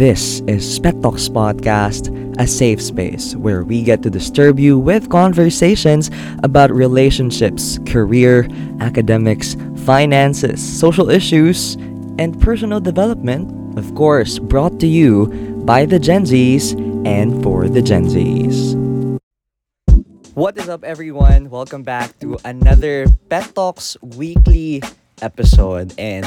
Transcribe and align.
This 0.00 0.40
is 0.48 0.64
Spec 0.64 0.98
Talks 1.02 1.28
Podcast, 1.28 2.08
a 2.40 2.46
safe 2.46 2.80
space 2.80 3.36
where 3.36 3.62
we 3.62 3.82
get 3.82 4.00
to 4.00 4.08
disturb 4.08 4.58
you 4.58 4.78
with 4.78 5.10
conversations 5.10 6.10
about 6.42 6.72
relationships, 6.72 7.78
career, 7.84 8.48
academics, 8.80 9.60
finances, 9.84 10.56
social 10.56 11.10
issues, 11.10 11.74
and 12.16 12.32
personal 12.40 12.80
development. 12.80 13.52
Of 13.76 13.94
course, 13.94 14.38
brought 14.38 14.80
to 14.80 14.86
you 14.86 15.26
by 15.68 15.84
the 15.84 15.98
Gen 15.98 16.24
Zs 16.24 16.72
and 17.04 17.42
for 17.42 17.68
the 17.68 17.82
Gen 17.82 18.06
Zs. 18.06 18.80
What 20.32 20.56
is 20.56 20.70
up, 20.70 20.82
everyone? 20.82 21.50
Welcome 21.50 21.82
back 21.82 22.18
to 22.20 22.38
another 22.46 23.04
Pet 23.28 23.54
Talks 23.54 23.98
weekly 24.00 24.82
episode. 25.20 25.92
And 25.98 26.24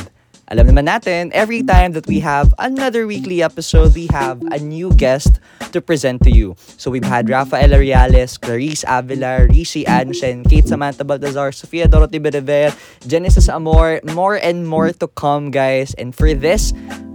alam 0.51 0.67
naman 0.67 0.91
natin, 0.91 1.31
every 1.31 1.63
time 1.63 1.95
that 1.95 2.03
we 2.03 2.19
have 2.19 2.53
another 2.59 3.07
weekly 3.07 3.39
episode, 3.39 3.95
we 3.95 4.11
have 4.11 4.43
a 4.51 4.59
new 4.59 4.91
guest 4.91 5.39
to 5.71 5.79
present 5.79 6.20
to 6.27 6.31
you. 6.31 6.55
So 6.75 6.91
we've 6.91 7.07
had 7.07 7.31
Rafaela 7.31 7.79
Reales, 7.79 8.35
Clarice 8.38 8.84
Avila, 8.84 9.48
Rishi 9.48 9.87
Anshen, 9.87 10.43
Kate 10.43 10.67
Samantha 10.67 11.07
Baltazar, 11.07 11.55
Sofia 11.55 11.87
Dorothy 11.87 12.20
Bedever, 12.20 12.75
Genesis 13.07 13.48
Amor, 13.48 14.03
more 14.11 14.35
and 14.35 14.67
more 14.67 14.91
to 14.91 15.07
come, 15.07 15.49
guys. 15.49 15.95
And 15.95 16.13
for 16.13 16.34
this 16.35 16.73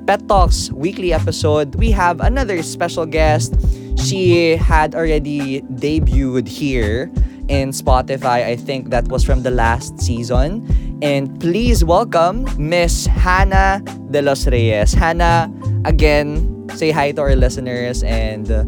Pet 0.08 0.24
Talks 0.26 0.72
weekly 0.72 1.12
episode, 1.12 1.76
we 1.76 1.92
have 1.92 2.24
another 2.24 2.62
special 2.64 3.04
guest. 3.04 3.52
She 4.00 4.56
had 4.56 4.94
already 4.94 5.60
debuted 5.76 6.48
here 6.48 7.12
in 7.48 7.70
Spotify. 7.70 8.44
I 8.44 8.56
think 8.56 8.90
that 8.90 9.08
was 9.08 9.24
from 9.24 9.42
the 9.42 9.50
last 9.50 10.00
season. 10.00 10.66
And 11.02 11.40
please 11.40 11.84
welcome 11.84 12.46
Miss 12.58 13.06
Hannah 13.06 13.82
De 14.10 14.22
Los 14.22 14.46
Reyes. 14.46 14.92
Hannah, 14.92 15.50
again, 15.84 16.68
say 16.74 16.90
hi 16.90 17.12
to 17.12 17.22
our 17.22 17.36
listeners 17.36 18.02
and 18.02 18.50
uh, 18.50 18.64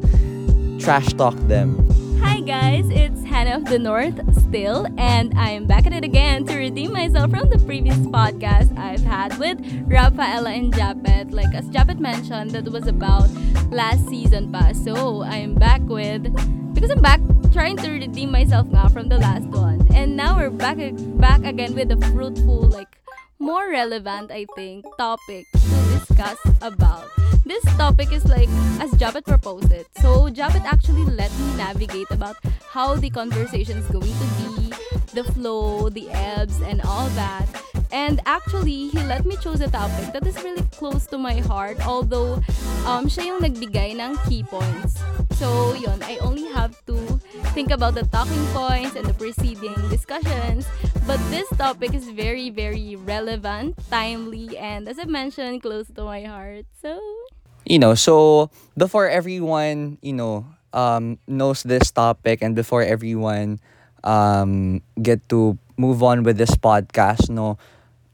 trash 0.79 1.13
talk 1.15 1.35
them. 1.49 1.87
Hi 2.21 2.41
guys, 2.41 2.89
it's 2.91 3.25
Hannah 3.25 3.57
of 3.57 3.65
the 3.65 3.79
North 3.79 4.15
still, 4.37 4.87
and 4.99 5.33
I 5.39 5.51
am 5.51 5.67
back 5.67 5.87
at 5.87 5.93
it 5.93 6.05
again 6.05 6.45
to 6.47 6.57
redeem 6.57 6.93
myself 6.93 7.31
from 7.31 7.49
the 7.49 7.59
previous 7.59 7.97
podcast 7.99 8.77
I've 8.79 9.03
had 9.03 9.39
with 9.39 9.59
Rafaela 9.89 10.51
and 10.51 10.73
Japet. 10.73 11.33
Like 11.33 11.55
as 11.55 11.65
Japet 11.69 11.99
mentioned, 11.99 12.51
that 12.53 12.69
was 12.69 12.87
about 12.87 13.31
last 13.71 14.07
season 14.09 14.53
pa. 14.53 14.73
So 14.73 15.23
I'm 15.23 15.55
back 15.55 15.81
with 15.83 16.29
because 16.75 16.91
I'm 16.91 17.03
back 17.03 17.21
trying 17.53 17.77
to 17.77 17.91
redeem 17.91 18.31
myself 18.31 18.67
now 18.69 18.89
from 18.89 19.09
the 19.09 19.19
last 19.19 19.47
one, 19.47 19.87
and 19.95 20.17
now 20.17 20.37
we're 20.37 20.51
back 20.51 20.79
back 21.19 21.45
again 21.45 21.75
with 21.75 21.91
a 21.91 21.99
fruitful 22.15 22.71
like 22.71 22.99
more 23.39 23.71
relevant, 23.71 24.31
I 24.31 24.47
think, 24.55 24.87
topic 24.97 25.47
to 25.53 25.77
discuss 25.99 26.39
about. 26.63 27.11
This 27.45 27.65
topic 27.75 28.13
is 28.13 28.25
like 28.27 28.49
as 28.79 28.91
Jabet 28.95 29.25
proposed 29.25 29.73
it. 29.73 29.87
So 29.99 30.31
Jabet 30.31 30.63
actually 30.63 31.05
let 31.05 31.33
me 31.39 31.57
navigate 31.57 32.11
about 32.11 32.37
how 32.71 32.95
the 32.95 33.11
conversation 33.11 33.79
is 33.79 33.89
going 33.91 34.15
to 34.15 34.29
be, 34.39 34.73
the 35.15 35.25
flow, 35.25 35.89
the 35.89 36.09
ebbs, 36.11 36.61
and 36.61 36.81
all 36.83 37.09
that. 37.19 37.49
And 37.91 38.21
actually, 38.25 38.87
he 38.89 39.03
let 39.03 39.27
me 39.27 39.37
choose 39.43 39.61
a 39.61 39.67
topic 39.69 40.13
that 40.13 40.25
is 40.25 40.39
really 40.45 40.63
close 40.71 41.07
to 41.07 41.19
my 41.19 41.43
heart, 41.51 41.83
although 41.85 42.35
um, 42.87 43.11
siya 43.11 43.35
yung 43.35 43.43
nagbigay 43.43 43.99
ng 43.99 44.15
key 44.31 44.47
points. 44.47 45.03
So, 45.35 45.75
yun, 45.75 45.99
I 46.07 46.19
only 46.23 46.47
have 46.55 46.79
to 46.87 46.95
think 47.61 47.77
about 47.77 47.93
the 47.93 48.09
talking 48.09 48.41
points 48.57 48.97
and 48.97 49.05
the 49.05 49.13
preceding 49.13 49.77
discussions. 49.93 50.65
But 51.05 51.21
this 51.29 51.45
topic 51.61 51.93
is 51.93 52.09
very, 52.09 52.49
very 52.49 52.97
relevant, 52.97 53.77
timely, 53.93 54.57
and 54.57 54.89
as 54.89 54.97
I 54.97 55.05
mentioned, 55.05 55.61
close 55.61 55.85
to 55.93 56.09
my 56.09 56.25
heart. 56.25 56.65
So, 56.81 56.97
you 57.69 57.77
know, 57.77 57.93
so 57.93 58.49
before 58.81 59.13
everyone, 59.13 60.01
you 60.01 60.17
know, 60.17 60.49
um, 60.73 61.21
knows 61.29 61.61
this 61.61 61.93
topic 61.93 62.41
and 62.41 62.57
before 62.57 62.81
everyone 62.81 63.61
um, 64.05 64.81
get 64.97 65.21
to 65.29 65.61
move 65.77 66.01
on 66.01 66.25
with 66.25 66.41
this 66.41 66.57
podcast, 66.57 67.29
no, 67.29 67.61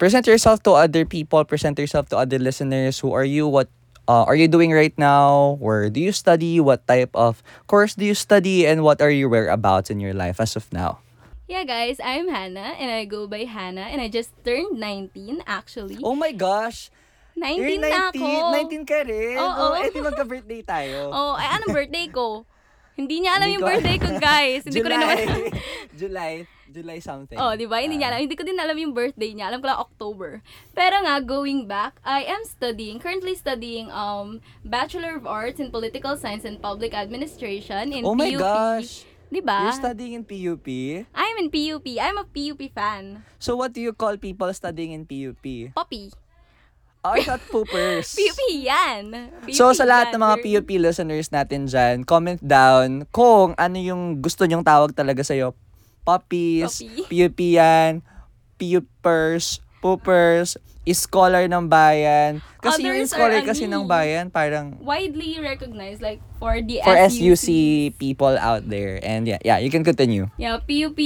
present 0.03 0.27
yourself 0.27 0.59
to 0.67 0.75
other 0.75 1.07
people, 1.07 1.45
present 1.47 1.79
yourself 1.79 2.11
to 2.11 2.19
other 2.19 2.43
listeners. 2.43 2.99
Who 2.99 3.15
are 3.15 3.23
you? 3.23 3.47
What 3.47 3.71
uh, 4.09 4.25
are 4.25 4.35
you 4.35 4.49
doing 4.49 4.73
right 4.73 4.95
now? 4.99 5.57
Where 5.61 5.91
do 5.91 6.01
you 6.01 6.13
study? 6.13 6.59
What 6.61 6.87
type 6.87 7.11
of 7.15 7.43
course 7.67 7.95
do 7.95 8.05
you 8.05 8.15
study? 8.15 8.67
And 8.67 8.83
what 8.83 9.01
are 9.03 9.11
your 9.11 9.29
whereabouts 9.29 9.91
in 9.91 10.01
your 10.01 10.15
life 10.15 10.41
as 10.41 10.57
of 10.57 10.71
now? 10.73 10.99
yeah, 11.47 11.63
guys, 11.63 12.03
I'm 12.03 12.27
Hannah, 12.27 12.75
and 12.75 12.91
I 12.91 13.07
go 13.07 13.31
by 13.31 13.47
Hannah, 13.47 13.87
and 13.87 14.03
I 14.03 14.11
just 14.11 14.35
turned 14.43 14.83
19, 14.83 15.47
actually. 15.47 15.99
Oh 16.03 16.19
my 16.19 16.35
gosh! 16.35 16.91
19 17.39 17.55
You're 17.55 17.79
19, 17.79 17.87
na 17.87 18.11
ako. 18.11 18.27
19 18.83 18.83
ka 18.83 18.99
rin. 19.07 19.37
Oo. 19.39 19.65
Oh, 19.71 19.73
eh, 19.79 19.95
di 19.95 20.01
magka-birthday 20.03 20.61
tayo. 20.67 20.99
Oh, 21.15 21.39
ay, 21.39 21.47
anong 21.55 21.71
birthday 21.71 22.11
ko? 22.11 22.43
Hindi 22.99 23.23
niya 23.23 23.39
alam 23.39 23.47
Hindi 23.47 23.61
yung 23.61 23.63
ko- 23.63 23.71
birthday 23.71 23.97
ko, 24.03 24.09
guys. 24.33 24.61
Hindi 24.67 24.81
ko 24.83 24.89
rin 24.91 24.99
naman... 24.99 25.17
July. 26.01 26.35
July 26.77 27.01
something. 27.01 27.35
Oh, 27.35 27.57
di 27.57 27.65
ba? 27.65 27.81
Hindi 27.81 27.97
niya 27.97 28.13
Ah. 28.13 28.13
alam. 28.13 28.21
Hindi 28.23 28.37
ko 28.37 28.45
din 28.45 28.55
alam 28.55 28.77
yung 28.77 28.93
birthday 28.93 29.33
niya. 29.33 29.49
Alam 29.49 29.59
ko 29.59 29.67
lang 29.67 29.81
October. 29.81 30.45
Pero 30.71 31.01
nga, 31.01 31.17
going 31.19 31.65
back, 31.65 31.97
I 32.03 32.23
am 32.23 32.45
studying, 32.45 33.01
currently 33.01 33.33
studying 33.33 33.89
um 33.89 34.39
Bachelor 34.61 35.17
of 35.17 35.25
Arts 35.25 35.57
in 35.57 35.71
Political 35.71 36.17
Science 36.17 36.45
and 36.45 36.61
Public 36.61 36.93
Administration 36.93 37.91
in 37.91 38.05
oh 38.05 38.13
my 38.13 38.29
PUP. 38.29 38.39
gosh. 38.39 39.09
Di 39.27 39.41
ba? 39.41 39.67
You're 39.67 39.81
studying 39.81 40.15
in 40.15 40.23
PUP? 40.23 40.69
I'm 41.11 41.37
in 41.41 41.49
PUP. 41.49 41.97
I'm 41.97 42.15
a 42.15 42.23
PUP 42.25 42.71
fan. 42.71 43.27
So 43.39 43.57
what 43.57 43.73
do 43.73 43.81
you 43.81 43.91
call 43.91 44.15
people 44.17 44.53
studying 44.53 44.93
in 44.93 45.03
PUP? 45.03 45.73
Poppy. 45.73 46.15
Oh, 47.03 47.11
I 47.11 47.23
thought 47.23 47.43
poopers. 47.47 48.15
PUP 48.19 48.39
yan. 48.61 49.11
PUP 49.41 49.51
So 49.51 49.71
sa 49.71 49.83
lahat 49.83 50.11
yan. 50.11 50.13
ng 50.13 50.23
mga 50.23 50.37
PUP 50.43 50.71
listeners 50.77 51.31
natin 51.31 51.67
dyan, 51.67 52.03
comment 52.03 52.39
down 52.39 53.07
kung 53.11 53.55
ano 53.55 53.79
yung 53.79 54.19
gusto 54.19 54.43
nyong 54.43 54.63
tawag 54.63 54.91
talaga 54.91 55.23
sa'yo. 55.23 55.55
Puppies, 56.07 56.87
Puppy. 56.87 57.03
PUP 57.11 57.39
yan, 57.59 58.07
PUPers, 58.57 59.59
poopers, 59.83 60.55
scholar 60.95 61.51
ng 61.51 61.67
bayan. 61.67 62.39
Kasi 62.63 62.87
yung 62.87 63.03
Others 63.03 63.11
are 63.11 63.15
scholar 63.19 63.41
kasi 63.43 63.65
ng 63.67 63.91
bayan, 63.91 64.31
parang 64.31 64.79
Widely 64.79 65.43
recognized 65.43 65.99
like 65.99 66.23
for 66.39 66.63
the 66.63 66.79
for 66.87 66.95
SUC. 67.11 67.35
SUC 67.35 67.47
people 67.99 68.39
out 68.39 68.63
there. 68.71 69.03
And 69.03 69.27
yeah, 69.27 69.43
yeah, 69.43 69.59
you 69.59 69.71
can 69.75 69.83
continue. 69.83 70.31
Yeah, 70.39 70.63
PUP 70.63 70.99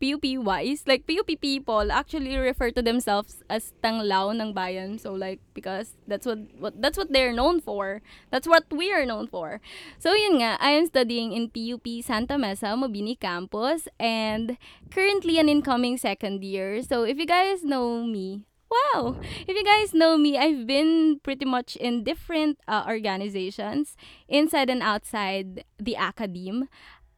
PUP 0.00 0.44
wise, 0.44 0.84
like 0.86 1.06
PUP 1.06 1.40
people 1.40 1.90
actually 1.90 2.36
refer 2.36 2.70
to 2.70 2.82
themselves 2.82 3.42
as 3.48 3.72
tanglao 3.82 4.34
ng 4.34 4.52
bayan. 4.52 4.98
So 4.98 5.12
like 5.12 5.40
because 5.54 5.96
that's 6.06 6.26
what, 6.26 6.38
what 6.58 6.80
that's 6.80 6.98
what 6.98 7.12
they're 7.12 7.32
known 7.32 7.60
for. 7.60 8.02
That's 8.30 8.46
what 8.46 8.64
we 8.70 8.92
are 8.92 9.06
known 9.06 9.26
for. 9.26 9.60
So 9.98 10.12
yun 10.12 10.40
nga, 10.40 10.56
I 10.60 10.76
am 10.76 10.86
studying 10.86 11.32
in 11.32 11.48
PUP 11.48 12.04
Santa 12.04 12.36
Mesa, 12.36 12.76
Mabini 12.76 13.18
campus 13.18 13.88
and 13.98 14.58
currently 14.90 15.38
an 15.38 15.48
incoming 15.48 15.96
second 15.96 16.44
year. 16.44 16.82
So 16.82 17.04
if 17.04 17.18
you 17.18 17.26
guys 17.26 17.64
know 17.64 18.04
me, 18.04 18.44
Wow! 18.66 19.16
If 19.46 19.54
you 19.54 19.62
guys 19.62 19.94
know 19.94 20.18
me, 20.18 20.36
I've 20.36 20.66
been 20.66 21.20
pretty 21.22 21.44
much 21.44 21.76
in 21.76 22.02
different 22.02 22.58
uh, 22.66 22.82
organizations 22.86 23.96
inside 24.28 24.68
and 24.68 24.82
outside 24.82 25.62
the 25.78 25.94
academe. 25.94 26.68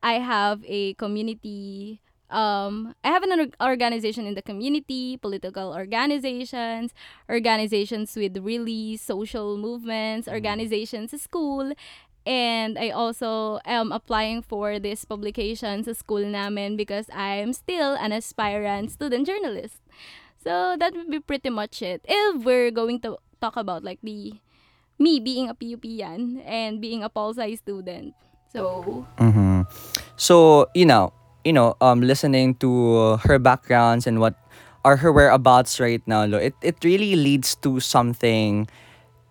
I 0.03 0.21
have 0.21 0.63
a 0.67 0.95
community 0.95 2.03
um 2.31 2.95
I 3.05 3.09
have 3.09 3.23
an 3.23 3.53
organization 3.61 4.27
in 4.27 4.35
the 4.35 4.43
community, 4.43 5.17
political 5.17 5.73
organizations, 5.73 6.93
organizations 7.29 8.15
with 8.17 8.37
really 8.37 8.97
social 8.97 9.57
movements, 9.57 10.29
organizations 10.29 11.11
sa 11.11 11.17
school, 11.17 11.73
and 12.29 12.79
I 12.79 12.91
also 12.91 13.59
am 13.65 13.93
applying 13.93 14.43
for 14.43 14.79
this 14.79 15.05
publication 15.05 15.85
sa 15.85 15.97
school 15.97 16.21
namin 16.21 16.77
because 16.77 17.09
I'm 17.09 17.57
still 17.57 17.97
an 17.97 18.13
aspirant 18.13 18.93
student 18.93 19.27
journalist. 19.27 19.81
So 20.37 20.77
that 20.79 20.93
would 20.93 21.11
be 21.11 21.21
pretty 21.21 21.51
much 21.51 21.83
it. 21.83 22.05
If 22.05 22.45
we're 22.45 22.71
going 22.71 23.01
to 23.09 23.17
talk 23.41 23.57
about 23.57 23.83
like 23.83 23.99
the 24.03 24.37
me 24.99 25.21
being 25.21 25.49
a 25.49 25.55
PUP 25.55 25.85
yan 25.85 26.43
and 26.45 26.81
being 26.81 27.03
a 27.03 27.09
pol 27.09 27.33
sci 27.33 27.55
student. 27.57 28.15
So 28.53 29.07
Mm-hmm. 29.19 29.63
So, 30.17 30.67
you 30.75 30.87
know, 30.87 31.13
you 31.45 31.53
know, 31.53 31.77
um, 31.81 32.01
listening 32.01 32.55
to 32.57 33.17
her 33.25 33.39
backgrounds 33.39 34.07
and 34.07 34.21
what 34.21 34.35
are 34.85 34.97
her 34.97 35.13
whereabouts 35.13 35.81
right 35.81 36.03
now, 36.07 36.25
lo, 36.25 36.39
it, 36.39 36.55
it 36.63 36.77
really 36.83 37.17
leads 37.17 37.55
to 37.57 37.81
something 37.81 38.69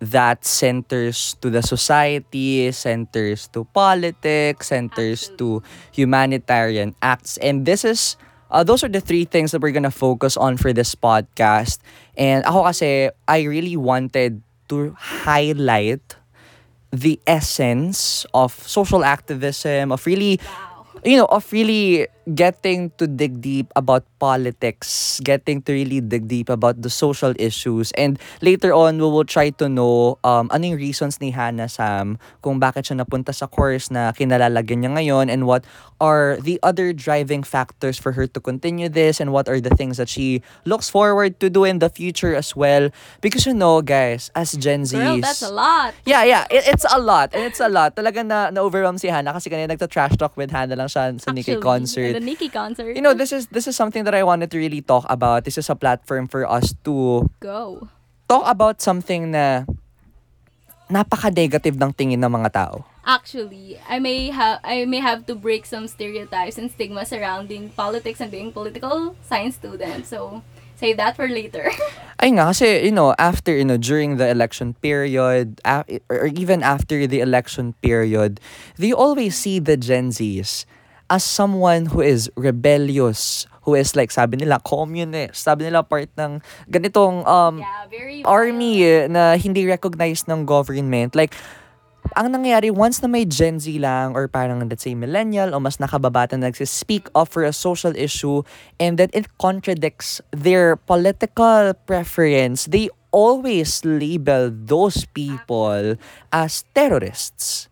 that 0.00 0.44
centers 0.44 1.36
to 1.40 1.50
the 1.50 1.62
society, 1.62 2.70
centers 2.70 3.48
to 3.48 3.64
politics, 3.74 4.68
centers 4.68 5.30
to 5.38 5.62
humanitarian 5.92 6.94
acts. 7.02 7.36
And 7.38 7.66
this 7.66 7.84
is, 7.84 8.16
uh, 8.50 8.62
those 8.62 8.84
are 8.84 8.88
the 8.88 9.00
three 9.00 9.24
things 9.24 9.50
that 9.50 9.60
we're 9.60 9.72
gonna 9.72 9.90
focus 9.90 10.36
on 10.36 10.56
for 10.56 10.72
this 10.72 10.94
podcast. 10.94 11.78
And 12.16 12.44
ako 12.44 12.64
kasi, 12.64 13.10
I 13.26 13.42
really 13.42 13.76
wanted 13.76 14.42
to 14.68 14.94
highlight 14.98 16.14
the 16.92 17.20
essence 17.26 18.24
of 18.32 18.52
social 18.54 19.04
activism, 19.04 19.92
of 19.92 20.06
really 20.06 20.40
you 21.04 21.16
know, 21.16 21.26
of 21.30 21.46
really 21.52 22.06
getting 22.34 22.90
to 22.98 23.06
dig 23.06 23.40
deep 23.40 23.72
about 23.76 24.04
politics, 24.18 25.20
getting 25.24 25.62
to 25.62 25.72
really 25.72 26.00
dig 26.00 26.28
deep 26.28 26.48
about 26.48 26.82
the 26.82 26.90
social 26.90 27.32
issues. 27.38 27.92
And 27.92 28.18
later 28.42 28.72
on, 28.72 28.98
we 28.98 29.08
will 29.08 29.24
try 29.24 29.50
to 29.56 29.68
know 29.68 30.18
um, 30.24 30.50
ano 30.52 30.76
reasons 30.76 31.20
ni 31.20 31.30
Hannah 31.30 31.68
Sam 31.68 32.18
kung 32.42 32.60
bakit 32.60 32.90
siya 32.90 33.00
napunta 33.04 33.32
sa 33.32 33.46
course 33.46 33.90
na 33.90 34.12
kinalalagyan 34.12 34.84
niya 34.84 34.90
ngayon 34.98 35.26
and 35.32 35.46
what 35.46 35.64
are 36.00 36.38
the 36.40 36.58
other 36.62 36.92
driving 36.92 37.42
factors 37.42 37.98
for 37.98 38.12
her 38.12 38.26
to 38.26 38.40
continue 38.40 38.88
this 38.88 39.20
and 39.20 39.32
what 39.32 39.48
are 39.48 39.60
the 39.60 39.70
things 39.70 39.96
that 39.98 40.08
she 40.08 40.42
looks 40.64 40.88
forward 40.88 41.38
to 41.40 41.50
do 41.50 41.64
in 41.64 41.78
the 41.78 41.90
future 41.90 42.34
as 42.34 42.54
well. 42.54 42.90
Because 43.20 43.46
you 43.46 43.54
know, 43.54 43.82
guys, 43.82 44.30
as 44.34 44.52
Gen 44.52 44.82
Zs... 44.82 44.92
Girl, 44.92 45.20
that's 45.20 45.42
a 45.42 45.50
lot. 45.50 45.94
Yeah, 46.06 46.24
yeah. 46.24 46.46
It, 46.50 46.66
it's 46.66 46.86
a 46.88 46.98
lot. 46.98 47.34
And 47.34 47.42
it's 47.42 47.60
a 47.60 47.68
lot. 47.68 47.96
Talaga 47.96 48.24
na, 48.24 48.50
na-overwhelm 48.50 48.98
si 48.98 49.08
Hannah 49.08 49.32
kasi 49.32 49.50
kanina 49.50 49.74
nagta-trash 49.74 50.16
talk 50.16 50.36
with 50.36 50.50
Hannah 50.50 50.76
lang 50.76 50.88
siya 50.88 51.18
sa 51.20 51.30
Nicki 51.32 51.56
concert. 51.56 52.12
The 52.14 52.20
Nicki 52.20 52.48
concert. 52.48 52.94
You 52.94 53.02
know, 53.02 53.14
this 53.14 53.32
is 53.32 53.48
this 53.50 53.66
is 53.66 53.74
something 53.76 54.04
that 54.04 54.14
I 54.14 54.22
wanted 54.22 54.50
to 54.54 54.58
really 54.58 54.80
talk 54.80 55.04
about. 55.10 55.44
This 55.44 55.58
is 55.58 55.68
a 55.68 55.76
platform 55.76 56.28
for 56.28 56.46
us 56.48 56.74
to 56.86 57.26
Go. 57.40 57.88
talk 58.30 58.44
about 58.46 58.80
something 58.80 59.34
na 59.34 59.66
napaka-negative 60.88 61.76
ng 61.76 61.92
tingin 61.92 62.20
ng 62.24 62.32
mga 62.32 62.50
tao. 62.52 62.84
Actually, 63.08 63.80
I 63.88 64.04
may 64.04 64.28
have 64.28 64.60
I 64.60 64.84
may 64.84 65.00
have 65.00 65.24
to 65.32 65.34
break 65.34 65.64
some 65.64 65.88
stereotypes 65.88 66.60
and 66.60 66.68
stigma 66.68 67.08
surrounding 67.08 67.72
politics 67.72 68.20
and 68.20 68.28
being 68.28 68.52
political 68.52 69.16
science 69.24 69.56
student. 69.56 70.04
So, 70.04 70.44
save 70.76 71.00
that 71.00 71.16
for 71.16 71.24
later. 71.24 71.72
Ay 72.20 72.36
nga, 72.36 72.52
kasi, 72.52 72.84
you 72.84 72.92
know, 72.92 73.16
after, 73.16 73.56
you 73.56 73.64
know, 73.64 73.80
during 73.80 74.20
the 74.20 74.28
election 74.28 74.76
period, 74.84 75.56
a- 75.64 75.88
or 76.12 76.28
even 76.36 76.60
after 76.60 77.08
the 77.08 77.24
election 77.24 77.72
period, 77.80 78.44
they 78.76 78.92
always 78.92 79.40
see 79.40 79.56
the 79.56 79.80
Gen 79.80 80.12
Zs 80.12 80.68
as 81.08 81.24
someone 81.24 81.88
who 81.88 82.04
is 82.04 82.28
rebellious, 82.36 83.48
who 83.64 83.72
is 83.72 83.96
like, 83.96 84.10
sabi 84.12 84.36
nila, 84.36 84.60
communist, 84.60 85.48
sabi 85.48 85.64
nila 85.64 85.80
part 85.80 86.12
ng 86.20 86.42
ganitong 86.68 87.24
um, 87.24 87.64
yeah, 87.64 88.28
army 88.28 88.84
na 89.08 89.38
hindi 89.40 89.64
recognized 89.64 90.28
ng 90.28 90.44
government. 90.44 91.16
Like, 91.16 91.32
ang 92.16 92.32
nangyayari, 92.32 92.70
once 92.70 93.02
na 93.02 93.08
may 93.10 93.24
Gen 93.26 93.58
Z 93.60 93.68
lang 93.78 94.14
or 94.14 94.28
parang 94.28 94.62
let's 94.68 94.84
say 94.84 94.94
millennial 94.94 95.52
o 95.54 95.60
mas 95.60 95.76
nakababata 95.82 96.38
na 96.38 96.48
nagsispeak 96.50 97.08
up 97.14 97.28
for 97.28 97.44
a 97.44 97.52
social 97.52 97.92
issue 97.96 98.42
and 98.78 98.96
that 98.98 99.10
it 99.12 99.26
contradicts 99.38 100.20
their 100.32 100.76
political 100.76 101.74
preference, 101.86 102.66
they 102.70 102.88
always 103.10 103.82
label 103.84 104.52
those 104.52 105.04
people 105.16 105.96
as 106.32 106.64
terrorists. 106.76 107.68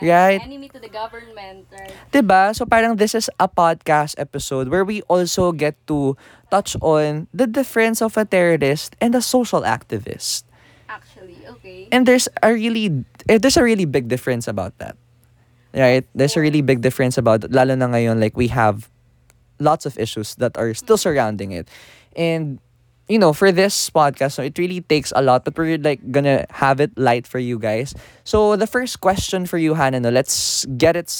Yeah, 0.00 0.16
Right. 0.16 0.40
enemy 0.40 0.72
to 0.72 0.80
the 0.80 0.88
government, 0.88 1.68
right? 1.70 1.92
'Diba? 2.10 2.56
So 2.56 2.64
parang 2.64 2.96
this 2.96 3.12
is 3.14 3.28
a 3.36 3.46
podcast 3.46 4.16
episode 4.16 4.72
where 4.72 4.84
we 4.84 5.04
also 5.12 5.52
get 5.52 5.76
to 5.92 6.16
touch 6.48 6.74
on 6.80 7.28
the 7.36 7.46
difference 7.46 8.00
of 8.00 8.16
a 8.16 8.24
terrorist 8.24 8.96
and 8.98 9.12
a 9.14 9.22
social 9.22 9.62
activist. 9.62 10.49
Okay. 11.70 11.88
And 11.92 12.06
there's 12.06 12.28
a 12.42 12.52
really 12.52 13.04
eh, 13.28 13.38
there's 13.38 13.56
a 13.56 13.64
really 13.64 13.84
big 13.84 14.08
difference 14.08 14.48
about 14.48 14.76
that. 14.78 14.96
Right? 15.74 16.06
There's 16.14 16.36
a 16.36 16.40
really 16.40 16.62
big 16.62 16.80
difference 16.82 17.18
about 17.18 17.50
lalo 17.50 17.74
na 17.76 17.86
ngayon 17.86 18.20
like 18.20 18.36
we 18.36 18.48
have 18.48 18.90
lots 19.60 19.86
of 19.86 19.98
issues 19.98 20.34
that 20.36 20.56
are 20.58 20.74
still 20.74 20.98
surrounding 20.98 21.52
it. 21.52 21.68
And 22.16 22.58
you 23.08 23.18
know, 23.18 23.32
for 23.32 23.52
this 23.52 23.90
podcast, 23.90 24.32
so 24.38 24.42
it 24.42 24.58
really 24.58 24.80
takes 24.82 25.12
a 25.16 25.22
lot, 25.22 25.44
but 25.44 25.56
we're 25.58 25.78
like 25.78 26.00
gonna 26.12 26.46
have 26.50 26.80
it 26.80 26.96
light 26.98 27.26
for 27.26 27.38
you 27.38 27.58
guys. 27.58 27.94
So 28.24 28.56
the 28.56 28.66
first 28.66 29.00
question 29.00 29.46
for 29.46 29.58
you, 29.58 29.74
Hannah, 29.74 30.10
let's 30.10 30.66
get 30.78 30.96
it 30.96 31.10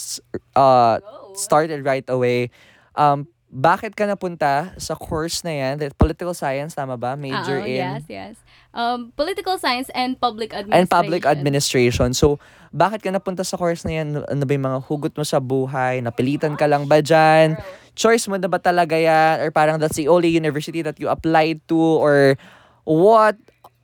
uh 0.57 1.01
started 1.35 1.85
right 1.85 2.05
away. 2.09 2.51
Um, 2.97 3.29
bakit 3.51 3.99
ka 3.99 4.07
napunta 4.07 4.71
sa 4.79 4.95
course 4.95 5.43
na 5.43 5.51
yan? 5.51 5.83
The 5.83 5.91
political 5.99 6.31
science, 6.39 6.79
tama 6.79 6.95
ba? 6.95 7.19
Major 7.19 7.59
Oo, 7.59 7.67
in 7.67 7.83
yes, 7.83 8.03
yes. 8.07 8.35
Um, 8.71 9.11
political 9.19 9.59
science 9.59 9.91
and 9.91 10.15
public 10.15 10.55
and 10.55 10.71
administration. 10.71 10.95
public 10.95 11.23
administration. 11.27 12.09
So, 12.15 12.39
bakit 12.71 13.03
ka 13.03 13.11
napunta 13.11 13.43
sa 13.43 13.59
course 13.59 13.83
na 13.83 13.99
yan? 13.99 14.23
Ano 14.23 14.43
ba 14.47 14.53
yung 14.55 14.67
mga 14.71 14.81
hugot 14.87 15.13
mo 15.19 15.27
sa 15.27 15.43
buhay? 15.43 15.99
Napilitan 15.99 16.55
ka 16.55 16.71
lang 16.71 16.87
ba 16.87 17.03
dyan? 17.03 17.59
Choice 17.99 18.31
mo 18.31 18.39
na 18.39 18.47
ba 18.47 18.63
talaga 18.63 18.95
yan? 18.95 19.43
Or 19.43 19.51
parang 19.51 19.83
that's 19.83 19.99
the 19.99 20.07
only 20.07 20.31
university 20.31 20.79
that 20.87 21.03
you 21.03 21.11
applied 21.11 21.59
to? 21.67 21.79
Or 21.79 22.39
what 22.87 23.35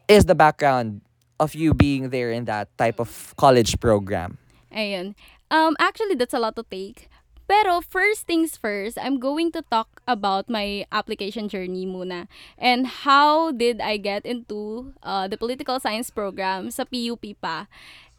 is 0.07 0.31
the 0.31 0.39
background 0.39 1.03
of 1.43 1.59
you 1.59 1.75
being 1.75 2.15
there 2.15 2.31
in 2.31 2.47
that 2.47 2.71
type 2.79 3.03
of 3.03 3.11
college 3.35 3.83
program? 3.83 4.39
Ayun. 4.71 5.19
Um, 5.51 5.75
actually, 5.83 6.15
that's 6.15 6.35
a 6.35 6.39
lot 6.39 6.55
to 6.55 6.63
take. 6.63 7.11
Pero 7.47 7.81
first 7.81 8.27
things 8.27 8.57
first, 8.59 8.99
I'm 8.99 9.19
going 9.19 9.53
to 9.53 9.63
talk 9.71 10.03
about 10.07 10.51
my 10.51 10.87
application 10.91 11.49
journey 11.49 11.87
muna. 11.87 12.27
And 12.59 12.87
how 13.07 13.53
did 13.53 13.81
I 13.81 13.97
get 13.97 14.27
into 14.27 14.93
uh, 15.03 15.29
the 15.29 15.39
political 15.39 15.79
science 15.79 16.11
program 16.11 16.71
sa 16.71 16.85
PUP 16.85 17.39
pa. 17.41 17.71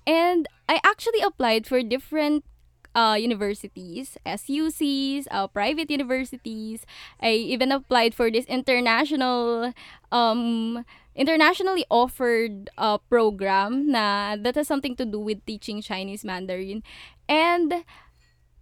And 0.08 0.48
I 0.72 0.80
actually 0.88 1.20
applied 1.20 1.68
for 1.68 1.84
different 1.84 2.48
uh, 2.96 3.14
universities, 3.20 4.18
SUCs, 4.26 5.28
uh, 5.30 5.48
private 5.48 5.92
universities. 5.92 6.86
I 7.22 7.32
even 7.32 7.72
applied 7.72 8.16
for 8.16 8.32
this 8.32 8.46
international, 8.46 9.74
um, 10.12 10.86
internationally 11.14 11.86
offered 11.92 12.72
uh, 12.78 12.98
program 13.10 13.92
na 13.92 14.36
that 14.40 14.56
has 14.56 14.68
something 14.68 14.96
to 14.96 15.06
do 15.06 15.20
with 15.20 15.46
teaching 15.46 15.82
Chinese 15.82 16.24
Mandarin. 16.24 16.82
And 17.30 17.84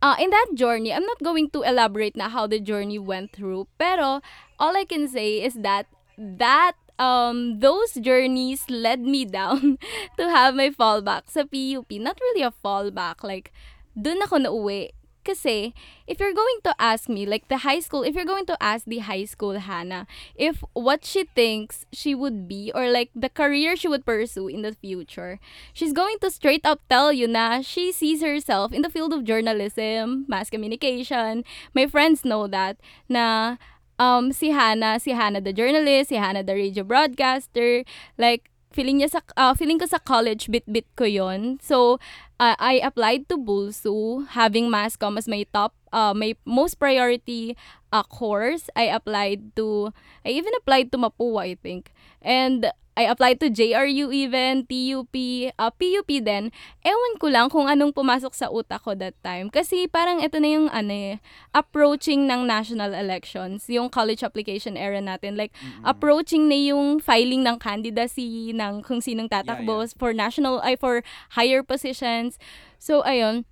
uh, 0.01 0.15
in 0.19 0.29
that 0.29 0.47
journey, 0.55 0.93
I'm 0.93 1.05
not 1.05 1.21
going 1.23 1.49
to 1.51 1.61
elaborate 1.61 2.15
na 2.15 2.29
how 2.29 2.47
the 2.47 2.59
journey 2.59 2.99
went 2.99 3.31
through, 3.31 3.67
pero 3.77 4.21
all 4.59 4.75
I 4.75 4.85
can 4.85 5.07
say 5.07 5.43
is 5.43 5.55
that 5.61 5.87
that 6.17 6.73
um 6.97 7.59
those 7.59 7.91
journeys 7.99 8.63
led 8.69 9.03
me 9.03 9.25
down 9.39 9.77
to 10.17 10.23
have 10.29 10.55
my 10.55 10.69
fallback 10.71 11.27
sa 11.27 11.43
PUP. 11.43 11.91
Not 11.99 12.19
really 12.21 12.43
a 12.43 12.53
fallback, 12.63 13.23
like 13.23 13.51
dun 13.95 14.21
ako 14.23 14.37
nauwi. 14.43 14.91
Kasi, 15.25 15.73
if 16.05 16.19
you're 16.21 16.37
going 16.37 16.61
to 16.63 16.75
ask 16.77 17.09
me, 17.09 17.25
like 17.25 17.49
the 17.49 17.65
high 17.65 17.81
school, 17.81 18.03
if 18.03 18.13
you're 18.13 18.29
going 18.29 18.45
to 18.45 18.57
ask 18.61 18.85
the 18.85 18.99
high 18.99 19.25
school 19.25 19.57
Hannah, 19.57 20.05
if 20.37 20.63
what 20.73 21.03
she 21.03 21.25
thinks 21.25 21.85
she 21.91 22.13
would 22.13 22.47
be, 22.47 22.71
or 22.73 22.89
like 22.93 23.09
the 23.15 23.29
career 23.29 23.75
she 23.75 23.89
would 23.89 24.05
pursue 24.05 24.47
in 24.47 24.61
the 24.61 24.77
future, 24.77 25.39
she's 25.73 25.93
going 25.93 26.21
to 26.21 26.29
straight 26.29 26.61
up 26.63 26.79
tell 26.89 27.11
you 27.11 27.27
na 27.27 27.61
she 27.65 27.91
sees 27.91 28.21
herself 28.21 28.71
in 28.71 28.85
the 28.85 28.89
field 28.93 29.11
of 29.11 29.25
journalism, 29.25 30.29
mass 30.29 30.49
communication. 30.53 31.43
My 31.73 31.87
friends 31.89 32.23
know 32.23 32.45
that, 32.45 32.77
na 33.09 33.57
um, 33.97 34.31
si 34.31 34.51
Hannah, 34.51 34.99
si 34.99 35.11
Hannah 35.11 35.41
the 35.41 35.53
journalist, 35.53 36.09
si 36.09 36.15
Hannah 36.15 36.43
the 36.43 36.53
radio 36.53 36.83
broadcaster, 36.83 37.83
like, 38.17 38.51
feeling 38.75 38.99
niya 38.99 39.07
sa 39.07 39.23
uh, 39.39 39.55
feeling 39.55 39.79
ko 39.79 39.87
sa 39.87 40.03
college 40.03 40.51
bit-bit 40.51 40.83
ko 40.99 41.07
yon 41.07 41.55
so 41.63 41.95
uh, 42.43 42.59
I 42.59 42.83
applied 42.83 43.31
to 43.31 43.39
Bulsu 43.39 44.27
having 44.35 44.67
mass 44.67 44.99
comm 44.99 45.15
as 45.15 45.31
my 45.31 45.47
top 45.55 45.71
uh, 45.95 46.11
my 46.11 46.35
most 46.43 46.75
priority 46.75 47.55
uh, 47.95 48.03
course. 48.03 48.67
I 48.75 48.91
applied 48.91 49.55
to 49.55 49.95
I 50.27 50.35
even 50.35 50.51
applied 50.59 50.91
to 50.91 50.99
Mapua 50.99 51.47
I 51.47 51.55
think. 51.55 51.95
And 52.19 52.67
I 52.95 53.11
applied 53.11 53.43
to 53.43 53.51
JRU 53.51 54.07
even, 54.15 54.63
TUP, 54.63 55.15
uh, 55.59 55.71
PUP 55.75 56.09
din. 56.23 56.47
Ewan 56.79 57.13
ko 57.19 57.27
lang 57.27 57.51
kung 57.51 57.67
anong 57.67 57.91
pumasok 57.91 58.31
sa 58.31 58.47
utak 58.47 58.87
ko 58.87 58.95
that 58.95 59.19
time. 59.19 59.51
Kasi 59.51 59.91
parang 59.91 60.23
ito 60.23 60.39
na 60.39 60.47
yung 60.47 60.67
ano 60.71 60.95
eh, 60.95 61.13
approaching 61.51 62.23
ng 62.23 62.47
national 62.47 62.95
elections, 62.95 63.67
yung 63.67 63.91
college 63.91 64.23
application 64.23 64.79
era 64.79 65.03
natin. 65.03 65.35
Like, 65.35 65.51
approaching 65.83 66.47
na 66.47 66.55
yung 66.55 67.03
filing 67.03 67.43
ng 67.43 67.59
candidacy 67.59 68.55
ng 68.55 68.79
kung 68.87 69.03
sinong 69.03 69.27
tatakbo 69.27 69.83
for 69.99 70.15
national, 70.15 70.63
ay 70.63 70.79
for 70.79 71.03
higher 71.35 71.67
positions. 71.67 72.39
So, 72.79 73.03
ayun. 73.03 73.43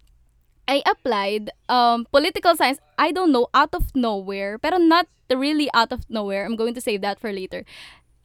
I 0.64 0.80
applied 0.88 1.52
um, 1.68 2.08
political 2.08 2.56
science, 2.56 2.80
I 2.96 3.12
don't 3.12 3.36
know, 3.36 3.52
out 3.52 3.76
of 3.76 3.92
nowhere, 3.92 4.56
pero 4.56 4.80
not 4.80 5.12
really 5.28 5.68
out 5.74 5.92
of 5.92 6.08
nowhere. 6.10 6.46
I'm 6.46 6.56
going 6.56 6.74
to 6.76 6.82
save 6.82 7.02
that 7.02 7.20
for 7.20 7.34
later. 7.34 7.66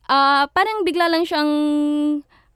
Ah, 0.08 0.48
parang 0.56 0.88
bigla 0.88 1.12
lang 1.12 1.28
siyang 1.28 1.52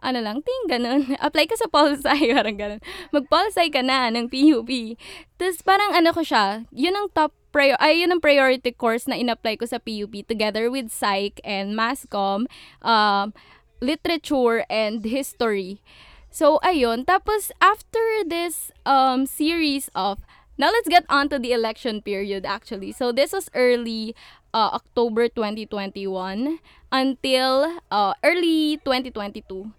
ano 0.02 0.18
lang, 0.18 0.42
ting, 0.42 0.62
ganun. 0.66 1.06
Apply 1.26 1.46
ka 1.46 1.54
sa 1.54 1.70
Pulsai, 1.70 2.32
parang 2.36 2.58
ganun. 2.58 2.80
Mag-Pulsai 3.14 3.70
ka 3.70 3.80
na 3.86 4.10
ng 4.10 4.26
PUP. 4.26 4.98
Tapos 5.38 5.62
parang 5.62 5.94
ano 5.94 6.10
ko 6.10 6.26
siya, 6.26 6.66
yun 6.74 6.98
ang 6.98 7.08
top 7.14 7.30
prior 7.52 7.76
ay 7.78 8.00
yun 8.00 8.10
ang 8.10 8.24
priority 8.24 8.72
course 8.72 9.04
na 9.04 9.14
in-apply 9.14 9.60
ko 9.60 9.68
sa 9.68 9.78
PUP 9.78 10.24
together 10.24 10.72
with 10.72 10.88
Psych 10.88 11.38
and 11.44 11.76
Mass 11.76 12.08
Comm, 12.08 12.48
um, 12.80 13.36
literature 13.78 14.64
and 14.72 15.04
history. 15.04 15.84
So 16.32 16.58
ayun, 16.64 17.04
tapos 17.04 17.52
after 17.60 18.24
this 18.24 18.72
um 18.88 19.28
series 19.28 19.92
of 19.92 20.24
now 20.56 20.72
let's 20.72 20.88
get 20.88 21.04
on 21.12 21.28
to 21.28 21.36
the 21.36 21.52
election 21.52 22.00
period 22.00 22.48
actually. 22.48 22.96
So 22.96 23.12
this 23.12 23.36
was 23.36 23.52
early 23.52 24.16
uh, 24.54 24.76
October 24.76 25.28
2021 25.28 26.58
until 26.90 27.78
uh, 27.90 28.14
early 28.22 28.78
2022. 28.84 29.72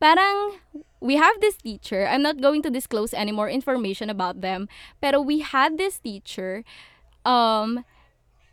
Parang 0.00 0.58
we 1.00 1.16
have 1.16 1.40
this 1.40 1.56
teacher. 1.56 2.06
I'm 2.06 2.22
not 2.22 2.40
going 2.40 2.62
to 2.62 2.70
disclose 2.70 3.14
any 3.14 3.32
more 3.32 3.48
information 3.48 4.10
about 4.10 4.40
them. 4.40 4.68
Pero 5.00 5.20
we 5.20 5.40
had 5.40 5.78
this 5.78 5.98
teacher. 5.98 6.64
Um, 7.24 7.84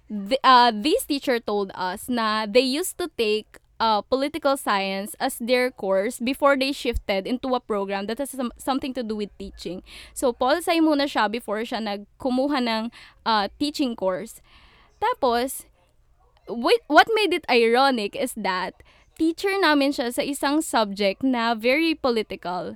the, 0.09 0.39
uh, 0.43 0.71
this 0.73 1.05
teacher 1.05 1.39
told 1.39 1.71
us 1.73 2.09
na 2.09 2.45
they 2.45 2.65
used 2.65 2.97
to 2.97 3.09
take 3.17 3.57
uh, 3.79 4.01
political 4.01 4.57
science 4.57 5.15
as 5.19 5.37
their 5.39 5.71
course 5.71 6.19
before 6.19 6.57
they 6.57 6.71
shifted 6.71 7.27
into 7.27 7.53
a 7.55 7.59
program 7.59 8.05
that 8.07 8.19
has 8.19 8.29
some, 8.29 8.51
something 8.57 8.93
to 8.93 9.03
do 9.03 9.15
with 9.15 9.29
teaching. 9.37 9.83
So, 10.13 10.33
Paul 10.33 10.57
Sci 10.61 10.79
muna 10.79 11.09
siya 11.09 11.31
before 11.31 11.61
siya 11.61 11.81
nagkumuha 11.81 12.61
ng 12.61 12.91
uh, 13.25 13.47
teaching 13.59 13.95
course. 13.95 14.41
Tapos, 15.05 15.69
wait, 16.49 16.81
what 16.87 17.05
made 17.13 17.33
it 17.33 17.45
ironic 17.45 18.17
is 18.17 18.33
that 18.33 18.81
teacher 19.21 19.53
namin 19.61 19.93
siya 19.93 20.09
sa 20.09 20.25
isang 20.25 20.65
subject 20.65 21.21
na 21.21 21.53
very 21.53 21.93
political. 21.93 22.73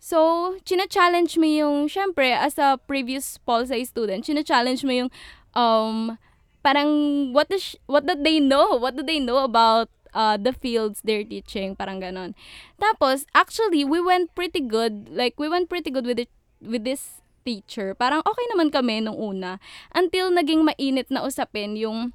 So, 0.00 0.56
china-challenge 0.64 1.36
mo 1.36 1.48
yung, 1.48 1.76
syempre, 1.88 2.32
as 2.32 2.56
a 2.56 2.80
previous 2.88 3.40
Paul 3.44 3.68
Sci 3.68 3.84
student, 3.84 4.24
china-challenge 4.24 4.84
mo 4.84 4.92
yung, 4.92 5.10
um, 5.56 6.16
parang, 6.64 7.32
what, 7.32 7.48
is, 7.52 7.76
what 7.84 8.04
did 8.04 8.24
they 8.24 8.40
know? 8.40 8.76
What 8.76 8.96
do 8.96 9.02
they 9.04 9.20
know 9.20 9.44
about 9.44 9.88
uh, 10.14 10.36
the 10.36 10.52
fields 10.52 11.00
they're 11.04 11.24
teaching, 11.24 11.76
parang 11.76 12.00
ganon. 12.00 12.34
Tapos, 12.80 13.24
actually, 13.34 13.84
we 13.84 14.00
went 14.00 14.34
pretty 14.34 14.60
good, 14.60 15.08
like, 15.10 15.38
we 15.38 15.48
went 15.48 15.68
pretty 15.68 15.90
good 15.90 16.06
with 16.06 16.18
it, 16.18 16.30
with 16.60 16.84
this 16.84 17.20
teacher. 17.50 17.98
Parang 17.98 18.22
okay 18.22 18.46
naman 18.54 18.70
kami 18.70 19.02
nung 19.02 19.18
una. 19.18 19.58
Until 19.90 20.30
naging 20.30 20.62
mainit 20.62 21.10
na 21.10 21.26
usapin 21.26 21.74
yung 21.74 22.14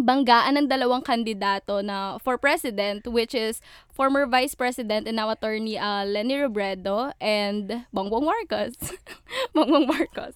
banggaan 0.00 0.56
ng 0.56 0.66
dalawang 0.68 1.04
kandidato 1.04 1.84
na 1.84 2.16
for 2.24 2.40
president 2.40 3.04
which 3.04 3.36
is 3.36 3.60
former 3.92 4.24
vice 4.24 4.56
president 4.56 5.04
and 5.04 5.20
now 5.20 5.28
attorney 5.28 5.76
uh, 5.76 6.08
Lenny 6.08 6.40
Robredo 6.40 7.12
and 7.20 7.84
Bongbong 7.92 8.24
Marcos. 8.24 8.74
Bongbong 9.56 9.86
Marcos. 9.86 10.34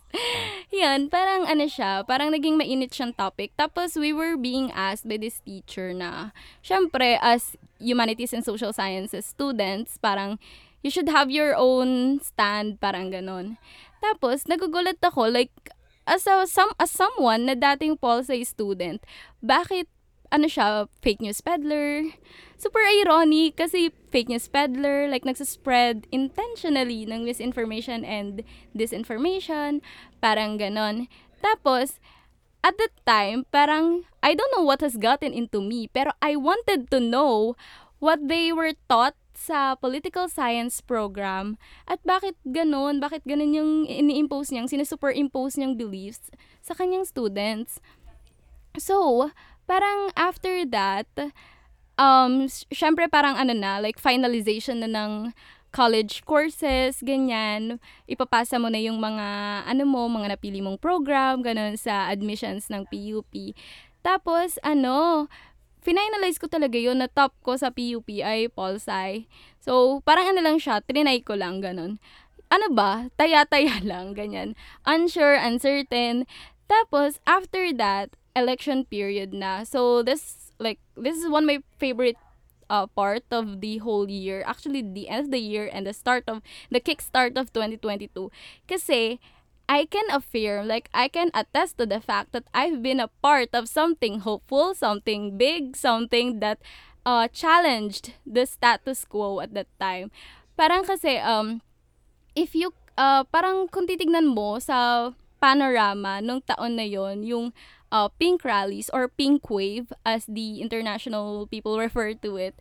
Yan, 0.68 1.08
parang 1.08 1.48
ano 1.48 1.64
siya, 1.64 2.04
parang 2.04 2.30
naging 2.32 2.60
mainit 2.60 2.92
siyang 2.92 3.16
topic. 3.16 3.56
Tapos 3.56 3.96
we 3.96 4.12
were 4.12 4.36
being 4.36 4.68
asked 4.76 5.08
by 5.08 5.16
this 5.16 5.40
teacher 5.40 5.96
na, 5.96 6.36
syempre 6.60 7.16
as 7.24 7.56
humanities 7.80 8.36
and 8.36 8.44
social 8.44 8.72
sciences 8.72 9.24
students, 9.24 9.96
parang 9.96 10.36
you 10.84 10.92
should 10.92 11.08
have 11.08 11.32
your 11.32 11.56
own 11.56 12.20
stand, 12.20 12.76
parang 12.78 13.08
ganon. 13.08 13.56
Tapos, 14.04 14.44
nagugulat 14.44 15.00
ako, 15.00 15.32
like, 15.32 15.72
as 16.04 16.28
a, 16.28 16.44
some, 16.44 16.76
as 16.76 16.92
someone 16.92 17.48
na 17.48 17.56
dating 17.56 17.96
Pol 17.96 18.20
Sci 18.20 18.44
student, 18.44 19.00
bakit 19.40 19.88
ano 20.34 20.50
siya, 20.50 20.90
fake 20.98 21.22
news 21.22 21.38
peddler. 21.38 22.10
Super 22.58 22.82
ironic 22.82 23.54
kasi 23.54 23.94
fake 24.10 24.26
news 24.26 24.50
peddler, 24.50 25.06
like 25.06 25.22
nagsaspread 25.22 26.10
intentionally 26.10 27.06
ng 27.06 27.22
misinformation 27.22 28.02
and 28.02 28.42
disinformation, 28.74 29.78
parang 30.18 30.58
ganon. 30.58 31.06
Tapos, 31.38 32.02
at 32.66 32.74
that 32.82 32.94
time, 33.06 33.46
parang, 33.54 34.10
I 34.26 34.34
don't 34.34 34.50
know 34.56 34.66
what 34.66 34.82
has 34.82 34.98
gotten 34.98 35.30
into 35.30 35.62
me, 35.62 35.86
pero 35.86 36.10
I 36.18 36.34
wanted 36.34 36.90
to 36.90 36.98
know 36.98 37.54
what 38.02 38.26
they 38.26 38.50
were 38.50 38.74
taught 38.90 39.14
sa 39.34 39.74
political 39.74 40.30
science 40.30 40.80
program 40.80 41.58
at 41.90 41.98
bakit 42.06 42.38
ganun, 42.46 43.02
bakit 43.02 43.22
ganun 43.26 43.52
yung 43.54 43.70
ini-impose 43.86 44.54
niyang, 44.54 44.70
sinusuperimpose 44.70 45.58
niyang 45.58 45.74
beliefs 45.74 46.30
sa 46.62 46.72
kanyang 46.72 47.04
students. 47.04 47.82
So, 48.78 49.30
parang 49.66 50.10
after 50.14 50.66
that, 50.70 51.10
um, 51.98 52.46
syempre 52.70 53.06
parang 53.10 53.38
ano 53.38 53.54
na, 53.54 53.78
like 53.78 53.98
finalization 53.98 54.82
na 54.82 54.90
ng 54.90 55.12
college 55.74 56.22
courses, 56.22 57.02
ganyan. 57.02 57.82
Ipapasa 58.06 58.62
mo 58.62 58.70
na 58.70 58.78
yung 58.78 59.02
mga, 59.02 59.26
ano 59.66 59.82
mo, 59.82 60.06
mga 60.06 60.38
napili 60.38 60.62
mong 60.62 60.78
program, 60.78 61.42
ganun, 61.42 61.74
sa 61.74 62.06
admissions 62.06 62.70
ng 62.70 62.86
PUP. 62.86 63.58
Tapos, 64.06 64.62
ano, 64.62 65.26
finalize 65.84 66.40
ko 66.40 66.48
talaga 66.48 66.80
yun 66.80 67.04
na 67.04 67.12
top 67.12 67.36
ko 67.44 67.60
sa 67.60 67.68
PUP 67.68 68.08
ay 68.24 68.48
Pol 68.48 68.80
Sci. 68.80 69.28
So, 69.60 70.00
parang 70.08 70.32
ano 70.32 70.40
lang 70.40 70.56
siya, 70.56 70.80
trinay 70.80 71.20
ko 71.20 71.36
lang, 71.36 71.60
ganun. 71.60 72.00
Ano 72.48 72.72
ba? 72.72 73.12
Taya-taya 73.20 73.84
lang, 73.90 74.16
ganyan. 74.16 74.56
Unsure, 74.88 75.36
uncertain. 75.36 76.24
Tapos, 76.64 77.20
after 77.28 77.68
that, 77.76 78.16
election 78.32 78.88
period 78.88 79.36
na. 79.36 79.68
So, 79.68 80.00
this, 80.00 80.50
like, 80.56 80.80
this 80.96 81.20
is 81.20 81.28
one 81.28 81.44
of 81.44 81.50
my 81.52 81.60
favorite 81.76 82.16
uh, 82.70 82.88
part 82.88 83.24
of 83.30 83.60
the 83.60 83.78
whole 83.78 84.08
year. 84.08 84.42
Actually, 84.46 84.82
the 84.82 85.08
end 85.08 85.28
of 85.28 85.30
the 85.30 85.42
year 85.42 85.68
and 85.68 85.86
the 85.86 85.92
start 85.92 86.24
of, 86.26 86.40
the 86.72 86.80
kickstart 86.80 87.36
of 87.36 87.52
2022. 87.52 88.32
Kasi, 88.66 89.20
I 89.68 89.86
can 89.88 90.04
affirm, 90.12 90.68
like 90.68 90.88
I 90.92 91.08
can 91.08 91.30
attest 91.32 91.78
to 91.78 91.86
the 91.86 92.00
fact 92.00 92.32
that 92.32 92.44
I've 92.52 92.82
been 92.82 93.00
a 93.00 93.08
part 93.22 93.50
of 93.54 93.68
something 93.68 94.20
hopeful, 94.20 94.74
something 94.74 95.38
big, 95.38 95.76
something 95.76 96.40
that 96.40 96.60
uh, 97.06 97.28
challenged 97.28 98.12
the 98.26 98.44
status 98.44 99.04
quo 99.04 99.40
at 99.40 99.54
that 99.54 99.68
time. 99.80 100.10
Parang 100.56 100.84
kasi, 100.84 101.16
um, 101.16 101.62
if 102.36 102.54
you, 102.54 102.74
uh, 102.98 103.24
parang 103.24 103.68
kung 103.68 103.88
titignan 103.88 104.28
mo 104.28 104.60
sa 104.60 105.10
panorama 105.40 106.20
nung 106.20 106.40
taon 106.44 106.76
na 106.76 106.86
yon 106.86 107.24
yung 107.24 107.52
uh, 107.92 108.08
pink 108.20 108.44
rallies 108.44 108.88
or 108.92 109.08
pink 109.08 109.48
wave 109.48 109.92
as 110.04 110.24
the 110.28 110.60
international 110.60 111.46
people 111.48 111.78
refer 111.84 112.12
to 112.12 112.36
it, 112.36 112.54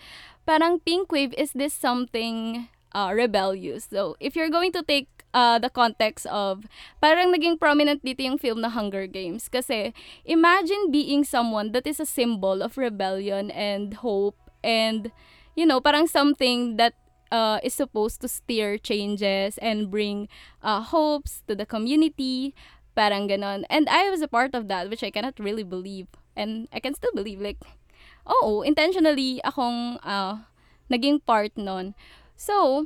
parang 0.48 0.80
pink 0.80 1.12
wave 1.12 1.36
is 1.36 1.52
this 1.52 1.74
something 1.76 2.68
uh, 2.94 3.12
rebellious. 3.14 3.88
So, 3.90 4.16
if 4.20 4.36
you're 4.36 4.52
going 4.54 4.72
to 4.74 4.84
take 4.84 5.13
uh, 5.34 5.58
the 5.60 5.70
context 5.70 6.26
of 6.28 6.70
parang 7.02 7.34
naging 7.34 7.60
prominent 7.60 8.06
dito 8.06 8.22
yung 8.22 8.38
film 8.38 8.62
na 8.62 8.70
Hunger 8.70 9.10
Games. 9.10 9.50
Kasi 9.50 9.92
imagine 10.24 10.94
being 10.94 11.26
someone 11.26 11.74
that 11.74 11.90
is 11.90 12.00
a 12.00 12.08
symbol 12.08 12.62
of 12.62 12.78
rebellion 12.78 13.52
and 13.52 14.06
hope 14.06 14.38
and 14.64 15.12
you 15.58 15.66
know 15.66 15.82
parang 15.82 16.08
something 16.08 16.78
that 16.78 16.94
uh, 17.34 17.60
is 17.66 17.74
supposed 17.74 18.22
to 18.22 18.30
steer 18.30 18.78
changes 18.78 19.58
and 19.58 19.90
bring 19.90 20.30
uh, 20.62 20.80
hopes 20.80 21.42
to 21.50 21.58
the 21.58 21.66
community 21.66 22.54
parang 22.94 23.28
ganon. 23.28 23.66
And 23.74 23.90
I 23.90 24.10
was 24.14 24.22
a 24.22 24.30
part 24.30 24.54
of 24.54 24.70
that 24.70 24.90
which 24.90 25.02
I 25.04 25.10
cannot 25.10 25.42
really 25.42 25.66
believe. 25.66 26.08
And 26.38 26.70
I 26.72 26.80
can 26.80 26.94
still 26.94 27.14
believe 27.14 27.42
like 27.42 27.58
oh 28.26 28.62
intentionally 28.62 29.42
akong 29.44 29.98
uh, 30.06 30.46
naging 30.90 31.26
part 31.26 31.58
nun. 31.58 31.98
So 32.38 32.86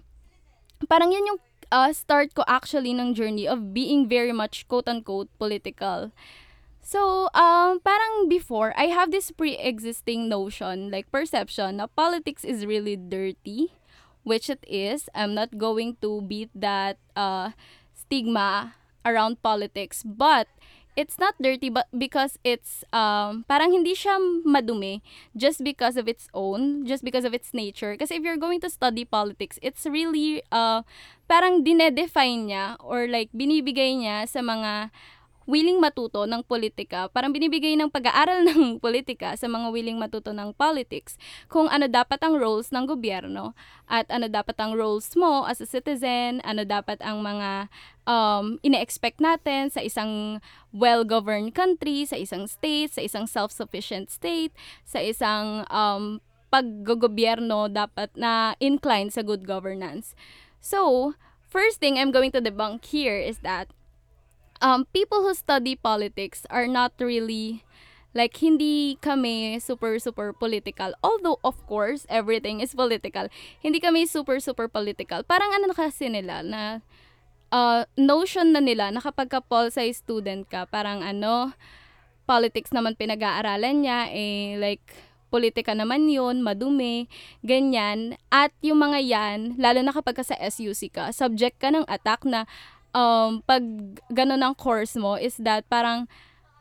parang 0.87 1.11
yun 1.11 1.27
yung 1.27 1.39
uh, 1.71 1.91
start 1.93 2.33
ko 2.33 2.43
actually 2.47 2.91
ng 2.91 3.13
journey 3.13 3.47
of 3.47 3.74
being 3.74 4.07
very 4.07 4.31
much 4.31 4.67
quote-unquote 4.67 5.29
political. 5.38 6.12
So, 6.81 7.27
um, 7.36 7.83
parang 7.83 8.31
before, 8.31 8.71
I 8.79 8.88
have 8.95 9.12
this 9.12 9.31
pre-existing 9.31 10.31
notion, 10.31 10.88
like 10.88 11.12
perception, 11.12 11.83
na 11.83 11.88
politics 11.91 12.47
is 12.47 12.63
really 12.63 12.95
dirty, 12.95 13.75
which 14.24 14.50
it 14.50 14.63
is. 14.63 15.12
I'm 15.12 15.36
not 15.36 15.59
going 15.59 16.00
to 16.00 16.24
beat 16.24 16.47
that 16.55 16.95
uh, 17.12 17.51
stigma 17.91 18.75
around 19.03 19.43
politics. 19.43 20.00
But, 20.07 20.47
it's 20.97 21.21
not 21.21 21.37
dirty 21.37 21.69
but 21.69 21.85
because 21.93 22.41
it's 22.41 22.81
um 22.89 23.45
parang 23.45 23.69
hindi 23.69 23.93
siya 23.93 24.17
madumi 24.41 25.05
just 25.37 25.61
because 25.61 25.95
of 25.95 26.09
its 26.09 26.27
own, 26.33 26.83
just 26.89 27.05
because 27.05 27.23
of 27.23 27.37
its 27.37 27.53
nature. 27.53 27.95
Kasi 27.95 28.17
if 28.17 28.25
you're 28.25 28.41
going 28.41 28.59
to 28.65 28.69
study 28.73 29.05
politics, 29.05 29.61
it's 29.61 29.85
really 29.85 30.41
uh 30.49 30.81
parang 31.29 31.61
dinedefine 31.61 32.49
niya 32.49 32.75
or 32.81 33.05
like 33.05 33.29
binibigay 33.31 33.93
niya 33.93 34.25
sa 34.25 34.41
mga 34.41 34.89
willing 35.47 35.79
matuto 35.79 36.27
ng 36.27 36.43
politika, 36.43 37.07
parang 37.07 37.31
binibigay 37.31 37.73
ng 37.79 37.87
pag-aaral 37.87 38.43
ng 38.51 38.83
politika 38.83 39.33
sa 39.39 39.47
mga 39.47 39.71
willing 39.71 39.95
matuto 39.95 40.35
ng 40.35 40.51
politics 40.53 41.15
kung 41.47 41.71
ano 41.71 41.87
dapat 41.87 42.19
ang 42.21 42.35
roles 42.35 42.69
ng 42.75 42.83
gobyerno 42.83 43.55
at 43.87 44.05
ano 44.11 44.27
dapat 44.27 44.59
ang 44.59 44.75
roles 44.75 45.15
mo 45.15 45.47
as 45.47 45.63
a 45.63 45.65
citizen, 45.65 46.43
ano 46.43 46.67
dapat 46.67 46.99
ang 46.99 47.23
mga 47.23 47.71
um, 48.03 48.59
ine-expect 48.61 49.23
natin 49.23 49.71
sa 49.71 49.79
isang 49.79 50.43
well-governed 50.75 51.55
country, 51.55 52.03
sa 52.03 52.19
isang 52.19 52.45
state, 52.45 52.91
sa 52.91 53.01
isang 53.01 53.23
self-sufficient 53.23 54.11
state, 54.11 54.51
sa 54.83 54.99
isang 54.99 55.63
um, 55.71 56.19
paggogobyerno 56.51 57.71
dapat 57.71 58.11
na 58.19 58.55
inclined 58.59 59.15
sa 59.15 59.23
good 59.23 59.47
governance. 59.47 60.11
So, 60.59 61.13
first 61.47 61.79
thing 61.79 61.95
I'm 61.95 62.11
going 62.11 62.35
to 62.35 62.43
debunk 62.43 62.83
here 62.83 63.15
is 63.15 63.39
that 63.47 63.71
um, 64.61 64.85
people 64.93 65.23
who 65.23 65.33
study 65.33 65.75
politics 65.75 66.45
are 66.49 66.67
not 66.67 66.93
really 66.99 67.63
like 68.17 68.33
hindi 68.41 68.97
kami 68.99 69.61
super 69.61 70.01
super 70.01 70.33
political. 70.33 70.93
Although 71.05 71.37
of 71.45 71.59
course 71.69 72.09
everything 72.09 72.61
is 72.61 72.73
political. 72.73 73.29
Hindi 73.61 73.77
kami 73.77 74.09
super 74.09 74.41
super 74.41 74.65
political. 74.65 75.21
Parang 75.21 75.53
ano 75.53 75.69
kasi 75.73 76.09
nila 76.09 76.41
na 76.41 76.81
uh, 77.53 77.85
notion 77.93 78.55
na 78.55 78.61
nila 78.63 78.89
na 78.89 79.03
kapag 79.03 79.29
ka 79.29 79.39
pol 79.43 79.69
sci 79.69 79.93
student 79.93 80.49
ka 80.49 80.65
parang 80.65 81.05
ano 81.05 81.53
politics 82.27 82.75
naman 82.75 82.97
pinag-aaralan 82.99 83.87
niya 83.87 84.11
eh 84.11 84.59
like 84.59 84.83
politika 85.27 85.75
naman 85.75 86.07
yun, 86.07 86.39
madumi, 86.39 87.11
ganyan. 87.43 88.15
At 88.31 88.55
yung 88.63 88.79
mga 88.79 88.99
yan, 89.03 89.39
lalo 89.59 89.83
na 89.83 89.91
kapag 89.91 90.15
ka 90.19 90.23
sa 90.23 90.39
SUC 90.39 90.91
ka, 90.91 91.11
subject 91.11 91.59
ka 91.59 91.67
ng 91.71 91.83
attack 91.91 92.23
na 92.23 92.47
um, 92.97 93.45
pag 93.45 93.61
gano'n 94.09 94.41
ang 94.41 94.55
course 94.57 94.97
mo 94.97 95.13
is 95.13 95.37
that 95.37 95.69
parang 95.69 96.09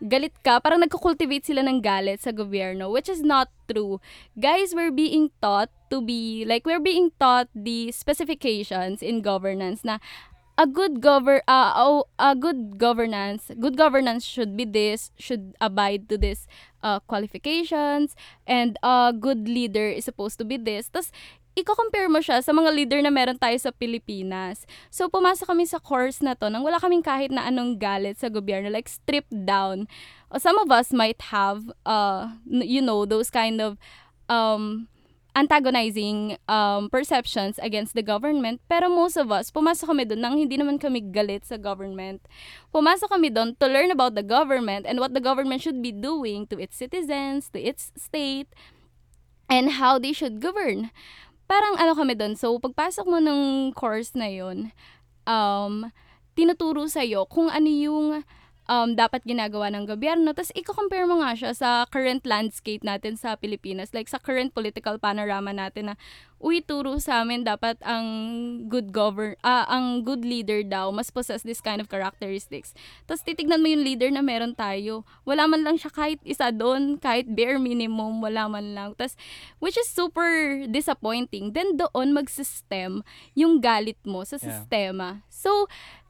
galit 0.05 0.37
ka, 0.45 0.61
parang 0.61 0.85
nagko-cultivate 0.85 1.49
sila 1.49 1.65
ng 1.65 1.81
galit 1.81 2.21
sa 2.21 2.29
gobyerno, 2.29 2.93
which 2.93 3.09
is 3.09 3.25
not 3.25 3.49
true. 3.65 3.97
Guys, 4.37 4.77
we're 4.77 4.93
being 4.93 5.33
taught 5.41 5.73
to 5.89 6.05
be, 6.05 6.45
like, 6.45 6.69
we're 6.69 6.83
being 6.83 7.09
taught 7.17 7.49
the 7.57 7.89
specifications 7.93 9.01
in 9.01 9.25
governance 9.25 9.81
na 9.89 9.97
a 10.59 10.67
good 10.67 11.01
gover 11.05 11.41
uh, 11.49 11.73
oh, 11.77 12.05
a 12.19 12.35
good 12.35 12.79
governance 12.79 13.53
good 13.61 13.77
governance 13.77 14.25
should 14.25 14.57
be 14.57 14.65
this 14.65 15.13
should 15.21 15.53
abide 15.61 16.09
to 16.09 16.17
this 16.17 16.49
uh, 16.83 16.99
qualifications 17.01 18.17
and 18.47 18.79
a 18.83 19.13
good 19.13 19.49
leader 19.49 19.85
is 19.85 20.05
supposed 20.05 20.41
to 20.41 20.49
be 20.49 20.57
this 20.57 20.89
tas 20.89 21.13
i-compare 21.57 22.13
mo 22.13 22.21
siya 22.21 22.45
sa 22.45 22.53
mga 22.53 22.71
leader 22.77 23.01
na 23.01 23.09
meron 23.09 23.41
tayo 23.41 23.57
sa 23.57 23.73
Pilipinas. 23.73 24.69
So, 24.93 25.09
pumasok 25.09 25.49
kami 25.49 25.65
sa 25.65 25.81
course 25.81 26.21
na 26.21 26.37
to 26.37 26.53
nang 26.53 26.61
wala 26.61 26.77
kaming 26.77 27.01
kahit 27.01 27.33
na 27.33 27.49
anong 27.49 27.81
galit 27.81 28.21
sa 28.21 28.29
gobyerno, 28.29 28.69
like 28.69 28.93
stripped 28.93 29.33
down. 29.33 29.89
Some 30.37 30.61
of 30.61 30.69
us 30.69 30.93
might 30.93 31.33
have, 31.33 31.73
uh, 31.89 32.37
you 32.45 32.85
know, 32.85 33.09
those 33.09 33.33
kind 33.33 33.65
of 33.65 33.81
um, 34.29 34.93
antagonizing 35.33 36.37
um, 36.45 36.93
perceptions 36.93 37.57
against 37.65 37.97
the 37.97 38.05
government. 38.05 38.61
Pero 38.69 38.93
most 38.93 39.17
of 39.17 39.33
us, 39.33 39.49
pumasok 39.49 39.89
kami 39.89 40.05
doon 40.05 40.21
nang 40.21 40.37
hindi 40.37 40.61
naman 40.61 40.77
kami 40.77 41.01
galit 41.09 41.49
sa 41.49 41.57
government. 41.57 42.21
Pumasok 42.69 43.09
kami 43.09 43.33
doon 43.33 43.57
to 43.57 43.65
learn 43.65 43.89
about 43.89 44.13
the 44.13 44.25
government 44.25 44.85
and 44.85 45.01
what 45.01 45.17
the 45.17 45.25
government 45.25 45.65
should 45.65 45.81
be 45.81 45.93
doing 45.93 46.45
to 46.49 46.61
its 46.61 46.77
citizens, 46.77 47.49
to 47.49 47.61
its 47.61 47.97
state, 47.97 48.53
and 49.49 49.79
how 49.79 49.99
they 49.99 50.13
should 50.13 50.41
govern. 50.41 50.91
Parang 51.47 51.79
ano 51.79 51.95
kami 51.95 52.19
doon. 52.19 52.35
So, 52.35 52.55
pagpasok 52.59 53.07
mo 53.07 53.19
ng 53.23 53.71
course 53.75 54.15
na 54.19 54.27
yun, 54.27 54.75
um, 55.27 55.91
tinuturo 56.35 56.91
sa'yo 56.91 57.25
kung 57.31 57.49
ano 57.49 57.71
yung 57.71 58.07
um, 58.67 58.95
dapat 58.95 59.23
ginagawa 59.27 59.71
ng 59.73 59.87
gobyerno. 59.87 60.35
Tapos, 60.35 60.53
i-compare 60.55 61.07
mo 61.07 61.23
nga 61.23 61.33
siya 61.35 61.51
sa 61.55 61.71
current 61.89 62.23
landscape 62.27 62.83
natin 62.83 63.15
sa 63.19 63.35
Pilipinas. 63.39 63.95
Like, 63.95 64.11
sa 64.11 64.19
current 64.21 64.53
political 64.53 64.99
panorama 64.99 65.55
natin 65.55 65.91
na, 65.91 65.95
uy, 66.37 66.61
turo 66.61 67.01
sa 67.01 67.25
amin 67.25 67.49
dapat 67.49 67.81
ang 67.81 68.07
good 68.69 68.93
govern, 68.93 69.35
uh, 69.41 69.65
ang 69.67 70.05
good 70.05 70.21
leader 70.21 70.61
daw 70.61 70.93
must 70.93 71.17
possess 71.17 71.41
this 71.41 71.65
kind 71.65 71.81
of 71.81 71.89
characteristics. 71.89 72.77
Tapos, 73.09 73.25
titignan 73.25 73.63
mo 73.63 73.71
yung 73.71 73.87
leader 73.87 74.11
na 74.13 74.21
meron 74.21 74.53
tayo. 74.53 75.07
Wala 75.25 75.49
man 75.49 75.65
lang 75.65 75.81
siya 75.81 75.91
kahit 75.95 76.21
isa 76.27 76.53
doon, 76.53 77.01
kahit 77.01 77.31
bare 77.31 77.57
minimum, 77.57 78.21
wala 78.21 78.51
man 78.51 78.77
lang. 78.77 78.91
Tapos, 78.99 79.17
which 79.63 79.79
is 79.79 79.89
super 79.89 80.63
disappointing. 80.69 81.55
Then, 81.57 81.79
doon 81.79 82.13
mag-system 82.13 83.07
yung 83.33 83.63
galit 83.63 83.99
mo 84.05 84.27
sa 84.27 84.37
sistema. 84.37 85.23
Yeah. 85.23 85.33
So, 85.33 85.51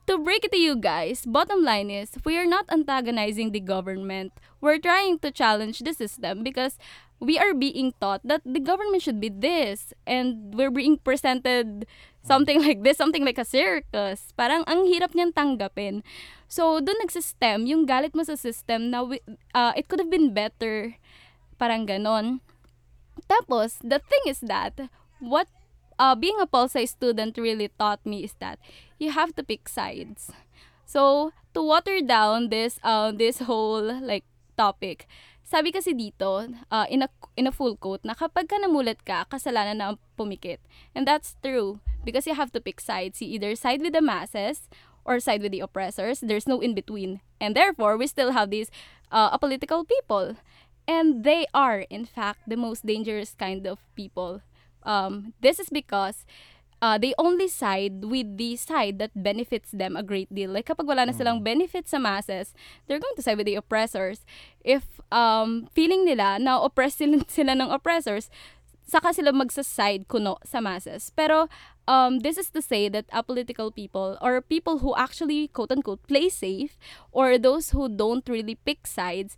to 0.07 0.19
break 0.19 0.45
it 0.45 0.53
to 0.53 0.59
you 0.59 0.77
guys, 0.77 1.27
bottom 1.27 1.63
line 1.63 1.91
is 1.91 2.15
we 2.25 2.39
are 2.39 2.47
not 2.47 2.67
antagonizing 2.71 3.53
the 3.53 3.61
government. 3.61 4.33
We're 4.61 4.79
trying 4.79 5.19
to 5.21 5.31
challenge 5.31 5.81
the 5.81 5.93
system 5.93 6.43
because 6.43 6.79
we 7.21 7.39
are 7.39 7.55
being 7.55 7.95
taught 8.01 8.21
that 8.25 8.43
the 8.45 8.61
government 8.61 9.03
should 9.03 9.21
be 9.21 9.29
this 9.29 9.93
and 10.07 10.55
we're 10.55 10.71
being 10.71 10.99
presented 10.99 11.87
something 12.23 12.61
like 12.63 12.83
this, 12.83 12.99
something 12.99 13.25
like 13.25 13.39
a 13.39 13.45
circus. 13.45 14.35
Parang 14.37 14.67
ang 14.67 14.87
hirap 14.91 15.15
niyang 15.15 15.33
tanggapin. 15.33 16.03
So, 16.47 16.79
doon 16.79 16.99
nagsistem, 17.03 17.67
yung 17.67 17.87
galit 17.87 18.15
mo 18.15 18.23
sa 18.23 18.35
system 18.35 18.91
na 18.91 19.03
we, 19.03 19.23
uh, 19.55 19.73
it 19.75 19.89
could 19.89 19.99
have 19.99 20.11
been 20.11 20.35
better. 20.35 20.95
Parang 21.59 21.87
ganon. 21.87 22.43
Tapos, 23.27 23.79
the 23.83 23.99
thing 23.99 24.25
is 24.29 24.43
that, 24.45 24.77
what 25.19 25.49
uh, 25.99 26.15
being 26.15 26.41
a 26.41 26.47
Pulsai 26.47 26.89
student 26.89 27.39
really 27.39 27.71
taught 27.79 28.05
me 28.05 28.25
is 28.25 28.35
that 28.39 28.59
you 28.99 29.13
have 29.13 29.35
to 29.37 29.43
pick 29.43 29.69
sides. 29.69 30.31
So, 30.85 31.33
to 31.55 31.63
water 31.63 32.01
down 32.01 32.49
this 32.49 32.79
uh, 32.85 33.11
this 33.13 33.41
whole 33.45 33.83
like 34.01 34.25
topic, 34.57 35.09
sabi 35.47 35.71
kasi 35.71 35.95
dito, 35.95 36.51
uh, 36.75 36.87
in, 36.91 37.07
a, 37.07 37.09
in 37.39 37.47
a 37.47 37.55
full 37.55 37.79
quote, 37.79 38.03
na 38.03 38.19
kapag 38.19 38.51
ka 38.51 38.59
namulat 38.59 39.07
ka, 39.07 39.23
kasalanan 39.31 39.79
na 39.79 39.87
ang 39.95 39.99
pumikit. 40.19 40.59
And 40.91 41.07
that's 41.07 41.39
true. 41.39 41.79
Because 42.03 42.27
you 42.27 42.35
have 42.35 42.51
to 42.53 42.61
pick 42.61 42.83
sides. 42.83 43.23
You 43.23 43.39
either 43.39 43.55
side 43.55 43.79
with 43.79 43.95
the 43.95 44.03
masses 44.03 44.67
or 45.07 45.23
side 45.23 45.43
with 45.43 45.55
the 45.55 45.63
oppressors. 45.63 46.19
There's 46.19 46.51
no 46.51 46.59
in-between. 46.59 47.23
And 47.39 47.55
therefore, 47.55 47.97
we 47.97 48.11
still 48.11 48.35
have 48.35 48.51
these 48.51 48.75
uh, 49.11 49.31
apolitical 49.39 49.87
people. 49.87 50.35
And 50.87 51.23
they 51.23 51.47
are, 51.55 51.87
in 51.91 52.07
fact, 52.07 52.47
the 52.47 52.59
most 52.59 52.87
dangerous 52.87 53.35
kind 53.39 53.67
of 53.67 53.79
people 53.95 54.43
um, 54.87 55.35
this 55.43 55.59
is 55.59 55.69
because 55.69 56.25
uh, 56.81 56.99
they 56.99 57.13
only 57.19 57.49
side 57.49 58.05
with 58.05 58.37
the 58.37 58.57
side 58.57 58.99
that 58.99 59.11
benefits 59.15 59.71
them 59.73 59.97
a 59.97 60.03
great 60.03 60.33
deal. 60.33 60.51
Like 60.51 60.67
kapag 60.67 60.87
wala 60.87 61.07
na 61.07 61.13
mm. 61.13 61.19
silang 61.19 61.43
benefits 61.43 61.91
sa 61.91 61.99
masses, 61.99 62.55
they're 62.87 63.03
going 63.03 63.17
to 63.17 63.23
side 63.23 63.37
with 63.37 63.47
the 63.47 63.57
oppressors. 63.57 64.25
If 64.65 65.01
um, 65.11 65.69
feeling 65.75 66.05
nila 66.05 66.39
na 66.39 66.63
oppressed 66.63 66.99
sila, 66.99 67.25
sila 67.29 67.59
ng 67.59 67.71
oppressors, 67.75 68.31
saka 68.87 69.13
sila 69.13 69.35
magsaside 69.35 70.07
kuno 70.07 70.39
sa 70.47 70.61
masses. 70.63 71.11
Pero 71.11 71.49
um, 71.89 72.21
this 72.21 72.39
is 72.39 72.51
to 72.51 72.63
say 72.63 72.89
that 72.89 73.09
apolitical 73.11 73.75
people 73.75 74.19
or 74.23 74.41
people 74.41 74.79
who 74.79 74.95
actually 74.97 75.49
quote-unquote 75.49 76.07
play 76.07 76.29
safe 76.29 76.79
or 77.11 77.39
those 77.39 77.71
who 77.71 77.89
don't 77.89 78.29
really 78.29 78.55
pick 78.55 78.87
sides, 78.87 79.37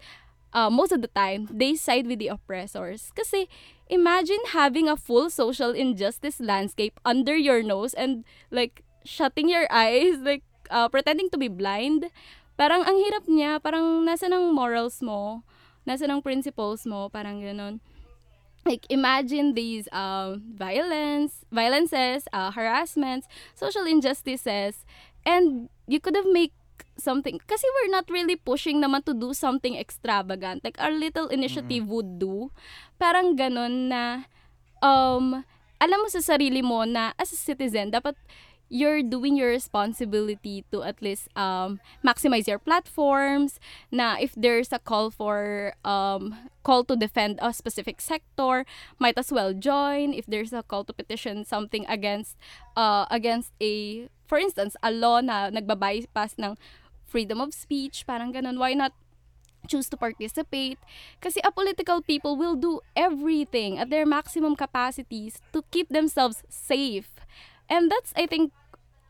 uh, 0.52 0.70
most 0.70 0.92
of 0.92 1.02
the 1.02 1.08
time, 1.08 1.48
they 1.50 1.74
side 1.74 2.06
with 2.06 2.18
the 2.18 2.28
oppressors. 2.28 3.12
Kasi 3.14 3.48
imagine 3.88 4.40
having 4.52 4.88
a 4.88 4.96
full 4.96 5.30
social 5.30 5.70
injustice 5.70 6.40
landscape 6.40 6.98
under 7.04 7.36
your 7.36 7.62
nose 7.62 7.94
and 7.94 8.24
like 8.50 8.82
shutting 9.04 9.48
your 9.48 9.66
eyes, 9.72 10.18
like 10.20 10.42
uh, 10.70 10.88
pretending 10.88 11.30
to 11.30 11.38
be 11.38 11.48
blind. 11.48 12.10
Parang 12.58 12.82
ang 12.82 12.96
hirap 12.98 13.24
niya, 13.30 13.62
parang 13.62 14.02
nasa 14.02 14.26
ng 14.26 14.50
morals 14.50 14.98
mo, 15.00 15.46
nasa 15.86 16.10
ng 16.10 16.20
principles 16.22 16.82
mo, 16.84 17.08
parang 17.08 17.38
ganun. 17.38 17.78
Like 18.66 18.84
imagine 18.90 19.54
these 19.54 19.88
um, 19.94 20.42
violence, 20.58 21.46
violences, 21.48 22.26
uh, 22.34 22.50
harassments, 22.50 23.30
social 23.54 23.86
injustices, 23.86 24.84
and 25.24 25.70
you 25.86 26.00
could 26.00 26.18
have 26.18 26.26
made 26.28 26.52
something 26.98 27.38
kasi 27.46 27.64
we're 27.78 27.94
not 27.94 28.06
really 28.10 28.34
pushing 28.34 28.82
naman 28.82 29.04
to 29.06 29.14
do 29.14 29.30
something 29.32 29.78
extravagant 29.78 30.62
like 30.66 30.78
our 30.82 30.92
little 30.92 31.30
initiative 31.30 31.86
mm-hmm. 31.86 31.94
would 31.94 32.10
do 32.18 32.50
parang 32.98 33.38
ganun 33.38 33.88
na 33.92 34.26
um 34.82 35.42
alam 35.78 35.98
mo 36.02 36.08
sa 36.10 36.18
sarili 36.18 36.58
mo 36.58 36.82
na 36.82 37.14
as 37.14 37.30
a 37.30 37.38
citizen 37.38 37.94
dapat 37.94 38.18
you're 38.68 39.02
doing 39.02 39.36
your 39.36 39.48
responsibility 39.48 40.64
to 40.70 40.82
at 40.82 41.00
least 41.00 41.28
um, 41.36 41.80
maximize 42.04 42.46
your 42.46 42.58
platforms 42.58 43.58
na 43.90 44.16
if 44.20 44.34
there's 44.36 44.72
a 44.72 44.78
call 44.78 45.10
for 45.10 45.72
um, 45.84 46.36
call 46.62 46.84
to 46.84 46.96
defend 46.96 47.38
a 47.40 47.52
specific 47.52 48.00
sector 48.00 48.64
might 48.98 49.16
as 49.16 49.32
well 49.32 49.52
join 49.52 50.12
if 50.12 50.26
there's 50.26 50.52
a 50.52 50.62
call 50.62 50.84
to 50.84 50.92
petition 50.92 51.44
something 51.44 51.86
against 51.88 52.36
uh, 52.76 53.06
against 53.10 53.52
a 53.60 54.08
for 54.26 54.38
instance 54.38 54.76
a 54.82 54.90
law 54.92 55.20
na 55.20 55.48
nagbabypass 55.48 56.36
ng 56.36 56.56
freedom 57.08 57.40
of 57.40 57.56
speech, 57.56 58.04
parang 58.04 58.36
ganun. 58.36 58.60
Why 58.60 58.76
not 58.76 58.92
choose 59.66 59.88
to 59.90 59.96
participate? 59.96 60.78
Kasi 61.24 61.40
a 61.42 61.50
political 61.50 62.04
people 62.04 62.36
will 62.36 62.54
do 62.54 62.84
everything 62.94 63.80
at 63.80 63.88
their 63.88 64.04
maximum 64.04 64.54
capacities 64.54 65.40
to 65.56 65.64
keep 65.72 65.88
themselves 65.88 66.44
safe. 66.52 67.16
And 67.68 67.90
that's, 67.90 68.12
I 68.14 68.28
think, 68.28 68.52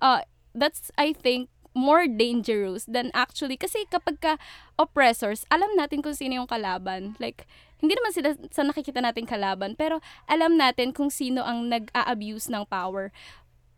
uh, 0.01 0.23
that's, 0.55 0.91
I 0.99 1.13
think, 1.13 1.49
more 1.79 2.11
dangerous 2.11 2.83
than 2.91 3.15
actually 3.15 3.55
kasi 3.55 3.87
kapag 3.87 4.19
ka 4.19 4.33
oppressors, 4.75 5.47
alam 5.47 5.71
natin 5.79 6.03
kung 6.03 6.17
sino 6.17 6.43
yung 6.43 6.51
kalaban. 6.51 7.15
Like, 7.23 7.47
hindi 7.79 7.95
naman 7.95 8.11
sila 8.11 8.35
sa 8.51 8.67
nakikita 8.67 8.99
natin 8.99 9.23
kalaban, 9.23 9.79
pero 9.79 10.03
alam 10.27 10.59
natin 10.59 10.91
kung 10.91 11.15
sino 11.15 11.47
ang 11.47 11.71
nag-a-abuse 11.71 12.51
ng 12.51 12.67
power. 12.67 13.15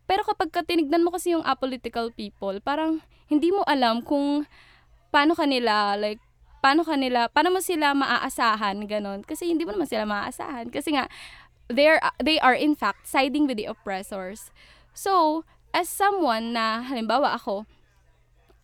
Pero 0.09 0.25
kapag 0.25 0.49
ka 0.51 0.65
tinignan 0.65 1.05
mo 1.05 1.13
kasi 1.13 1.37
yung 1.37 1.45
apolitical 1.45 2.09
people, 2.09 2.57
parang 2.65 3.05
hindi 3.29 3.53
mo 3.53 3.61
alam 3.69 4.01
kung 4.01 4.49
paano 5.13 5.37
kanila, 5.37 5.95
like, 6.01 6.19
paano 6.65 6.83
kanila, 6.83 7.29
paano 7.29 7.53
mo 7.53 7.61
sila 7.61 7.93
maaasahan, 7.93 8.89
ganon. 8.89 9.21
Kasi 9.23 9.53
hindi 9.53 9.69
mo 9.69 9.77
naman 9.77 9.89
sila 9.89 10.09
maaasahan. 10.09 10.73
Kasi 10.73 10.97
nga, 10.97 11.07
they 11.69 11.87
are, 11.87 12.01
they 12.21 12.41
are 12.41 12.57
in 12.57 12.73
fact 12.73 13.05
siding 13.05 13.45
with 13.45 13.61
the 13.61 13.69
oppressors. 13.69 14.49
So, 14.97 15.45
as 15.71 15.89
someone 15.89 16.53
na, 16.53 16.83
halimbawa 16.83 17.35
ako, 17.39 17.67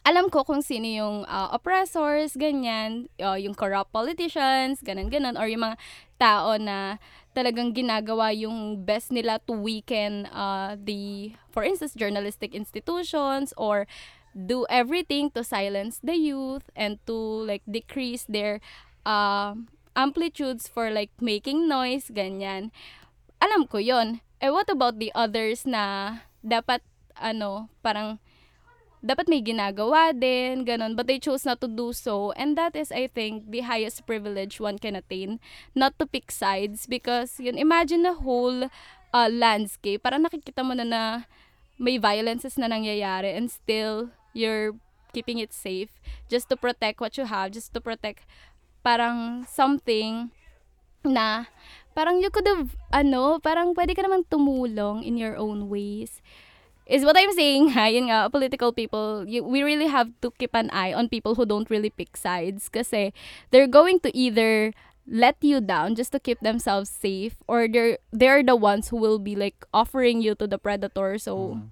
alam 0.07 0.31
ko 0.31 0.47
kung 0.47 0.63
sino 0.63 0.87
yung 0.87 1.17
uh, 1.27 1.51
oppressors, 1.51 2.39
ganyan, 2.39 3.11
uh, 3.19 3.35
yung 3.35 3.59
corrupt 3.59 3.91
politicians, 3.91 4.79
ganun-ganun, 4.79 5.35
or 5.35 5.51
yung 5.51 5.67
mga 5.67 5.79
tao 6.15 6.55
na 6.55 7.03
talagang 7.35 7.75
ginagawa 7.75 8.31
yung 8.31 8.87
best 8.87 9.11
nila 9.11 9.43
to 9.43 9.53
weaken 9.53 10.31
uh, 10.31 10.79
the, 10.79 11.35
for 11.51 11.67
instance, 11.67 11.93
journalistic 11.99 12.55
institutions 12.55 13.51
or 13.59 13.91
do 14.33 14.63
everything 14.71 15.33
to 15.35 15.43
silence 15.43 15.99
the 16.05 16.15
youth 16.15 16.71
and 16.77 17.03
to 17.07 17.17
like 17.43 17.67
decrease 17.67 18.23
their 18.29 18.61
uh, 19.03 19.59
amplitudes 19.97 20.69
for 20.69 20.93
like 20.93 21.11
making 21.19 21.67
noise, 21.67 22.15
ganyan. 22.15 22.71
Alam 23.43 23.67
ko 23.67 23.83
yon. 23.83 24.21
Eh, 24.39 24.53
what 24.53 24.69
about 24.71 25.01
the 25.01 25.11
others 25.17 25.67
na 25.67 26.21
dapat, 26.45 26.85
ano, 27.21 27.69
parang, 27.83 28.19
dapat 29.05 29.29
may 29.31 29.39
ginagawa 29.45 30.11
din, 30.11 30.67
ganun, 30.67 30.97
but 30.97 31.07
they 31.07 31.21
chose 31.21 31.47
not 31.47 31.61
to 31.61 31.69
do 31.69 31.93
so. 31.93 32.33
And 32.35 32.59
that 32.59 32.75
is, 32.75 32.91
I 32.91 33.07
think, 33.07 33.51
the 33.51 33.63
highest 33.63 34.03
privilege 34.07 34.59
one 34.59 34.79
can 34.83 34.97
attain, 34.97 35.39
not 35.75 35.95
to 36.01 36.07
pick 36.07 36.33
sides, 36.33 36.87
because, 36.91 37.39
yun, 37.39 37.59
imagine 37.59 38.03
the 38.03 38.19
whole 38.19 38.67
uh, 39.15 39.31
landscape, 39.31 40.03
parang 40.03 40.27
nakikita 40.27 40.67
mo 40.67 40.75
na 40.75 40.83
na 40.83 41.03
may 41.79 41.99
violences 42.01 42.59
na 42.59 42.67
nangyayari, 42.67 43.37
and 43.37 43.53
still, 43.53 44.11
you're 44.33 44.75
keeping 45.13 45.39
it 45.39 45.53
safe, 45.53 46.01
just 46.29 46.49
to 46.49 46.57
protect 46.57 47.01
what 47.01 47.17
you 47.17 47.25
have, 47.25 47.53
just 47.53 47.71
to 47.73 47.81
protect, 47.81 48.27
parang, 48.83 49.47
something, 49.47 50.35
na, 51.05 51.47
parang 51.95 52.19
you 52.19 52.29
could 52.29 52.49
have, 52.49 52.75
ano, 52.91 53.39
parang 53.39 53.71
pwede 53.77 53.95
ka 53.95 54.03
namang 54.03 54.27
tumulong 54.27 55.07
in 55.07 55.15
your 55.15 55.39
own 55.39 55.71
ways 55.71 56.19
is 56.87 57.05
what 57.05 57.17
I'm 57.19 57.33
saying 57.33 57.71
ha, 57.77 57.87
yun 57.87 58.09
nga, 58.09 58.31
political 58.31 58.73
people, 58.73 59.25
you, 59.27 59.43
we 59.43 59.63
really 59.63 59.89
have 59.89 60.11
to 60.23 60.31
keep 60.39 60.55
an 60.55 60.71
eye 60.71 60.95
on 60.95 61.09
people 61.09 61.35
who 61.35 61.45
don't 61.45 61.69
really 61.69 61.91
pick 61.91 62.17
sides 62.17 62.69
kasi 62.69 63.13
they're 63.51 63.67
going 63.71 64.01
to 64.01 64.17
either 64.17 64.73
let 65.07 65.37
you 65.41 65.61
down 65.61 65.95
just 65.95 66.11
to 66.13 66.19
keep 66.19 66.41
themselves 66.41 66.91
safe 66.91 67.39
or 67.47 67.69
they're 67.71 67.99
they're 68.11 68.43
the 68.43 68.59
ones 68.59 68.91
who 68.91 68.99
will 68.99 69.23
be 69.23 69.39
like 69.39 69.65
offering 69.73 70.21
you 70.21 70.35
to 70.35 70.47
the 70.47 70.59
predator. 70.59 71.19
So 71.19 71.63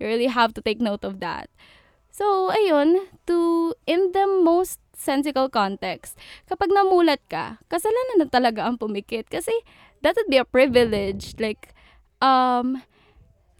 you 0.00 0.06
really 0.06 0.32
have 0.32 0.54
to 0.54 0.62
take 0.64 0.80
note 0.80 1.04
of 1.04 1.20
that. 1.20 1.52
So 2.08 2.48
ayun 2.48 3.12
to 3.28 3.74
in 3.84 4.12
the 4.16 4.24
most 4.24 4.80
sensical 4.96 5.52
context 5.52 6.16
kapag 6.48 6.72
namulat 6.72 7.20
ka 7.28 7.60
kasalanan 7.68 8.24
na 8.24 8.26
talaga 8.26 8.64
ang 8.64 8.80
pumikit 8.80 9.28
kasi 9.28 9.52
that 10.00 10.16
would 10.16 10.32
be 10.32 10.40
a 10.40 10.48
privilege. 10.48 11.36
Like 11.36 11.76
um 12.24 12.80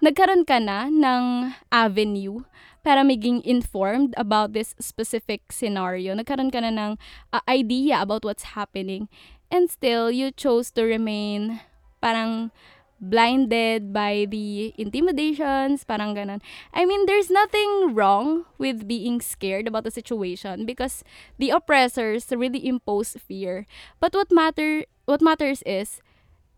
nagkaroon 0.02 0.46
ka 0.46 0.58
na 0.62 0.86
ng 0.86 1.54
avenue 1.72 2.46
para 2.86 3.02
maging 3.02 3.42
informed 3.42 4.14
about 4.16 4.52
this 4.54 4.74
specific 4.78 5.50
scenario. 5.50 6.14
Nagkaroon 6.14 6.54
ka 6.54 6.62
na 6.62 6.70
ng 6.70 6.92
uh, 7.34 7.42
idea 7.50 8.00
about 8.00 8.24
what's 8.24 8.54
happening. 8.54 9.10
And 9.50 9.70
still, 9.70 10.10
you 10.10 10.30
chose 10.30 10.70
to 10.76 10.84
remain 10.84 11.60
parang 11.98 12.52
blinded 13.00 13.92
by 13.92 14.26
the 14.28 14.74
intimidations, 14.76 15.84
parang 15.84 16.14
ganon. 16.14 16.42
I 16.74 16.84
mean, 16.84 17.06
there's 17.06 17.30
nothing 17.30 17.94
wrong 17.94 18.44
with 18.58 18.88
being 18.88 19.20
scared 19.20 19.68
about 19.68 19.84
the 19.84 19.94
situation 19.94 20.66
because 20.66 21.04
the 21.38 21.50
oppressors 21.50 22.26
really 22.30 22.66
impose 22.66 23.14
fear. 23.14 23.66
But 24.00 24.14
what 24.14 24.30
matter 24.30 24.84
what 25.06 25.22
matters 25.22 25.62
is 25.64 26.02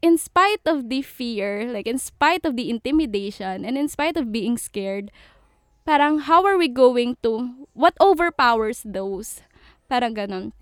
in 0.00 0.16
spite 0.16 0.64
of 0.64 0.88
the 0.88 1.04
fear, 1.04 1.68
like 1.68 1.86
in 1.86 2.00
spite 2.00 2.44
of 2.44 2.56
the 2.56 2.68
intimidation, 2.68 3.64
and 3.64 3.76
in 3.76 3.88
spite 3.88 4.16
of 4.16 4.32
being 4.32 4.56
scared, 4.56 5.12
parang 5.84 6.24
how 6.24 6.44
are 6.44 6.56
we 6.56 6.68
going 6.68 7.16
to, 7.22 7.66
what 7.72 7.94
overpowers 8.00 8.82
those? 8.84 9.44
Parang 9.88 10.16
ganon. 10.16 10.52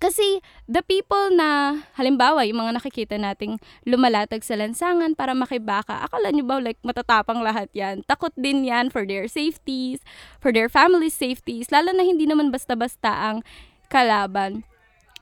Kasi 0.00 0.40
the 0.64 0.80
people 0.80 1.28
na, 1.36 1.84
halimbawa, 2.00 2.48
yung 2.48 2.64
mga 2.64 2.80
nakikita 2.80 3.16
nating 3.20 3.60
lumalatag 3.84 4.40
sa 4.40 4.56
lansangan 4.56 5.12
para 5.12 5.36
makibaka, 5.36 6.00
akala 6.08 6.32
nyo 6.32 6.44
ba 6.48 6.56
like 6.56 6.80
matatapang 6.80 7.44
lahat 7.44 7.68
yan? 7.76 8.00
Takot 8.08 8.32
din 8.32 8.64
yan 8.64 8.88
for 8.88 9.04
their 9.04 9.28
safeties, 9.28 10.00
for 10.40 10.56
their 10.56 10.72
family 10.72 11.12
safeties, 11.12 11.68
lalo 11.68 11.92
na 11.92 12.00
hindi 12.00 12.24
naman 12.24 12.48
basta-basta 12.48 13.12
ang 13.12 13.44
kalaban 13.92 14.64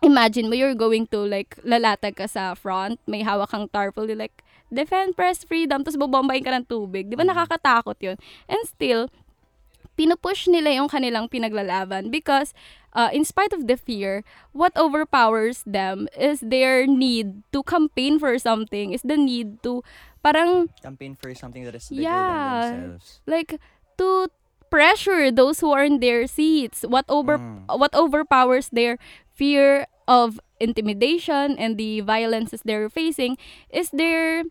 imagine 0.03 0.49
mo 0.49 0.55
you're 0.55 0.75
going 0.79 1.07
to 1.11 1.19
like 1.25 1.57
lalatag 1.65 2.17
ka 2.17 2.27
sa 2.27 2.55
front, 2.55 2.99
may 3.07 3.23
hawak 3.23 3.51
kang 3.51 3.69
tarpaulin 3.69 4.19
like 4.19 4.43
defend 4.69 5.17
press 5.17 5.43
freedom 5.45 5.81
tapos 5.83 5.97
bobombahin 5.97 6.45
ka 6.45 6.53
ng 6.53 6.67
tubig. 6.69 7.09
'Di 7.09 7.17
ba 7.17 7.25
nakakatakot 7.25 7.97
'yun? 8.01 8.17
And 8.47 8.63
still 8.69 9.09
pinupush 9.99 10.47
nila 10.47 10.71
yung 10.79 10.87
kanilang 10.89 11.27
pinaglalaban 11.27 12.11
because 12.15 12.55
uh, 12.95 13.11
in 13.11 13.25
spite 13.27 13.51
of 13.53 13.67
the 13.67 13.75
fear, 13.77 14.23
what 14.55 14.71
overpowers 14.79 15.67
them 15.67 16.07
is 16.15 16.39
their 16.39 16.87
need 16.87 17.43
to 17.51 17.63
campaign 17.67 18.19
for 18.19 18.39
something, 18.39 18.93
is 18.95 19.03
the 19.03 19.17
need 19.19 19.59
to 19.67 19.83
parang 20.23 20.71
Campaign 20.83 21.19
for 21.19 21.35
something 21.35 21.65
that 21.67 21.75
is 21.75 21.91
bigger 21.91 22.07
Yeah. 22.07 22.31
than 22.31 22.39
themselves. 22.95 23.21
like 23.27 23.59
to 23.99 24.31
pressure 24.71 25.33
those 25.33 25.59
who 25.65 25.73
are 25.73 25.83
in 25.83 25.99
their 25.99 26.29
seats 26.29 26.85
what 26.87 27.09
over 27.09 27.41
Mm. 27.41 27.65
what 27.73 27.91
overpowers 27.97 28.69
their 28.71 29.01
fear 29.38 29.87
of 30.11 30.42
intimidation 30.59 31.55
and 31.55 31.79
the 31.79 32.03
violences 32.03 32.61
they're 32.66 32.90
facing 32.90 33.38
is 33.70 33.94
their 33.94 34.42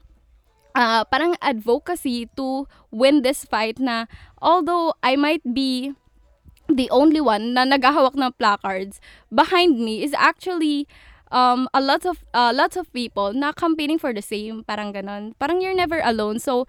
uh, 0.71 1.03
parang 1.11 1.35
advocacy 1.41 2.31
to 2.39 2.69
win 2.89 3.21
this 3.21 3.43
fight 3.43 3.79
na 3.83 4.07
although 4.39 4.95
I 5.03 5.19
might 5.19 5.43
be 5.43 5.91
the 6.71 6.87
only 6.93 7.19
one 7.19 7.51
na 7.57 7.67
naghahawak 7.67 8.15
ng 8.15 8.31
placards 8.39 9.03
behind 9.27 9.81
me 9.81 10.03
is 10.03 10.15
actually 10.15 10.87
um 11.27 11.67
a 11.75 11.83
lot 11.83 12.07
of 12.07 12.23
uh, 12.31 12.55
lots 12.55 12.79
of 12.79 12.87
people 12.95 13.35
na 13.35 13.51
campaigning 13.51 13.99
for 13.99 14.15
the 14.15 14.23
same 14.23 14.63
parang 14.63 14.95
ganon. 14.95 15.35
Parang 15.35 15.59
you're 15.59 15.75
never 15.75 15.99
alone. 15.99 16.39
So 16.39 16.63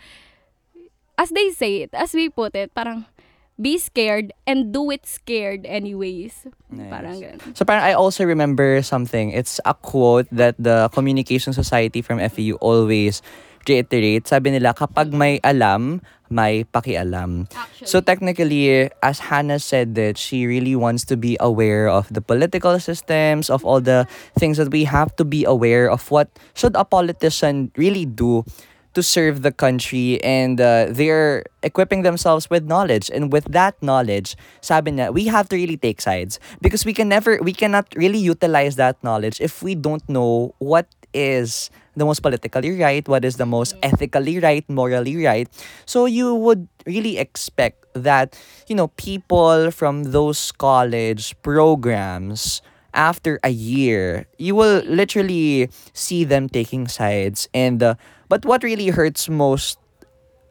as 1.14 1.30
they 1.30 1.50
say 1.54 1.86
it 1.86 1.90
as 1.94 2.14
we 2.14 2.30
put 2.30 2.54
it 2.54 2.74
parang 2.74 3.06
be 3.58 3.76
scared 3.76 4.32
and 4.46 4.72
do 4.72 4.90
it 4.90 5.04
scared 5.04 5.66
anyways 5.66 6.46
Nice. 6.70 6.90
parang 6.90 7.16
ganon 7.18 7.38
So 7.58 7.66
parang 7.66 7.82
I 7.82 7.92
also 7.98 8.22
remember 8.24 8.80
something. 8.86 9.34
It's 9.34 9.58
a 9.66 9.74
quote 9.74 10.30
that 10.30 10.54
the 10.58 10.88
Communication 10.94 11.52
Society 11.52 12.00
from 12.02 12.22
FEU 12.22 12.54
always 12.62 13.20
reiterate. 13.68 14.24
Sabi 14.28 14.54
nila, 14.54 14.72
kapag 14.72 15.12
may 15.12 15.40
alam, 15.44 16.00
may 16.32 16.64
pakialam. 16.64 17.48
actually 17.52 17.88
So 17.88 18.00
technically, 18.00 18.88
as 19.02 19.18
Hannah 19.28 19.58
said 19.60 19.94
that 19.96 20.16
she 20.16 20.46
really 20.46 20.76
wants 20.76 21.04
to 21.08 21.16
be 21.16 21.36
aware 21.40 21.88
of 21.88 22.08
the 22.12 22.20
political 22.20 22.76
systems, 22.80 23.48
of 23.50 23.64
all 23.64 23.80
the 23.80 24.06
things 24.36 24.56
that 24.56 24.70
we 24.72 24.84
have 24.84 25.12
to 25.16 25.24
be 25.24 25.44
aware 25.44 25.90
of 25.90 26.08
what 26.12 26.28
should 26.54 26.76
a 26.76 26.84
politician 26.84 27.72
really 27.76 28.04
do 28.04 28.44
to 28.98 29.02
serve 29.06 29.46
the 29.46 29.54
country 29.54 30.18
and 30.26 30.58
uh, 30.60 30.90
they're 30.90 31.46
equipping 31.62 32.02
themselves 32.02 32.50
with 32.50 32.66
knowledge. 32.66 33.06
And 33.14 33.30
with 33.30 33.46
that 33.54 33.78
knowledge 33.78 34.34
sabi 34.60 34.90
niya 34.98 35.14
we 35.14 35.30
have 35.30 35.46
to 35.54 35.56
really 35.56 35.78
take 35.78 36.02
sides. 36.02 36.42
Because 36.58 36.82
we 36.82 36.90
can 36.90 37.06
never 37.06 37.38
we 37.38 37.54
cannot 37.54 37.86
really 37.94 38.18
utilize 38.18 38.74
that 38.74 38.98
knowledge 39.06 39.38
if 39.38 39.62
we 39.62 39.78
don't 39.78 40.02
know 40.10 40.58
what 40.58 40.90
is 41.14 41.70
the 41.94 42.04
most 42.04 42.20
politically 42.20 42.78
right 42.78 43.08
what 43.08 43.24
is 43.24 43.38
the 43.38 43.46
most 43.46 43.78
ethically 43.86 44.42
right 44.42 44.66
morally 44.66 45.14
right. 45.22 45.46
So 45.86 46.10
you 46.10 46.34
would 46.34 46.66
really 46.82 47.22
expect 47.22 47.86
that 47.94 48.34
you 48.66 48.74
know 48.74 48.90
people 48.98 49.70
from 49.70 50.10
those 50.10 50.50
college 50.50 51.38
programs 51.46 52.62
after 52.98 53.38
a 53.46 53.52
year 53.54 54.26
you 54.42 54.58
will 54.58 54.82
literally 54.90 55.70
see 55.92 56.24
them 56.24 56.48
taking 56.48 56.88
sides 56.88 57.46
and 57.54 57.82
uh, 57.82 57.94
but 58.28 58.44
what 58.44 58.62
really 58.62 58.88
hurts 58.88 59.28
most 59.28 59.78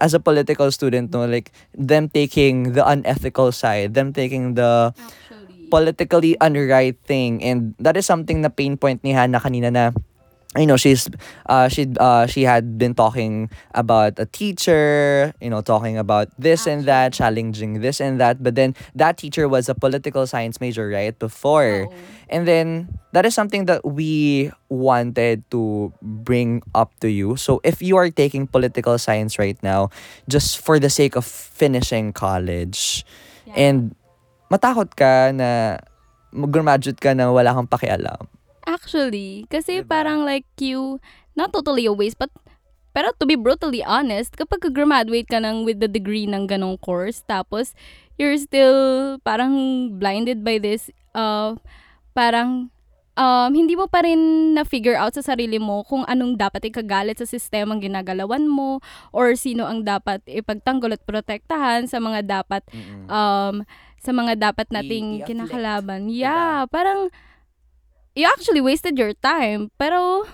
as 0.02 0.14
a 0.14 0.20
political 0.20 0.70
student 0.70 1.10
no 1.10 1.26
like 1.26 1.52
them 1.74 2.10
taking 2.10 2.74
the 2.74 2.86
unethical 2.86 3.52
side 3.52 3.94
them 3.94 4.14
taking 4.14 4.54
the 4.54 4.94
actually. 4.94 5.48
politically 5.70 6.34
unright 6.40 6.98
thing. 7.04 7.44
And 7.44 7.76
that 7.80 7.96
is 7.96 8.06
something 8.08 8.42
na 8.42 8.50
pain 8.50 8.78
point 8.80 9.04
ni 9.04 9.12
Hannah 9.12 9.40
kanina 9.40 9.72
na 9.72 9.92
you 10.56 10.66
know 10.66 10.78
she's 10.78 11.10
uh 11.52 11.68
she 11.68 11.86
uh 12.00 12.26
she 12.26 12.44
had 12.44 12.78
been 12.78 12.96
talking 12.96 13.50
about 13.76 14.18
a 14.18 14.26
teacher 14.26 15.34
you 15.42 15.50
know 15.50 15.60
talking 15.62 15.98
about 15.98 16.30
this 16.40 16.66
and 16.66 16.86
that 16.86 17.12
challenging 17.12 17.82
this 17.82 18.00
and 18.00 18.20
that 18.20 18.42
but 18.42 18.56
then 18.56 18.74
that 18.96 19.18
teacher 19.18 19.48
was 19.50 19.68
a 19.68 19.76
political 19.76 20.26
science 20.26 20.62
major 20.62 20.88
right 20.88 21.20
before 21.20 21.86
Oo. 21.86 21.94
and 22.32 22.48
then 22.48 22.88
that 23.12 23.26
is 23.26 23.36
something 23.36 23.66
that 23.68 23.84
we 23.84 24.50
wanted 24.70 25.44
to 25.52 25.92
bring 26.02 26.64
up 26.74 26.96
to 27.04 27.12
you 27.12 27.36
so 27.36 27.60
if 27.68 27.82
you 27.84 27.98
are 27.98 28.10
taking 28.10 28.48
political 28.48 28.98
science 28.98 29.38
right 29.38 29.60
now 29.62 29.90
just 30.30 30.58
for 30.64 30.80
the 30.80 30.90
sake 30.90 31.16
of 31.16 31.26
finishing 31.26 32.14
college 32.14 33.04
Yeah. 33.48 33.72
and 33.72 33.96
matakot 34.52 34.92
ka 34.92 35.32
na 35.32 35.80
mag-graduate 36.36 37.00
ka 37.00 37.16
na 37.16 37.32
wala 37.32 37.56
kang 37.56 37.64
pakialam. 37.68 38.28
Actually, 38.78 39.50
kasi 39.50 39.82
Diba? 39.82 39.90
parang 39.90 40.22
like 40.22 40.46
you, 40.62 41.02
not 41.34 41.50
totally 41.50 41.90
a 41.90 41.94
waste, 41.94 42.22
but 42.22 42.30
pero 42.94 43.14
to 43.22 43.30
be 43.30 43.38
brutally 43.38 43.86
honest, 43.86 44.34
kapag 44.34 44.74
graduate 44.74 45.30
ka 45.30 45.38
ng 45.38 45.66
with 45.66 45.78
the 45.78 45.90
degree 45.90 46.26
ng 46.26 46.50
ganong 46.50 46.82
course, 46.82 47.22
tapos 47.30 47.78
you're 48.18 48.38
still 48.42 49.18
parang 49.22 49.54
blinded 50.02 50.42
by 50.42 50.58
this, 50.58 50.90
uh, 51.14 51.54
parang 52.18 52.74
um, 53.14 53.52
hindi 53.54 53.78
mo 53.78 53.86
pa 53.86 54.02
rin 54.06 54.54
na-figure 54.58 54.98
out 54.98 55.14
sa 55.14 55.22
sarili 55.22 55.62
mo 55.62 55.86
kung 55.86 56.06
anong 56.10 56.38
dapat 56.42 56.74
ikagalit 56.74 57.22
sa 57.22 57.30
sistemang 57.30 57.82
ginagalawan 57.82 58.46
mo 58.50 58.82
or 59.14 59.34
sino 59.38 59.70
ang 59.70 59.86
dapat 59.86 60.22
ipagtanggol 60.26 60.94
at 60.94 61.06
protektahan 61.06 61.86
sa 61.86 62.02
mga 62.02 62.26
dapat 62.26 62.66
um, 63.10 63.62
sa 63.98 64.12
mga 64.14 64.34
dapat 64.38 64.70
nating 64.70 65.26
kinakalaban. 65.26 66.10
diba? 66.10 66.18
Yeah, 66.18 66.66
parang 66.70 67.14
you 68.18 68.26
actually 68.26 68.60
wasted 68.66 68.98
your 68.98 69.14
time. 69.22 69.70
Pero, 69.78 70.26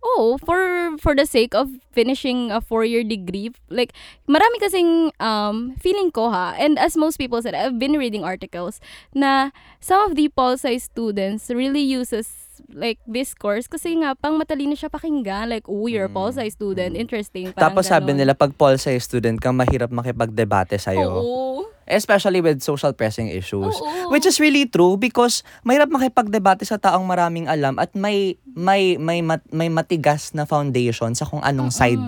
oh, 0.00 0.40
for 0.40 0.96
for 0.96 1.12
the 1.12 1.28
sake 1.28 1.52
of 1.52 1.68
finishing 1.92 2.48
a 2.48 2.64
four-year 2.64 3.04
degree, 3.04 3.52
like, 3.68 3.92
marami 4.24 4.56
kasing 4.64 5.12
um, 5.20 5.76
feeling 5.76 6.08
ko 6.08 6.32
ha, 6.32 6.56
and 6.56 6.80
as 6.80 6.96
most 6.96 7.20
people 7.20 7.44
said, 7.44 7.52
I've 7.52 7.76
been 7.76 8.00
reading 8.00 8.24
articles, 8.24 8.80
na 9.12 9.52
some 9.84 10.00
of 10.00 10.16
the 10.16 10.32
pol 10.32 10.56
sci 10.56 10.80
students 10.80 11.52
really 11.52 11.84
uses 11.84 12.32
like 12.72 12.96
this 13.04 13.36
course 13.36 13.68
kasi 13.68 14.00
nga 14.00 14.16
pang 14.16 14.40
matalino 14.40 14.72
siya 14.72 14.88
pakinggan 14.88 15.52
like 15.52 15.68
oh 15.68 15.86
you're 15.86 16.08
a 16.08 16.10
pol 16.10 16.32
sci 16.32 16.48
student 16.48 16.96
interesting 16.96 17.52
parang 17.52 17.76
Tapos 17.76 17.84
sabi 17.84 18.16
nila, 18.16 18.32
pag 18.32 18.56
pol 18.56 18.80
sci 18.80 18.96
student 18.96 19.36
ka, 19.36 19.52
mahirap 19.52 19.92
makipagdebate 19.92 20.80
sa'yo. 20.80 21.20
oo 21.20 21.75
Especially 21.86 22.42
with 22.42 22.62
social 22.66 22.90
pressing 22.92 23.30
issues. 23.30 23.74
Oo. 23.78 24.10
Which 24.10 24.26
is 24.26 24.42
really 24.42 24.66
true 24.66 24.98
because 24.98 25.46
mahirap 25.62 25.88
makipagdebate 25.88 26.66
sa 26.66 26.82
taong 26.82 27.06
maraming 27.06 27.46
alam 27.46 27.78
at 27.78 27.94
may 27.94 28.34
may 28.58 28.98
may 28.98 29.22
mat- 29.22 29.46
may 29.54 29.70
matigas 29.70 30.34
na 30.34 30.42
foundation 30.44 31.14
sa 31.14 31.24
kung 31.24 31.40
anong 31.46 31.70
side 31.70 32.02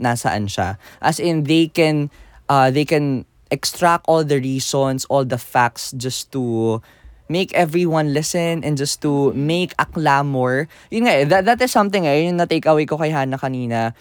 nasaan 0.00 0.48
siya. 0.48 0.80
As 1.02 1.20
in 1.20 1.44
they 1.44 1.68
can 1.68 2.08
uh, 2.48 2.72
they 2.72 2.88
can 2.88 3.28
extract 3.50 4.06
all 4.06 4.22
the 4.22 4.38
reasons, 4.38 5.04
all 5.10 5.26
the 5.26 5.38
facts 5.38 5.92
just 5.98 6.30
to 6.32 6.78
make 7.30 7.54
everyone 7.54 8.10
listen 8.10 8.66
and 8.66 8.74
just 8.74 8.98
to 9.06 9.30
make 9.38 9.70
a 9.78 9.86
clamor. 9.86 10.66
Yun 10.90 11.06
nga, 11.06 11.14
eh, 11.14 11.26
that, 11.30 11.46
that 11.46 11.60
is 11.62 11.70
something 11.70 12.02
eh, 12.02 12.26
yung 12.26 12.42
na-take 12.42 12.66
away 12.66 12.90
ko 12.90 12.98
kay 12.98 13.14
Hannah 13.14 13.38
kanina. 13.38 13.94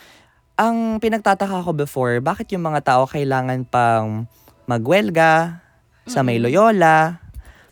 Ang 0.57 0.97
pinagtataka 0.97 1.61
ko 1.61 1.71
before, 1.77 2.17
bakit 2.25 2.49
yung 2.49 2.65
mga 2.65 2.81
tao 2.81 3.05
kailangan 3.05 3.69
pang 3.69 4.25
magwelga 4.69 5.65
sa 6.05 6.21
may 6.21 6.37
Loyola, 6.37 7.17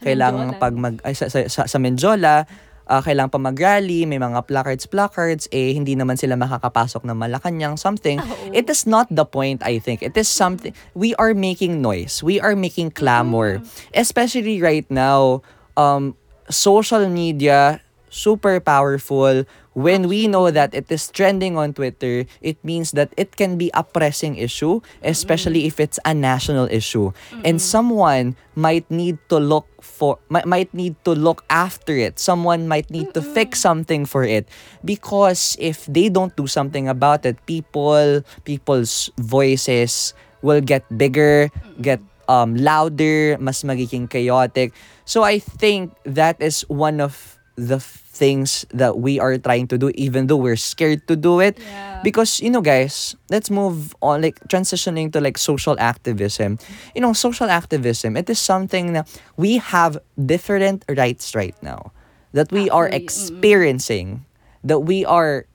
kailangan 0.01 0.57
pag 0.57 0.73
mag 0.73 0.97
ay, 1.05 1.13
sa, 1.13 1.29
sa, 1.29 1.45
sa, 1.45 1.65
sa 1.69 1.77
Menjola, 1.77 2.45
ah, 2.89 3.01
kailangan 3.01 3.33
pa 3.33 3.41
mag-rally, 3.41 4.05
may 4.05 4.21
mga 4.21 4.45
placards 4.45 4.85
placards 4.85 5.45
eh 5.49 5.73
hindi 5.73 5.93
naman 5.93 6.17
sila 6.17 6.37
makakapasok 6.37 7.05
ng 7.05 7.17
Malacanang 7.17 7.77
something. 7.77 8.21
Oo. 8.21 8.53
It 8.53 8.69
is 8.69 8.85
not 8.85 9.09
the 9.09 9.25
point 9.25 9.61
I 9.61 9.77
think. 9.77 10.01
It 10.01 10.17
is 10.17 10.29
something 10.29 10.73
we 10.93 11.13
are 11.21 11.33
making 11.33 11.81
noise. 11.81 12.21
We 12.21 12.41
are 12.41 12.57
making 12.57 12.97
clamor. 12.97 13.61
Especially 13.93 14.61
right 14.61 14.87
now 14.89 15.41
um 15.77 16.17
social 16.49 17.05
media 17.11 17.83
super 18.09 18.59
powerful. 18.59 19.45
When 19.77 20.07
we 20.09 20.27
know 20.27 20.49
that 20.49 20.73
it 20.73 20.89
is 20.89 21.07
trending 21.09 21.57
on 21.57 21.73
Twitter, 21.73 22.25
it 22.41 22.57
means 22.65 22.91
that 22.97 23.13
it 23.15 23.37
can 23.37 23.57
be 23.57 23.69
a 23.73 23.83
pressing 23.83 24.35
issue, 24.35 24.81
especially 25.03 25.67
if 25.67 25.79
it's 25.79 25.99
a 26.03 26.13
national 26.13 26.65
issue. 26.71 27.13
And 27.45 27.61
someone 27.61 28.35
might 28.55 28.89
need 28.89 29.19
to 29.29 29.37
look 29.37 29.69
for 29.79 30.17
mi- 30.33 30.45
might 30.45 30.73
need 30.73 30.97
to 31.05 31.13
look 31.13 31.45
after 31.49 31.93
it. 31.93 32.17
Someone 32.17 32.67
might 32.67 32.89
need 32.89 33.13
to 33.13 33.21
fix 33.21 33.61
something 33.61 34.05
for 34.05 34.23
it. 34.25 34.49
Because 34.83 35.55
if 35.59 35.85
they 35.85 36.09
don't 36.09 36.35
do 36.35 36.47
something 36.47 36.89
about 36.89 37.25
it, 37.25 37.37
people 37.45 38.25
people's 38.45 39.09
voices 39.21 40.13
will 40.41 40.61
get 40.61 40.81
bigger, 40.97 41.49
get 41.81 42.01
um 42.27 42.55
louder, 42.57 43.37
mas 43.39 43.61
magiging 43.61 44.09
chaotic. 44.09 44.73
So 45.05 45.23
I 45.23 45.39
think 45.39 45.93
that 46.03 46.41
is 46.41 46.65
one 46.67 46.99
of 46.99 47.36
the 47.57 47.79
things 47.79 48.65
that 48.71 48.99
we 48.99 49.19
are 49.19 49.37
trying 49.37 49.67
to 49.67 49.77
do 49.77 49.91
even 49.95 50.27
though 50.27 50.37
we're 50.37 50.55
scared 50.57 51.05
to 51.07 51.15
do 51.15 51.39
it 51.41 51.57
Yeah. 51.59 52.01
because 52.03 52.39
you 52.41 52.49
know 52.49 52.61
guys 52.61 53.15
let's 53.29 53.49
move 53.49 53.95
on 54.01 54.21
like 54.21 54.39
transitioning 54.49 55.11
to 55.13 55.21
like 55.21 55.37
social 55.37 55.75
activism 55.79 56.57
you 56.95 57.01
know 57.01 57.13
social 57.13 57.49
activism 57.49 58.17
it 58.17 58.29
is 58.29 58.39
something 58.39 58.93
that 58.93 59.09
we 59.37 59.57
have 59.57 59.97
different 60.17 60.85
rights 60.89 61.35
right 61.35 61.55
now 61.61 61.91
that 62.33 62.51
we 62.51 62.69
are 62.69 62.89
mm-mm. 62.89 62.93
experiencing 63.01 64.25
that 64.63 64.79
we 64.79 65.05
are 65.05 65.45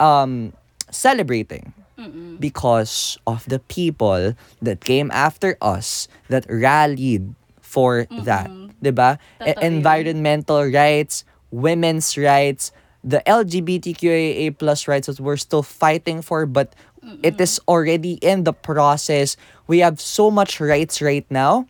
um 0.00 0.52
celebrating 0.90 1.72
Mm-mm. 1.98 2.40
because 2.40 3.18
of 3.26 3.44
the 3.48 3.58
people 3.58 4.34
that 4.62 4.84
came 4.84 5.10
after 5.12 5.56
us 5.62 6.08
that 6.28 6.46
rallied 6.48 7.34
for 7.60 8.06
that. 8.18 8.50
'Di 8.82 8.90
ba? 8.92 9.18
E- 9.46 9.54
environmental 9.62 10.64
rights, 10.68 11.24
women's 11.54 12.18
rights, 12.18 12.72
the 13.04 13.22
LGBTQIA 13.26 14.58
plus 14.58 14.88
rights 14.88 15.06
that 15.06 15.20
we're 15.20 15.36
still 15.38 15.62
fighting 15.62 16.22
for, 16.22 16.46
but 16.46 16.74
it 17.22 17.38
is 17.40 17.60
already 17.68 18.14
in 18.24 18.44
the 18.44 18.52
process. 18.52 19.36
We 19.66 19.78
have 19.80 20.00
so 20.00 20.30
much 20.30 20.58
rights 20.60 21.00
right 21.00 21.26
now, 21.30 21.66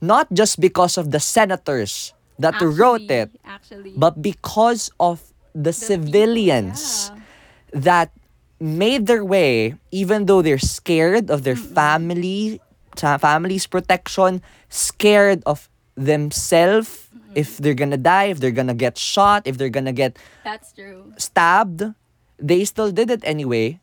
not 0.00 0.30
just 0.32 0.60
because 0.60 0.96
of 0.96 1.10
the 1.10 1.20
senators 1.20 2.12
that 2.38 2.60
wrote 2.60 3.08
it, 3.10 3.30
Actually. 3.44 3.94
but 3.96 4.20
because 4.22 4.90
of 5.00 5.22
the, 5.54 5.70
The 5.70 5.72
civilians 5.72 7.10
people, 7.10 7.22
that 7.82 8.10
made 8.60 9.06
their 9.06 9.24
way 9.24 9.74
even 9.90 10.26
though 10.26 10.42
they're 10.42 10.58
scared 10.62 11.30
of 11.30 11.42
their 11.42 11.56
family 11.56 12.60
family's 12.96 13.66
protection 13.66 14.42
scared 14.68 15.42
of 15.46 15.68
themselves 15.96 17.03
if 17.34 17.58
they're 17.58 17.76
gonna 17.76 17.96
die 17.96 18.30
if 18.30 18.38
they're 18.38 18.54
gonna 18.54 18.74
get 18.74 18.96
shot 18.96 19.44
if 19.44 19.58
they're 19.58 19.72
gonna 19.72 19.92
get 19.92 20.16
That's 20.42 20.72
true. 20.72 21.12
stabbed 21.16 21.92
they 22.36 22.64
still 22.64 22.90
did 22.90 23.10
it 23.10 23.22
anyway 23.22 23.78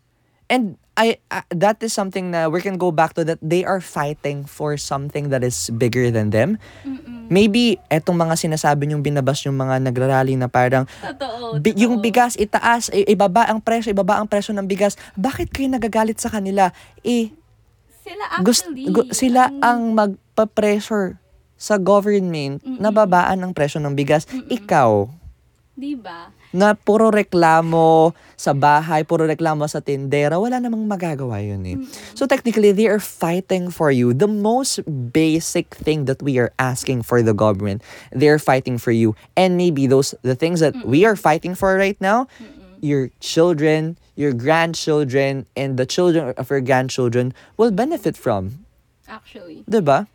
and 0.50 0.76
I, 0.92 1.24
I 1.32 1.48
that 1.50 1.80
is 1.80 1.96
something 1.96 2.30
na 2.30 2.52
we 2.52 2.60
can 2.60 2.76
go 2.76 2.92
back 2.92 3.16
to 3.16 3.24
that 3.24 3.40
they 3.40 3.64
are 3.64 3.80
fighting 3.80 4.44
for 4.44 4.76
something 4.76 5.32
that 5.32 5.40
is 5.40 5.72
bigger 5.72 6.12
than 6.12 6.36
them 6.36 6.60
maybe 7.32 7.80
etong 7.88 8.20
mga 8.20 8.36
sinasabi 8.38 8.92
yung 8.92 9.00
binabas 9.00 9.40
yung 9.48 9.56
mga 9.56 9.80
nagrarally 9.80 10.36
na 10.36 10.52
parang 10.52 10.84
Totoo. 11.00 11.64
Bi- 11.64 11.80
yung 11.80 11.96
totoo. 11.96 12.04
bigas 12.04 12.36
itaas, 12.36 12.92
i- 12.92 13.08
ibaba 13.08 13.48
ang 13.48 13.64
presyo, 13.64 13.88
ibaba 13.90 14.20
ang 14.20 14.28
presyo 14.28 14.52
ng 14.52 14.68
bigas. 14.68 15.00
Bakit 15.16 15.48
kayo 15.48 15.72
nagagalit 15.72 16.20
sa 16.20 16.28
kanila? 16.28 16.76
Eh, 17.00 17.32
Sila 18.04 18.44
gust- 18.44 18.68
actually. 18.68 18.92
gu- 18.92 19.12
sila 19.16 19.48
ang 19.64 19.96
magpa-pressure 19.96 21.21
sa 21.62 21.78
government 21.78 22.66
na 22.66 22.90
babaan 22.90 23.46
ang 23.46 23.54
presyo 23.54 23.78
ng 23.78 23.94
bigas. 23.94 24.26
Ikaw, 24.50 25.22
Diba? 25.78 26.34
na 26.52 26.76
puro 26.76 27.10
reklamo 27.10 28.12
sa 28.36 28.52
bahay, 28.52 29.08
puro 29.08 29.24
reklamo 29.24 29.64
sa 29.72 29.80
tindera, 29.80 30.36
wala 30.36 30.60
namang 30.60 30.84
magagawa 30.84 31.40
yun 31.40 31.64
eh. 31.64 31.78
So 32.12 32.28
technically, 32.28 32.76
they 32.76 32.92
are 32.92 33.00
fighting 33.00 33.72
for 33.72 33.88
you. 33.88 34.12
The 34.12 34.28
most 34.28 34.84
basic 35.16 35.72
thing 35.80 36.06
that 36.12 36.20
we 36.20 36.38
are 36.38 36.52
asking 36.60 37.08
for 37.08 37.24
the 37.24 37.32
government, 37.34 37.82
they're 38.12 38.42
fighting 38.42 38.78
for 38.78 38.92
you. 38.92 39.16
And 39.40 39.56
maybe 39.56 39.88
those, 39.88 40.14
the 40.28 40.36
things 40.36 40.60
that 40.60 40.76
we 40.84 41.08
are 41.08 41.16
fighting 41.16 41.56
for 41.56 41.80
right 41.80 41.98
now, 42.04 42.28
your 42.84 43.10
children, 43.24 43.96
your 44.20 44.34
grandchildren, 44.36 45.48
and 45.56 45.80
the 45.80 45.88
children 45.88 46.36
of 46.36 46.52
your 46.52 46.62
grandchildren 46.62 47.32
will 47.56 47.72
benefit 47.72 48.18
from. 48.20 48.68
Actually. 49.08 49.64
Diba? 49.72 50.12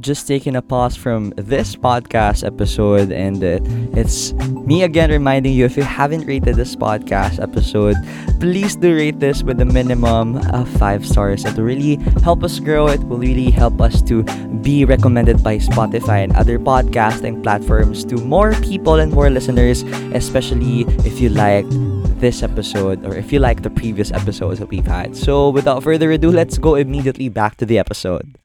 Just 0.00 0.28
taking 0.28 0.56
a 0.56 0.62
pause 0.62 0.96
from 0.96 1.32
this 1.36 1.74
podcast 1.74 2.44
episode 2.44 3.10
and 3.10 3.42
uh, 3.42 3.58
it's 3.98 4.32
me 4.66 4.82
again 4.82 5.10
reminding 5.10 5.54
you 5.54 5.64
if 5.64 5.76
you 5.76 5.82
haven't 5.82 6.26
rated 6.26 6.56
this 6.56 6.76
podcast 6.76 7.40
episode 7.42 7.96
please 8.38 8.76
do 8.76 8.94
rate 8.94 9.18
this 9.18 9.42
with 9.42 9.60
a 9.60 9.64
minimum 9.64 10.36
of 10.52 10.68
five 10.76 11.06
stars. 11.06 11.44
It 11.44 11.56
will 11.56 11.64
really 11.64 11.96
help 12.22 12.44
us 12.44 12.60
grow. 12.60 12.88
It 12.88 13.00
will 13.04 13.18
really 13.18 13.50
help 13.50 13.80
us 13.80 14.02
to 14.02 14.22
be 14.60 14.84
recommended 14.84 15.42
by 15.42 15.56
spotify 15.58 16.24
and 16.24 16.34
other 16.36 16.58
podcasting 16.58 17.42
platforms 17.42 18.04
to 18.04 18.16
more 18.16 18.52
people 18.60 18.94
and 18.94 19.12
more 19.12 19.30
listeners 19.30 19.82
especially 20.12 20.84
if 21.06 21.20
you 21.20 21.28
liked 21.28 21.70
this 22.20 22.42
episode 22.42 23.04
or 23.04 23.14
if 23.14 23.32
you 23.32 23.38
like 23.38 23.62
the 23.62 23.70
previous 23.70 24.12
episodes 24.12 24.58
that 24.58 24.68
we've 24.68 24.86
had. 24.86 25.16
So 25.16 25.50
without 25.50 25.82
further 25.82 26.10
ado 26.12 26.30
let's 26.30 26.58
go 26.58 26.74
immediately 26.74 27.28
back 27.28 27.56
to 27.58 27.66
the 27.66 27.78
episode. 27.78 28.36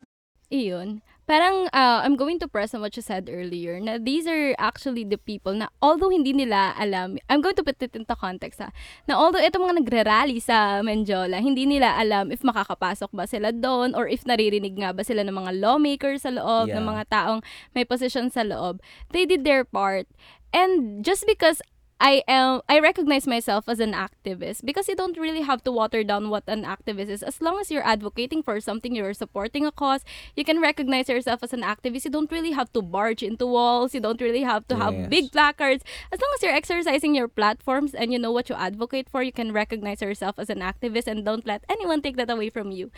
Iyon. 0.52 1.02
Parang 1.32 1.72
uh, 1.72 2.04
I'm 2.04 2.20
going 2.20 2.44
to 2.44 2.48
press 2.52 2.76
on 2.76 2.84
what 2.84 2.92
you 3.00 3.00
said 3.00 3.32
earlier 3.32 3.80
na 3.80 3.96
these 3.96 4.28
are 4.28 4.52
actually 4.60 5.08
the 5.08 5.16
people 5.16 5.56
na 5.56 5.72
although 5.80 6.12
hindi 6.12 6.36
nila 6.36 6.76
alam, 6.76 7.16
I'm 7.32 7.40
going 7.40 7.56
to 7.56 7.64
put 7.64 7.80
it 7.80 7.96
into 7.96 8.12
context 8.20 8.60
ha, 8.60 8.76
na 9.08 9.16
although 9.16 9.40
itong 9.40 9.64
mga 9.64 9.80
nagrarally 9.80 10.44
sa 10.44 10.84
Menjola, 10.84 11.40
hindi 11.40 11.64
nila 11.64 11.96
alam 11.96 12.36
if 12.36 12.44
makakapasok 12.44 13.16
ba 13.16 13.24
sila 13.24 13.56
doon 13.56 13.96
or 13.96 14.12
if 14.12 14.28
naririnig 14.28 14.76
nga 14.76 14.92
ba 14.92 15.08
sila 15.08 15.24
ng 15.24 15.32
mga 15.32 15.52
lawmakers 15.64 16.28
sa 16.28 16.36
loob, 16.36 16.68
ng 16.68 16.84
Yeah. 16.84 16.92
mga 16.92 17.04
taong 17.08 17.40
may 17.72 17.88
position 17.88 18.28
sa 18.28 18.44
loob. 18.44 18.84
They 19.16 19.24
did 19.24 19.48
their 19.48 19.64
part. 19.64 20.12
And 20.52 21.00
just 21.00 21.24
because 21.24 21.64
I 22.02 22.24
am 22.28 22.62
I 22.68 22.80
recognize 22.82 23.28
myself 23.30 23.70
as 23.70 23.80
an 23.80 23.94
activist 23.94 24.66
because 24.66 24.90
you 24.90 24.96
don't 24.98 25.14
really 25.22 25.46
have 25.46 25.62
to 25.66 25.72
water 25.72 26.02
down 26.04 26.34
what 26.34 26.44
an 26.50 26.66
activist 26.66 27.14
is. 27.14 27.22
As 27.22 27.40
long 27.46 27.62
as 27.62 27.70
you're 27.70 27.86
advocating 27.86 28.42
for 28.42 28.60
something, 28.60 28.96
you're 28.96 29.14
supporting 29.14 29.68
a 29.70 29.72
cause, 29.72 30.02
you 30.36 30.44
can 30.44 30.60
recognize 30.60 31.10
yourself 31.14 31.44
as 31.46 31.54
an 31.54 31.62
activist. 31.62 32.06
You 32.06 32.10
don't 32.10 32.32
really 32.32 32.58
have 32.58 32.74
to 32.74 32.82
barge 32.82 33.22
into 33.22 33.46
walls. 33.46 33.94
You 33.94 34.02
don't 34.02 34.20
really 34.20 34.42
have 34.42 34.68
to 34.74 34.76
have 34.82 34.98
Yes. 34.98 35.10
big 35.14 35.26
placards. 35.32 35.86
As 36.12 36.18
long 36.20 36.32
as 36.34 36.42
you're 36.42 36.58
exercising 36.58 37.14
your 37.14 37.30
platforms 37.30 37.94
and 37.94 38.12
you 38.12 38.18
know 38.18 38.32
what 38.34 38.50
you 38.50 38.56
advocate 38.58 39.06
for, 39.08 39.22
you 39.22 39.32
can 39.32 39.54
recognize 39.54 40.02
yourself 40.02 40.42
as 40.42 40.50
an 40.50 40.60
activist 40.66 41.06
and 41.06 41.22
don't 41.24 41.46
let 41.46 41.62
anyone 41.70 42.02
take 42.02 42.18
that 42.18 42.34
away 42.34 42.50
from 42.50 42.72
you. 42.74 42.90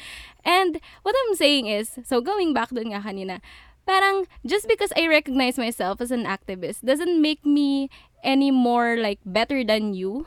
And 0.47 0.79
what 1.03 1.13
I'm 1.27 1.35
saying 1.35 1.67
is, 1.67 1.99
so 2.07 2.21
going 2.23 2.55
back 2.55 2.71
dun 2.71 2.87
nga 2.95 3.03
kanina, 3.03 3.43
parang 3.83 4.31
just 4.47 4.67
because 4.67 4.95
I 4.95 5.11
recognize 5.11 5.59
myself 5.59 5.99
as 5.99 6.11
an 6.11 6.23
activist 6.23 6.87
doesn't 6.87 7.19
make 7.19 7.43
me 7.43 7.91
any 8.23 8.49
more 8.49 8.95
like 8.97 9.19
better 9.27 9.61
than 9.63 9.93
you. 9.93 10.25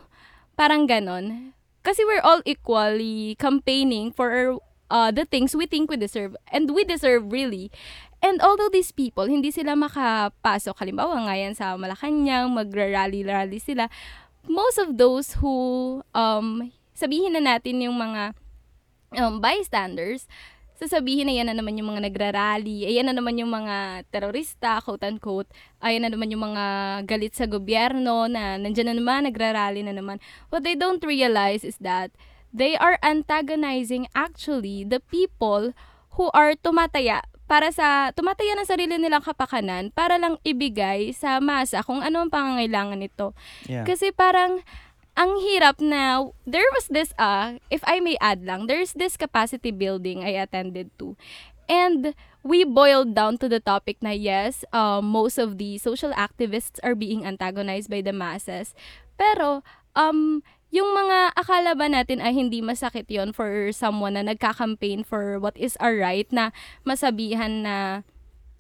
Parang 0.55 0.87
ganon. 0.87 1.57
Kasi 1.83 2.05
we're 2.05 2.25
all 2.25 2.43
equally 2.45 3.35
campaigning 3.41 4.13
for 4.13 4.61
uh, 4.91 5.11
the 5.11 5.25
things 5.25 5.57
we 5.57 5.67
think 5.67 5.91
we 5.91 5.97
deserve. 5.97 6.37
And 6.53 6.71
we 6.75 6.85
deserve 6.85 7.33
really. 7.33 7.71
And 8.23 8.41
although 8.41 8.69
these 8.73 8.93
people, 8.93 9.27
hindi 9.27 9.51
sila 9.51 9.77
makapasok, 9.77 10.77
halimbawa 10.81 11.29
ngayon 11.29 11.55
sa 11.55 11.77
Malacanang, 11.77 12.53
magra-rally-rally 12.53 13.61
sila, 13.61 13.93
most 14.49 14.79
of 14.79 14.97
those 14.97 15.39
who, 15.39 16.01
um, 16.17 16.73
sabihin 16.97 17.37
na 17.37 17.43
natin 17.45 17.85
yung 17.85 18.01
mga 18.01 18.35
um, 19.21 19.39
bystanders, 19.39 20.27
sasabihin 20.77 21.29
na 21.29 21.35
yan 21.35 21.49
na 21.49 21.57
naman 21.57 21.77
yung 21.81 21.93
mga 21.93 22.09
nagrarally, 22.09 22.85
ayan 22.85 23.09
na 23.09 23.17
naman 23.17 23.41
yung 23.41 23.49
mga 23.49 24.07
terorista, 24.13 24.79
quote-unquote, 24.85 25.49
ayan 25.81 26.05
na 26.05 26.13
naman 26.13 26.29
yung 26.29 26.45
mga 26.53 26.65
galit 27.09 27.33
sa 27.33 27.49
gobyerno 27.49 28.29
na 28.29 28.61
nandyan 28.61 28.93
na 28.93 28.97
naman, 28.97 29.29
nagrarally 29.29 29.81
na 29.81 29.97
naman. 29.97 30.21
What 30.53 30.63
they 30.63 30.77
don't 30.77 31.03
realize 31.03 31.65
is 31.65 31.81
that 31.81 32.13
they 32.53 32.77
are 32.77 33.01
antagonizing 33.01 34.09
actually 34.13 34.85
the 34.85 35.01
people 35.01 35.73
who 36.17 36.33
are 36.33 36.57
tumataya 36.57 37.25
para 37.47 37.71
sa 37.71 38.11
tumataya 38.11 38.59
ng 38.59 38.67
sarili 38.67 38.99
nilang 38.99 39.23
kapakanan 39.23 39.95
para 39.95 40.19
lang 40.19 40.37
ibigay 40.43 41.15
sa 41.15 41.39
masa 41.39 41.81
kung 41.87 42.03
ano 42.03 42.27
ang 42.27 42.31
pangangailangan 42.31 42.99
nito. 42.99 43.39
Yeah. 43.71 43.87
Kasi 43.87 44.11
parang 44.11 44.67
ang 45.17 45.41
hirap 45.41 45.81
na 45.81 46.29
there 46.45 46.69
was 46.77 46.87
this 46.93 47.17
uh 47.17 47.57
if 47.73 47.81
I 47.89 48.05
may 48.05 48.21
add 48.21 48.45
lang 48.45 48.69
there's 48.69 48.93
this 48.93 49.17
capacity 49.17 49.73
building 49.73 50.23
I 50.23 50.37
attended 50.37 50.93
to. 51.01 51.17
And 51.67 52.15
we 52.47 52.63
boiled 52.63 53.19
down 53.19 53.43
to 53.43 53.51
the 53.51 53.59
topic 53.59 53.99
na 53.99 54.15
yes 54.15 54.63
uh, 54.71 55.03
most 55.03 55.41
of 55.41 55.59
the 55.59 55.83
social 55.83 56.15
activists 56.15 56.79
are 56.87 56.95
being 56.95 57.27
antagonized 57.27 57.91
by 57.91 58.05
the 58.05 58.15
masses. 58.15 58.77
Pero 59.19 59.67
um 59.97 60.45
yung 60.71 60.93
mga 60.93 61.33
akala 61.33 61.73
ba 61.73 61.89
natin 61.89 62.21
ay 62.21 62.37
hindi 62.37 62.61
masakit 62.61 63.09
yon 63.09 63.33
for 63.33 63.73
someone 63.73 64.19
na 64.19 64.27
nagka-campaign 64.27 65.07
for 65.07 65.41
what 65.41 65.57
is 65.57 65.79
our 65.81 65.97
right 65.97 66.29
na 66.29 66.53
masabihan 66.85 67.65
na 67.65 68.05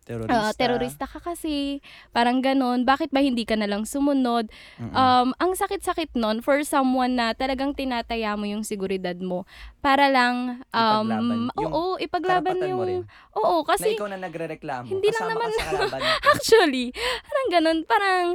Terorista. 0.06 0.38
Ah, 0.38 0.52
terorista 0.54 1.04
ka 1.10 1.18
kasi, 1.18 1.82
parang 2.14 2.38
ganon, 2.38 2.86
bakit 2.86 3.10
ba 3.10 3.18
hindi 3.18 3.42
ka 3.42 3.58
na 3.58 3.66
lang 3.66 3.82
sumunod? 3.82 4.46
Um, 4.78 5.34
ang 5.34 5.58
sakit-sakit 5.58 6.14
nun 6.14 6.46
for 6.46 6.62
someone 6.62 7.18
na 7.18 7.34
talagang 7.34 7.74
tinataya 7.74 8.38
mo 8.38 8.46
yung 8.46 8.62
seguridad 8.62 9.18
mo 9.18 9.50
para 9.82 10.06
lang, 10.06 10.62
um, 10.70 11.06
Ipaglaban. 11.10 11.38
Yung 11.58 11.72
oo, 11.74 11.98
ipaglaban 11.98 12.56
yung, 12.62 12.78
mo 12.78 12.84
rin. 12.86 13.02
oo, 13.34 13.54
na 13.60 13.66
kasi, 13.66 13.98
ikaw 13.98 14.06
na 14.06 14.18
nagre-reklamo. 14.22 14.86
hindi 14.86 15.10
lang 15.10 15.26
naman- 15.26 15.50
actually, 16.38 16.94
parang 17.26 17.48
ganon, 17.50 17.78
parang, 17.82 18.26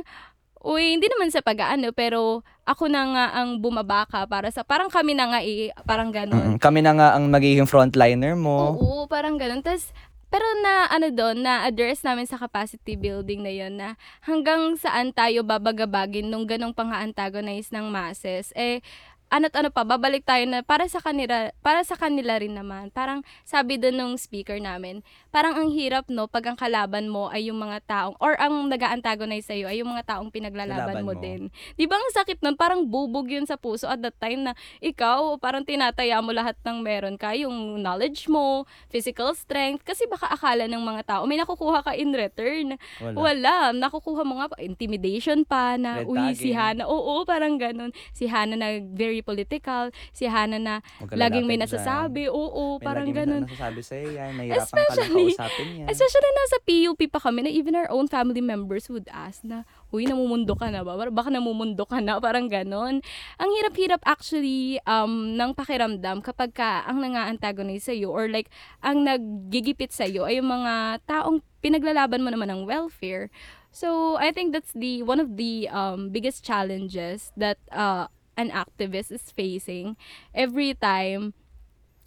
uy, 0.68 1.00
hindi 1.00 1.08
naman 1.08 1.32
sa 1.32 1.40
pag-aano, 1.40 1.96
pero 1.96 2.44
ako 2.68 2.92
na 2.92 3.02
nga 3.08 3.26
ang 3.40 3.64
bumabaka 3.64 4.28
para 4.28 4.52
sa, 4.52 4.68
parang 4.68 4.92
kami 4.92 5.16
na 5.16 5.32
nga 5.32 5.40
eh, 5.40 5.72
parang 5.88 6.12
ganon. 6.12 6.56
Mm-mm. 6.56 6.60
Kami 6.60 6.84
na 6.84 6.92
nga 6.94 7.08
ang 7.16 7.32
magiging 7.32 7.66
frontliner 7.66 8.36
mo. 8.36 8.76
Oo, 8.76 9.08
parang 9.08 9.40
ganun. 9.40 9.64
Tapos, 9.64 9.90
pero 10.32 10.48
na 10.64 10.88
ano 10.88 11.12
doon, 11.12 11.44
na 11.44 11.68
address 11.68 12.08
namin 12.08 12.24
sa 12.24 12.40
capacity 12.40 12.96
building 12.96 13.44
na 13.44 13.52
yon 13.52 13.76
na 13.76 14.00
hanggang 14.24 14.80
saan 14.80 15.12
tayo 15.12 15.44
babagabagin 15.44 16.32
nung 16.32 16.48
ganong 16.48 16.72
pang-antagonize 16.72 17.68
ng 17.76 17.92
masses. 17.92 18.56
Eh, 18.56 18.80
ano't 19.32 19.56
ano 19.56 19.72
pa, 19.72 19.88
babalik 19.88 20.28
tayo 20.28 20.44
na 20.48 20.64
para 20.64 20.88
sa 20.88 21.04
kanila, 21.04 21.56
para 21.60 21.84
sa 21.84 22.00
kanila 22.00 22.40
rin 22.40 22.56
naman. 22.56 22.92
Parang 22.96 23.28
sabi 23.44 23.76
doon 23.76 23.96
nung 24.00 24.16
speaker 24.16 24.60
namin, 24.60 25.04
parang 25.32 25.56
ang 25.56 25.72
hirap 25.72 26.06
no 26.08 26.28
pag 26.28 26.44
ang 26.46 26.56
kalaban 26.56 27.08
mo 27.08 27.28
ay 27.28 27.48
yung 27.48 27.58
mga 27.58 27.80
taong 27.84 28.16
or 28.20 28.36
ang 28.36 28.68
nag-antagonize 28.68 29.48
sa 29.48 29.56
iyo 29.56 29.66
ay 29.66 29.80
yung 29.80 29.90
mga 29.90 30.04
taong 30.06 30.28
pinaglalaban 30.28 30.92
Lalaban 30.92 31.04
mo, 31.04 31.14
mo. 31.16 31.20
din. 31.20 31.42
'Di 31.74 31.88
ba 31.88 31.96
ang 31.96 32.12
sakit 32.14 32.40
nun? 32.40 32.54
Parang 32.54 32.84
bubog 32.84 33.26
yun 33.26 33.44
sa 33.44 33.56
puso 33.56 33.88
at 33.88 34.00
that 34.00 34.16
time 34.18 34.44
na 34.44 34.54
ikaw 34.80 35.36
parang 35.38 35.64
tinataya 35.64 36.20
mo 36.20 36.30
lahat 36.30 36.60
ng 36.62 36.78
meron 36.80 37.16
ka, 37.16 37.32
yung 37.34 37.80
knowledge 37.80 38.28
mo, 38.28 38.64
physical 38.88 39.32
strength 39.32 39.82
kasi 39.84 40.04
baka 40.06 40.28
akala 40.30 40.68
ng 40.68 40.80
mga 40.80 41.02
tao 41.08 41.24
may 41.24 41.36
nakukuha 41.36 41.82
ka 41.82 41.96
in 41.96 42.12
return. 42.12 42.76
Wala. 43.00 43.16
Wala, 43.16 43.56
nakukuha 43.72 44.22
mo 44.22 44.38
nga 44.38 44.52
pa 44.52 44.60
intimidation 44.60 45.44
pa 45.44 45.76
na 45.76 46.04
Red 46.04 46.08
uy 46.08 46.20
si 46.34 46.52
tagging. 46.52 46.84
Hana, 46.84 46.84
oo, 46.86 47.24
parang 47.24 47.56
ganun. 47.56 47.90
Si 48.12 48.28
Hana 48.28 48.54
na 48.54 48.68
very 48.84 49.22
political, 49.22 49.90
si 50.12 50.28
Hana 50.28 50.58
na 50.58 50.76
Huwag 51.00 51.10
ka 51.10 51.16
laging 51.16 51.46
may 51.46 51.56
dyan. 51.56 51.64
nasasabi, 51.64 52.28
oo, 52.28 52.76
May 52.76 52.84
parang 52.84 53.08
laging 53.08 53.18
ganun. 53.18 53.44
nasasabi 53.46 53.82
sa'yo 53.82 54.10
yan. 54.12 54.32
Nahirapan 54.36 54.60
ka 54.60 54.76
Especially- 54.92 55.21
kausapin 55.30 55.68
yan. 55.84 55.88
Especially 55.92 56.32
nasa 56.34 56.58
PUP 56.66 57.02
pa 57.12 57.20
kami 57.22 57.46
na 57.46 57.52
even 57.52 57.78
our 57.78 57.90
own 57.94 58.10
family 58.10 58.42
members 58.42 58.90
would 58.90 59.06
ask 59.12 59.46
na, 59.46 59.68
huy, 59.94 60.10
namumundo 60.10 60.58
ka 60.58 60.72
na 60.74 60.82
ba? 60.82 60.98
Baka 61.12 61.30
namumundo 61.30 61.84
ka 61.86 62.02
na, 62.02 62.18
parang 62.24 62.50
ganon. 62.50 63.04
Ang 63.38 63.50
hirap-hirap 63.62 64.02
actually 64.06 64.82
um, 64.90 65.38
ng 65.38 65.52
pakiramdam 65.54 66.22
kapag 66.26 66.56
ka 66.56 66.86
ang 66.88 67.00
nanga-antagonize 67.04 67.88
sa'yo 67.88 68.10
or 68.10 68.28
like 68.28 68.50
ang 68.82 69.06
naggigipit 69.06 69.94
sa'yo 69.94 70.26
ay 70.26 70.42
yung 70.42 70.50
mga 70.50 71.04
taong 71.06 71.44
pinaglalaban 71.62 72.26
mo 72.26 72.30
naman 72.34 72.50
ng 72.50 72.62
welfare. 72.66 73.30
So, 73.72 74.20
I 74.20 74.36
think 74.36 74.52
that's 74.52 74.76
the 74.76 75.00
one 75.08 75.24
of 75.24 75.40
the 75.40 75.72
um, 75.72 76.12
biggest 76.12 76.44
challenges 76.44 77.32
that 77.40 77.56
uh, 77.72 78.12
an 78.36 78.52
activist 78.52 79.12
is 79.12 79.32
facing 79.32 79.96
every 80.36 80.74
time 80.76 81.34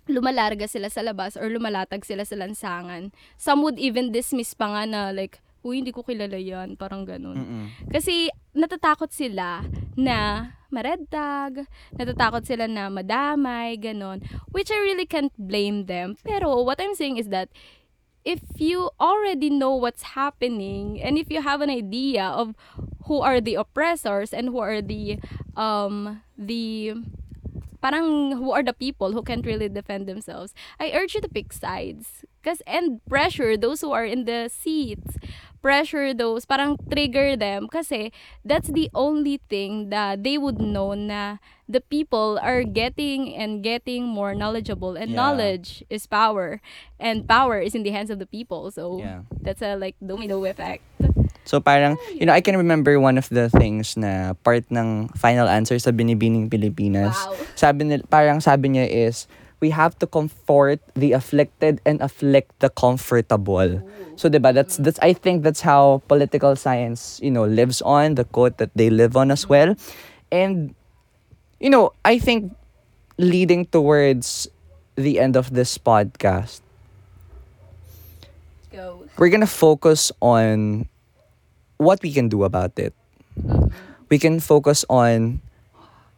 lumalarga 0.08 0.68
sila 0.68 0.92
sa 0.92 1.00
labas 1.00 1.36
or 1.36 1.48
lumalatag 1.48 2.04
sila 2.04 2.24
sa 2.24 2.36
lansangan. 2.36 3.12
Some 3.40 3.64
would 3.64 3.80
even 3.80 4.12
dismiss 4.12 4.52
pa 4.52 4.68
nga 4.68 4.82
na 4.84 5.00
like, 5.10 5.40
uy, 5.64 5.80
hindi 5.80 5.96
ko 5.96 6.04
kilala 6.04 6.36
yan, 6.36 6.76
parang 6.76 7.08
ganun. 7.08 7.40
Mm-mm. 7.40 7.64
Kasi 7.88 8.28
natatakot 8.52 9.08
sila 9.08 9.64
na 9.96 10.50
maredtag, 10.68 11.64
natatakot 11.96 12.44
sila 12.44 12.68
na 12.68 12.92
madamay, 12.92 13.80
ganun. 13.80 14.20
Which 14.52 14.68
I 14.68 14.78
really 14.84 15.08
can't 15.08 15.32
blame 15.40 15.88
them. 15.88 16.20
Pero 16.20 16.60
what 16.60 16.82
I'm 16.84 16.92
saying 16.92 17.16
is 17.16 17.32
that 17.32 17.48
if 18.24 18.40
you 18.56 18.90
already 19.00 19.48
know 19.48 19.72
what's 19.72 20.16
happening 20.16 21.00
and 21.00 21.16
if 21.16 21.30
you 21.30 21.40
have 21.40 21.60
an 21.60 21.70
idea 21.70 22.24
of 22.24 22.56
who 23.04 23.20
are 23.20 23.40
the 23.40 23.54
oppressors 23.54 24.32
and 24.32 24.48
who 24.48 24.58
are 24.58 24.80
the 24.80 25.20
um 25.60 26.24
the 26.36 26.96
parang 27.84 28.32
who 28.32 28.48
are 28.56 28.64
the 28.64 28.72
people 28.72 29.12
who 29.12 29.20
can't 29.20 29.44
really 29.44 29.68
defend 29.68 30.08
themselves, 30.08 30.54
I 30.80 30.92
urge 30.96 31.12
you 31.14 31.20
to 31.20 31.28
pick 31.28 31.52
sides. 31.52 32.24
Cause, 32.42 32.62
and 32.66 33.04
pressure 33.04 33.56
those 33.56 33.80
who 33.80 33.92
are 33.92 34.04
in 34.04 34.24
the 34.24 34.48
seats. 34.48 35.16
Pressure 35.64 36.12
those, 36.12 36.44
parang 36.44 36.76
trigger 36.92 37.40
them. 37.40 37.72
Kasi 37.72 38.12
that's 38.44 38.68
the 38.68 38.92
only 38.92 39.40
thing 39.48 39.88
that 39.88 40.20
they 40.20 40.36
would 40.36 40.60
know 40.60 40.92
na 40.92 41.40
the 41.64 41.80
people 41.80 42.36
are 42.44 42.68
getting 42.68 43.32
and 43.32 43.64
getting 43.64 44.04
more 44.04 44.36
knowledgeable. 44.36 44.92
And 45.00 45.16
Yeah. 45.16 45.24
knowledge 45.24 45.80
is 45.88 46.04
power. 46.04 46.60
And 47.00 47.24
power 47.24 47.64
is 47.64 47.72
in 47.72 47.80
the 47.80 47.96
hands 47.96 48.12
of 48.12 48.20
the 48.20 48.28
people. 48.28 48.68
So 48.76 49.00
Yeah. 49.00 49.24
that's 49.40 49.64
a 49.64 49.80
like 49.80 49.96
domino 50.04 50.44
effect. 50.44 50.84
So 51.48 51.60
parang, 51.60 51.96
you 52.12 52.24
know, 52.28 52.36
I 52.36 52.40
can 52.40 52.56
remember 52.60 53.00
one 53.00 53.16
of 53.16 53.32
the 53.32 53.48
things 53.48 53.96
na 53.96 54.36
part 54.44 54.68
ng 54.68 55.12
final 55.16 55.48
answer 55.48 55.80
sa 55.80 55.92
Binibining 55.92 56.52
Pilipinas. 56.52 57.16
Wow. 57.16 57.36
Sabi 57.56 57.88
nila, 57.88 58.04
parang 58.08 58.40
sabi 58.40 58.76
niya 58.76 58.88
is, 58.88 59.28
we 59.64 59.72
have 59.72 59.96
to 59.96 60.06
comfort 60.06 60.76
the 60.92 61.16
afflicted 61.16 61.80
and 61.88 61.96
afflict 62.04 62.52
the 62.60 62.68
comfortable. 62.68 63.80
So, 64.20 64.28
diba, 64.28 64.52
that's, 64.52 64.76
that's, 64.76 65.00
I 65.00 65.16
think 65.16 65.40
that's 65.40 65.64
how 65.64 66.04
political 66.06 66.52
science, 66.54 67.18
you 67.24 67.32
know, 67.32 67.48
lives 67.48 67.80
on, 67.80 68.20
the 68.20 68.28
quote 68.28 68.60
that 68.60 68.76
they 68.76 68.90
live 68.92 69.16
on 69.16 69.32
as 69.32 69.48
well. 69.48 69.72
And, 70.28 70.76
you 71.64 71.70
know, 71.70 71.96
I 72.04 72.20
think 72.20 72.52
leading 73.16 73.64
towards 73.64 74.52
the 74.96 75.18
end 75.18 75.34
of 75.34 75.56
this 75.56 75.78
podcast, 75.80 76.60
Go. 78.68 79.08
we're 79.16 79.32
gonna 79.32 79.48
focus 79.48 80.12
on 80.20 80.84
what 81.78 82.02
we 82.04 82.12
can 82.12 82.28
do 82.28 82.44
about 82.44 82.76
it. 82.76 82.92
We 84.12 84.20
can 84.20 84.40
focus 84.44 84.84
on 84.92 85.40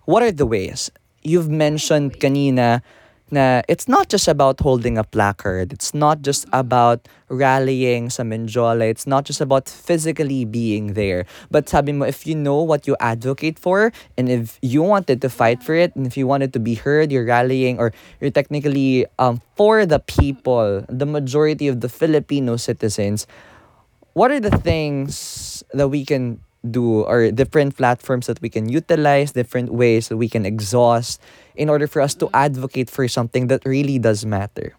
what 0.05 0.25
are 0.27 0.33
the 0.33 0.47
ways. 0.47 0.91
You've 1.23 1.49
mentioned 1.49 2.19
kanina 2.19 2.83
na 3.31 3.63
it's 3.69 3.89
not 3.89 4.09
just 4.09 4.29
about 4.29 4.61
holding 4.61 4.99
a 4.99 5.05
placard. 5.05 5.73
It's 5.73 5.95
not 5.95 6.23
just 6.23 6.47
about 6.53 7.09
rallying 7.29 8.11
sa 8.11 8.23
Menjola. 8.23 8.87
It's 8.89 9.07
not 9.07 9.25
just 9.25 9.41
about 9.41 9.69
physically 9.69 10.45
being 10.45 10.95
there. 10.95 11.27
But 11.51 11.69
sabi 11.69 11.93
mo, 11.93 12.07
if 12.07 12.27
you 12.27 12.35
know 12.35 12.63
what 12.63 12.87
you 12.87 12.97
advocate 13.01 13.59
for, 13.59 13.93
and 14.17 14.29
if 14.29 14.59
you 14.63 14.83
wanted 14.83 15.23
to 15.23 15.29
fight 15.29 15.63
for 15.63 15.75
it, 15.75 15.95
and 15.97 16.07
if 16.07 16.17
you 16.17 16.27
wanted 16.27 16.53
to 16.55 16.61
be 16.61 16.75
heard, 16.75 17.11
you're 17.11 17.27
rallying, 17.27 17.79
or 17.79 17.93
you're 18.21 18.31
technically 18.31 19.07
um, 19.19 19.43
for 19.57 19.87
the 19.87 19.99
people, 19.99 20.85
the 20.89 21.07
majority 21.07 21.67
of 21.67 21.81
the 21.81 21.89
Filipino 21.89 22.57
citizens, 22.57 23.27
what 24.15 24.31
are 24.31 24.41
the 24.41 24.55
things 24.55 25.63
that 25.75 25.89
we 25.89 26.05
can 26.05 26.41
do 26.73 27.03
or 27.03 27.31
different 27.31 27.77
platforms 27.77 28.27
that 28.27 28.41
we 28.43 28.49
can 28.49 28.69
utilize, 28.69 29.33
different 29.33 29.73
ways 29.73 30.09
that 30.09 30.17
we 30.17 30.29
can 30.29 30.45
exhaust 30.45 31.21
in 31.55 31.69
order 31.69 31.87
for 31.87 32.03
us 32.03 32.15
to 32.15 32.29
advocate 32.35 32.91
for 32.91 33.09
something 33.09 33.47
that 33.49 33.65
really 33.65 33.99
does 33.99 34.27
matter? 34.27 34.75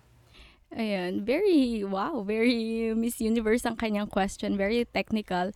Ayan, 0.77 1.23
very, 1.23 1.83
wow, 1.83 2.21
very 2.21 2.93
Miss 2.93 3.19
Universe 3.19 3.65
ang 3.65 3.77
kanyang 3.77 4.11
question, 4.11 4.57
very 4.57 4.85
technical. 4.93 5.49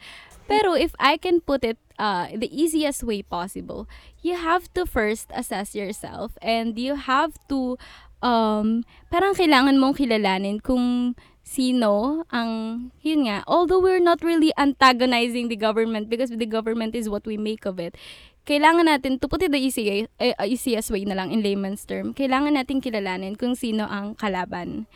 Pero 0.47 0.73
if 0.73 0.95
I 0.97 1.17
can 1.17 1.39
put 1.39 1.63
it 1.63 1.77
uh, 1.99 2.27
the 2.33 2.49
easiest 2.49 3.03
way 3.03 3.21
possible, 3.21 3.87
you 4.23 4.33
have 4.35 4.73
to 4.73 4.85
first 4.89 5.29
assess 5.35 5.75
yourself 5.75 6.39
and 6.41 6.79
you 6.79 6.95
have 6.95 7.37
to 7.53 7.77
um, 8.25 8.81
parang 9.11 9.37
kailangan 9.37 9.77
mong 9.77 9.97
kilalanin 9.97 10.57
kung 10.57 11.13
sino 11.51 12.23
ang, 12.31 12.51
yun 13.03 13.27
nga, 13.27 13.43
although 13.43 13.83
we're 13.83 13.99
not 13.99 14.23
really 14.23 14.55
antagonizing 14.55 15.51
the 15.51 15.59
government 15.59 16.07
because 16.07 16.31
the 16.31 16.47
government 16.47 16.95
is 16.95 17.11
what 17.11 17.27
we 17.27 17.35
make 17.35 17.67
of 17.67 17.75
it, 17.75 17.99
kailangan 18.47 18.87
natin, 18.87 19.19
to 19.19 19.27
put 19.27 19.43
it 19.43 19.51
the 19.51 19.59
easy, 19.59 20.07
uh, 20.15 20.47
easiest 20.47 20.87
way 20.95 21.03
na 21.03 21.19
lang 21.19 21.27
in 21.35 21.43
layman's 21.43 21.83
term, 21.83 22.15
kailangan 22.15 22.55
natin 22.55 22.79
kilalanin 22.79 23.35
kung 23.35 23.51
sino 23.51 23.83
ang 23.83 24.15
kalaban. 24.15 24.87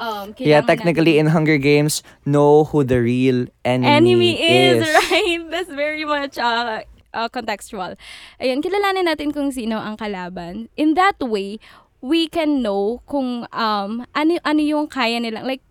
Um, 0.00 0.32
Yeah, 0.38 0.62
technically 0.62 1.18
in 1.18 1.28
Hunger 1.28 1.58
Games, 1.58 2.00
know 2.24 2.64
who 2.64 2.88
the 2.88 3.02
real 3.02 3.50
enemy, 3.66 3.92
enemy 3.92 4.32
is, 4.40 4.80
right? 5.12 5.44
That's 5.50 5.74
very 5.74 6.06
much 6.08 6.38
uh, 6.38 6.86
uh, 7.12 7.28
contextual. 7.28 7.98
Ayun, 8.40 8.64
kilalanin 8.64 9.10
natin 9.10 9.34
kung 9.34 9.52
sino 9.52 9.76
ang 9.76 9.98
kalaban. 9.98 10.70
In 10.78 10.94
that 10.94 11.18
way, 11.18 11.58
we 12.00 12.30
can 12.30 12.62
know 12.62 13.02
kung 13.10 13.42
um 13.50 14.06
ano 14.14 14.38
ano 14.46 14.60
yung 14.62 14.86
kaya 14.86 15.18
nilang 15.18 15.42
like 15.42 15.66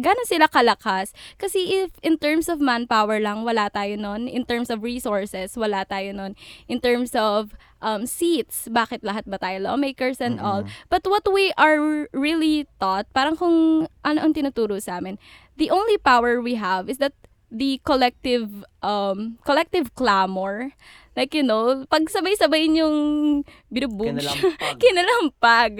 gano'n 0.00 0.28
sila 0.28 0.48
kalakas. 0.48 1.12
Kasi 1.36 1.84
if 1.84 1.94
in 2.02 2.16
terms 2.16 2.48
of 2.48 2.58
manpower 2.58 3.20
lang, 3.20 3.44
wala 3.44 3.70
tayo 3.70 3.94
nun. 3.94 4.26
In 4.26 4.44
terms 4.44 4.68
of 4.68 4.82
resources, 4.82 5.54
wala 5.56 5.84
tayo 5.84 6.16
nun. 6.16 6.34
In 6.66 6.80
terms 6.80 7.14
of 7.14 7.54
um, 7.80 8.04
seats, 8.04 8.68
bakit 8.68 9.04
lahat 9.04 9.28
ba 9.28 9.40
tayo 9.40 9.60
lawmakers 9.64 10.20
and 10.20 10.40
all. 10.40 10.64
But 10.88 11.04
what 11.08 11.24
we 11.28 11.52
are 11.56 12.08
really 12.12 12.68
taught, 12.80 13.08
parang 13.12 13.36
kung 13.36 13.88
ano 14.04 14.18
ang 14.20 14.32
tinuturo 14.32 14.80
sa 14.80 15.00
amin, 15.00 15.16
the 15.56 15.72
only 15.72 15.96
power 16.00 16.40
we 16.40 16.56
have 16.56 16.88
is 16.88 16.98
that 16.98 17.12
the 17.50 17.82
collective 17.84 18.64
um 18.82 19.38
collective 19.44 19.94
clamor. 19.94 20.72
Like 21.18 21.34
you 21.34 21.42
know 21.42 21.84
pag 21.90 22.06
sabay-sabay 22.06 22.70
yung 22.70 23.42
binuboom 23.66 24.22
Kinalampag. 24.22 24.78
kinalampag 24.82 25.72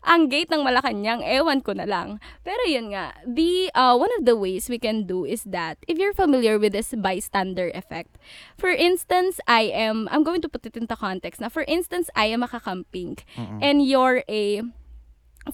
ang 0.00 0.32
gate 0.32 0.48
ng 0.48 0.64
Malacanang 0.64 1.20
ewan 1.22 1.60
ko 1.60 1.76
na 1.76 1.84
lang. 1.84 2.16
Pero 2.40 2.58
yun 2.64 2.96
nga 2.96 3.12
the 3.28 3.68
uh, 3.76 3.92
one 3.94 4.08
of 4.16 4.24
the 4.24 4.32
ways 4.34 4.72
we 4.72 4.80
can 4.80 5.04
do 5.04 5.28
is 5.28 5.44
that 5.44 5.76
if 5.86 6.00
you're 6.00 6.16
familiar 6.16 6.56
with 6.56 6.72
this 6.72 6.96
bystander 6.96 7.68
effect 7.76 8.16
for 8.56 8.72
instance 8.72 9.38
I 9.44 9.68
am 9.68 10.08
I'm 10.08 10.24
going 10.24 10.40
to 10.40 10.50
put 10.50 10.64
it 10.64 10.74
into 10.74 10.96
context 10.96 11.38
na 11.44 11.52
for 11.52 11.68
instance 11.68 12.08
I 12.16 12.32
am 12.32 12.40
a 12.40 12.48
kakamping 12.48 13.20
and 13.36 13.84
you're 13.84 14.24
a 14.26 14.64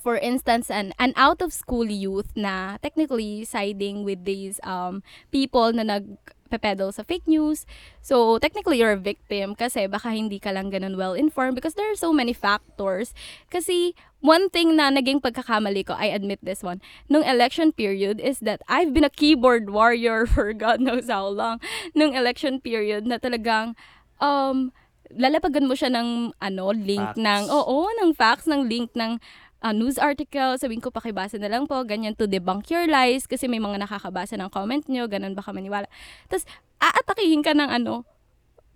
for 0.01 0.17
instance, 0.17 0.71
an, 0.71 0.93
an 0.99 1.13
out-of-school 1.17 1.87
youth 1.87 2.33
na 2.35 2.79
technically 2.83 3.45
siding 3.45 4.05
with 4.05 4.25
these 4.25 4.61
um, 4.65 5.03
people 5.31 5.73
na 5.73 5.83
nag 5.83 6.19
peddle 6.59 6.93
sa 6.93 7.03
fake 7.03 7.27
news. 7.27 7.67
So, 7.99 8.39
technically, 8.39 8.79
you're 8.79 8.95
a 8.95 9.01
victim 9.01 9.55
kasi 9.55 9.87
baka 9.91 10.15
hindi 10.15 10.39
ka 10.39 10.55
lang 10.55 10.71
ganun 10.71 10.95
well-informed 10.95 11.55
because 11.55 11.75
there 11.75 11.91
are 11.91 11.99
so 11.99 12.13
many 12.15 12.31
factors. 12.31 13.11
Kasi, 13.51 13.95
one 14.23 14.49
thing 14.51 14.77
na 14.77 14.91
naging 14.91 15.19
pagkakamali 15.19 15.87
ko, 15.87 15.99
I 15.99 16.15
admit 16.15 16.39
this 16.43 16.63
one, 16.63 16.81
nung 17.09 17.27
election 17.27 17.73
period 17.73 18.21
is 18.21 18.39
that 18.41 18.63
I've 18.69 18.95
been 18.95 19.05
a 19.05 19.13
keyboard 19.13 19.71
warrior 19.71 20.27
for 20.31 20.53
God 20.55 20.81
knows 20.81 21.11
how 21.11 21.27
long. 21.27 21.59
Nung 21.95 22.15
election 22.15 22.61
period 22.61 23.07
na 23.07 23.19
talagang, 23.19 23.75
um, 24.23 24.73
lalapagan 25.13 25.69
mo 25.69 25.75
siya 25.77 25.93
ng 25.93 26.33
ano, 26.41 26.73
link 26.73 27.15
Facts. 27.15 27.21
ng, 27.21 27.43
oo, 27.51 27.87
ng 28.03 28.11
facts, 28.17 28.47
ng 28.49 28.67
link 28.67 28.91
ng 28.97 29.21
uh, 29.65 29.73
news 29.73 29.97
article, 29.97 30.61
sabihin 30.61 30.85
ko 30.85 30.93
pakibasa 30.93 31.41
na 31.41 31.49
lang 31.49 31.65
po, 31.65 31.81
ganyan 31.89 32.13
to 32.13 32.29
debunk 32.29 32.69
your 32.69 32.85
lies 32.85 33.25
kasi 33.25 33.49
may 33.49 33.59
mga 33.59 33.81
nakakabasa 33.81 34.37
ng 34.37 34.53
comment 34.53 34.85
nyo, 34.93 35.09
ganun 35.09 35.33
baka 35.33 35.57
maniwala. 35.57 35.89
Tapos, 36.29 36.45
aatakihin 36.85 37.41
ka 37.41 37.57
ng 37.57 37.73
ano, 37.73 38.05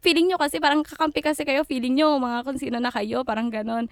feeling 0.01 0.31
nyo 0.31 0.39
kasi 0.41 0.63
parang 0.63 0.81
kakampi 0.87 1.21
kasi 1.21 1.45
kayo, 1.45 1.67
feeling 1.67 1.99
nyo 1.99 2.17
mga 2.17 2.47
kung 2.47 2.57
sino 2.57 2.81
na 2.81 2.89
kayo, 2.89 3.27
parang 3.27 3.53
ganon. 3.53 3.91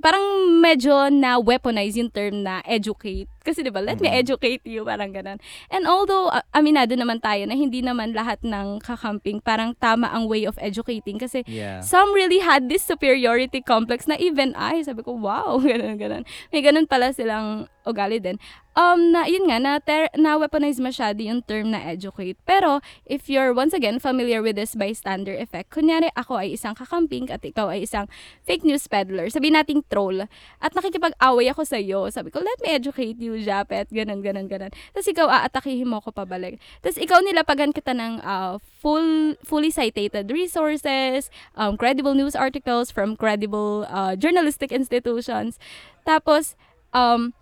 Parang 0.00 0.22
medyo 0.62 1.12
na 1.12 1.36
weaponize 1.36 1.98
yung 1.98 2.08
term 2.08 2.46
na 2.46 2.62
educate. 2.64 3.28
Kasi 3.48 3.64
di 3.64 3.72
ba, 3.72 3.80
let 3.80 3.96
me 3.96 4.12
educate 4.12 4.60
you, 4.68 4.84
parang 4.84 5.16
ganon. 5.16 5.40
And 5.72 5.88
although, 5.88 6.28
uh, 6.28 6.44
aminado 6.52 6.92
naman 6.92 7.24
tayo 7.24 7.48
na 7.48 7.56
hindi 7.56 7.80
naman 7.80 8.12
lahat 8.12 8.44
ng 8.44 8.84
kakamping 8.84 9.40
parang 9.40 9.72
tama 9.80 10.12
ang 10.12 10.28
way 10.28 10.44
of 10.44 10.60
educating 10.60 11.16
kasi 11.16 11.40
Yeah. 11.48 11.80
some 11.80 12.12
really 12.12 12.44
had 12.44 12.68
this 12.68 12.84
superiority 12.84 13.64
complex 13.64 14.04
na 14.04 14.20
even 14.20 14.52
I, 14.52 14.84
sabi 14.84 15.00
ko, 15.00 15.16
wow, 15.16 15.56
ganun, 15.64 15.96
ganun. 15.96 16.28
May 16.52 16.60
ganun 16.60 16.84
pala 16.84 17.08
silang 17.16 17.72
ugali 17.88 18.20
din. 18.20 18.36
Um, 18.76 19.10
na, 19.10 19.24
yun 19.24 19.48
nga, 19.48 19.58
na, 19.58 19.72
ter- 19.80 20.12
na 20.14 20.36
weaponize 20.36 20.78
masyado 20.78 21.18
yung 21.24 21.40
term 21.42 21.72
na 21.72 21.82
educate. 21.88 22.36
Pero, 22.44 22.84
if 23.08 23.26
you're, 23.26 23.50
once 23.50 23.72
again, 23.74 23.98
familiar 23.98 24.38
with 24.38 24.54
this 24.54 24.76
bystander 24.76 25.34
effect, 25.34 25.72
kunyari 25.72 26.12
ako 26.14 26.38
ay 26.38 26.54
isang 26.54 26.76
kakamping 26.76 27.26
at 27.32 27.40
ikaw 27.42 27.72
ay 27.72 27.88
isang 27.88 28.06
fake 28.44 28.62
news 28.62 28.84
peddler, 28.86 29.32
sabi 29.32 29.50
nating 29.50 29.82
troll, 29.88 30.28
at 30.60 30.70
nakikipag-away 30.76 31.48
ako 31.50 31.64
sa 31.64 31.80
iyo, 31.80 32.06
sabi 32.12 32.28
ko, 32.30 32.38
let 32.38 32.60
me 32.60 32.70
educate 32.70 33.18
you, 33.18 33.37
Japet, 33.44 33.90
ganun, 33.90 34.22
ganun, 34.22 34.46
ganun. 34.46 34.72
Tapos 34.94 35.08
ikaw, 35.08 35.26
aatakihin 35.28 35.86
mo 35.86 36.02
ko 36.02 36.10
pabalik. 36.10 36.58
Tapos 36.80 36.98
ikaw 36.98 37.22
nilapagan 37.22 37.70
kita 37.74 37.94
ng 37.94 38.22
uh, 38.22 38.58
full, 38.80 39.34
fully 39.44 39.70
cited 39.70 40.30
resources, 40.30 41.30
um, 41.54 41.76
credible 41.76 42.14
news 42.14 42.34
articles 42.34 42.90
from 42.90 43.14
credible 43.14 43.86
uh, 43.88 44.14
journalistic 44.14 44.72
institutions. 44.72 45.58
Tapos, 46.06 46.56
um, 46.92 47.34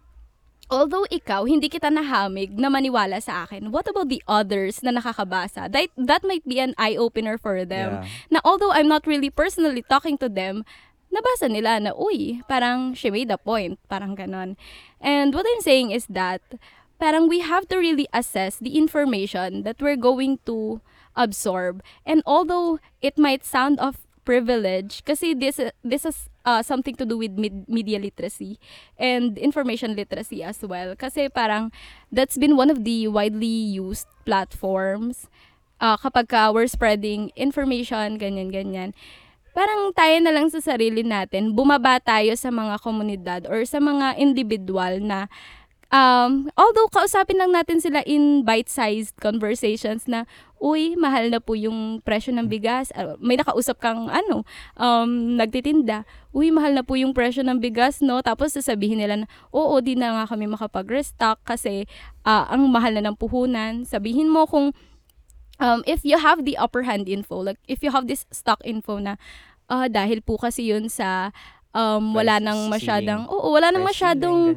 although 0.67 1.07
ikaw, 1.15 1.47
hindi 1.47 1.71
kita 1.71 1.87
nahamig 1.93 2.59
na 2.59 2.67
maniwala 2.67 3.23
sa 3.23 3.47
akin, 3.47 3.71
what 3.71 3.87
about 3.87 4.11
the 4.11 4.23
others 4.27 4.83
na 4.83 4.91
nakakabasa? 4.91 5.71
That, 5.71 5.91
that 5.95 6.23
might 6.27 6.43
be 6.43 6.59
an 6.59 6.75
eye-opener 6.75 7.39
for 7.39 7.63
them. 7.65 8.03
Yeah. 8.03 8.39
Na 8.39 8.39
although 8.43 8.75
I'm 8.75 8.91
not 8.91 9.07
really 9.07 9.31
personally 9.31 9.87
talking 9.87 10.19
to 10.19 10.29
them, 10.29 10.67
nabasa 11.07 11.47
nila 11.47 11.79
na, 11.81 11.95
uy, 11.95 12.43
parang 12.51 12.93
she 12.93 13.15
made 13.15 13.31
a 13.31 13.39
point, 13.39 13.79
parang 13.89 14.19
ganon. 14.19 14.59
And 15.01 15.35
what 15.35 15.47
I'm 15.47 15.61
saying 15.61 15.91
is 15.91 16.07
that, 16.07 16.43
parang 16.99 17.29
we 17.29 17.41
have 17.41 17.69
to 17.69 17.77
really 17.77 18.09
assess 18.13 18.57
the 18.57 18.77
information 18.77 19.63
that 19.63 19.81
we're 19.81 20.01
going 20.01 20.39
to 20.47 20.81
absorb. 21.15 21.83
And 22.05 22.23
although 22.25 22.81
it 23.03 23.19
might 23.19 23.45
sound 23.45 23.79
of 23.81 23.99
privilege, 24.25 25.05
kasi 25.05 25.35
this, 25.35 25.61
this 25.85 26.05
is 26.05 26.29
uh, 26.45 26.63
something 26.63 26.97
to 26.97 27.05
do 27.05 27.19
with 27.19 27.39
med- 27.39 27.69
media 27.69 27.99
literacy 27.99 28.59
and 28.99 29.39
information 29.39 29.95
literacy 29.95 30.43
as 30.43 30.63
well. 30.63 30.97
Kasi 30.97 31.29
parang 31.29 31.71
that's 32.11 32.37
been 32.37 32.57
one 32.57 32.71
of 32.71 32.85
the 32.85 33.09
widely 33.09 33.47
used 33.47 34.09
platforms 34.25 35.29
uh, 35.81 35.97
kapag 35.97 36.29
ka 36.29 36.51
we're 36.51 36.67
spreading 36.67 37.31
information, 37.37 38.19
ganyan-ganyan. 38.19 38.95
Parang 39.57 39.89
tayo 39.97 40.21
na 40.21 40.37
lang 40.37 40.53
sa 40.53 40.61
sarili 40.61 41.01
natin, 41.01 41.57
bumaba 41.57 41.97
tayo 41.97 42.37
sa 42.37 42.53
mga 42.53 42.77
komunidad 42.85 43.41
or 43.49 43.65
sa 43.65 43.81
mga 43.81 44.21
individual 44.21 45.01
na 45.01 45.33
um, 45.89 46.53
although 46.61 46.93
kausapin 46.93 47.41
lang 47.41 47.57
natin 47.57 47.81
sila 47.81 48.05
in 48.05 48.45
bite-sized 48.45 49.17
conversations 49.17 50.05
na, 50.05 50.29
uy, 50.61 50.93
mahal 51.01 51.33
na 51.33 51.41
po 51.41 51.57
yung 51.57 52.05
presyo 52.05 52.37
ng 52.37 52.53
bigas. 52.53 52.93
Ah, 52.93 53.17
may 53.17 53.41
nakausap 53.41 53.81
kang, 53.81 54.13
ano, 54.13 54.45
um, 54.77 55.41
nagtitinda. 55.41 56.05
Uy, 56.37 56.53
mahal 56.53 56.77
na 56.77 56.85
po 56.85 57.01
yung 57.01 57.17
presyo 57.17 57.41
ng 57.41 57.57
bigas, 57.57 58.05
no? 58.05 58.21
Tapos 58.21 58.53
sasabihin 58.53 59.01
nila 59.01 59.25
na, 59.25 59.27
oo, 59.57 59.73
di 59.81 59.97
na 59.97 60.21
nga 60.21 60.37
kami 60.37 60.53
makapag-restock 60.53 61.41
kasi 61.49 61.89
ah, 62.29 62.45
ang 62.53 62.69
mahal 62.69 62.93
na 62.93 63.09
ng 63.09 63.17
puhunan. 63.17 63.89
Sabihin 63.89 64.29
mo 64.29 64.45
kung 64.45 64.77
um, 65.59 65.83
if 65.87 66.05
you 66.05 66.19
have 66.19 66.45
the 66.45 66.57
upper 66.57 66.83
hand 66.83 67.09
info, 67.09 67.41
like 67.41 67.59
if 67.69 67.83
you 67.83 67.91
have 67.91 68.07
this 68.07 68.27
stock 68.31 68.61
info 68.65 68.99
na 68.99 69.17
ah, 69.69 69.89
dahil 69.91 70.23
po 70.23 70.39
kasi 70.39 70.71
yun 70.71 70.89
sa 70.89 71.31
um, 71.75 72.15
wala 72.15 72.39
nang 72.41 72.71
masyadong, 72.73 73.27
oo, 73.29 73.53
wala 73.53 73.69
nang 73.75 73.85
masyadong 73.85 74.55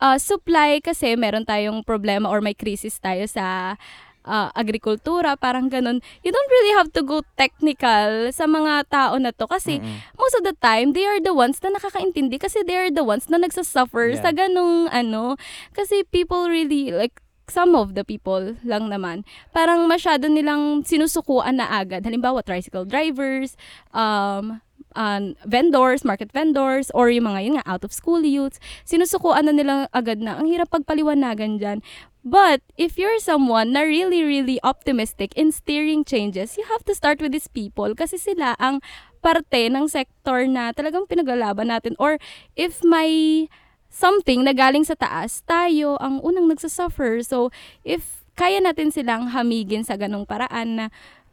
uh, 0.00 0.18
supply 0.18 0.80
kasi 0.82 1.14
meron 1.14 1.46
tayong 1.46 1.84
problema 1.86 2.28
or 2.28 2.40
may 2.40 2.52
crisis 2.56 2.98
tayo 2.98 3.24
sa 3.24 3.76
uh, 4.24 4.48
agrikultura, 4.52 5.36
parang 5.36 5.68
ganun. 5.72 6.00
You 6.24 6.32
don't 6.32 6.50
really 6.50 6.74
have 6.76 6.90
to 6.96 7.02
go 7.04 7.22
technical 7.36 8.32
sa 8.32 8.44
mga 8.44 8.88
tao 8.90 9.16
na 9.16 9.32
to 9.32 9.48
kasi 9.48 9.80
Mm-mm. 9.80 9.98
most 10.18 10.34
of 10.36 10.44
the 10.44 10.56
time, 10.60 10.92
they 10.92 11.04
are 11.06 11.20
the 11.20 11.32
ones 11.32 11.60
na 11.64 11.72
nakakaintindi 11.76 12.36
kasi 12.40 12.64
they 12.64 12.76
are 12.76 12.92
the 12.92 13.04
ones 13.04 13.28
na 13.28 13.40
nagsasuffer 13.40 14.12
Yeah. 14.12 14.22
sa 14.24 14.30
ganung 14.32 14.88
ano. 14.90 15.36
Kasi 15.72 16.04
people 16.08 16.48
really, 16.50 16.90
like, 16.92 17.20
some 17.50 17.74
of 17.74 17.98
the 17.98 18.06
people 18.06 18.54
lang 18.62 18.88
naman, 18.88 19.26
parang 19.50 19.90
masyado 19.90 20.30
nilang 20.30 20.86
sinusukuan 20.86 21.58
na 21.58 21.66
agad. 21.68 22.06
Halimbawa, 22.06 22.46
tricycle 22.46 22.86
drivers, 22.86 23.58
um, 23.92 24.62
um, 24.96 25.34
vendors, 25.44 26.04
market 26.04 26.32
vendors, 26.32 26.90
or 26.94 27.10
yung 27.10 27.26
mga 27.30 27.40
yun 27.44 27.54
nga, 27.58 27.66
out-of-school 27.66 28.22
youths, 28.22 28.58
sinusukuan 28.86 29.46
na 29.46 29.54
nila 29.54 29.74
agad 29.92 30.18
na, 30.22 30.38
ang 30.38 30.46
hirap 30.46 30.70
pagpaliwanagan 30.70 31.58
dyan. 31.60 31.78
But, 32.20 32.60
if 32.76 33.00
you're 33.00 33.20
someone 33.20 33.72
na 33.72 33.80
really, 33.80 34.20
really 34.20 34.60
optimistic 34.60 35.32
in 35.40 35.52
steering 35.52 36.04
changes, 36.04 36.60
you 36.60 36.64
have 36.68 36.84
to 36.84 36.94
start 36.94 37.20
with 37.20 37.32
these 37.32 37.48
people 37.48 37.96
kasi 37.96 38.20
sila 38.20 38.60
ang 38.60 38.84
parte 39.24 39.68
ng 39.68 39.88
sector 39.88 40.44
na 40.44 40.72
talagang 40.76 41.08
pinaglalaban 41.08 41.72
natin. 41.72 41.96
Or, 41.96 42.20
if 42.56 42.84
may 42.84 43.48
something 43.90 44.46
na 44.46 44.54
galing 44.54 44.86
sa 44.86 44.94
taas, 44.94 45.42
tayo 45.44 45.98
ang 45.98 46.22
unang 46.22 46.46
nagsasuffer. 46.46 47.20
So, 47.26 47.50
if 47.82 48.22
kaya 48.38 48.62
natin 48.62 48.94
silang 48.94 49.28
hamigin 49.34 49.84
sa 49.84 50.00
ganong 50.00 50.24
paraan 50.24 50.78
na, 50.78 50.84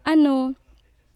ano, 0.03 0.57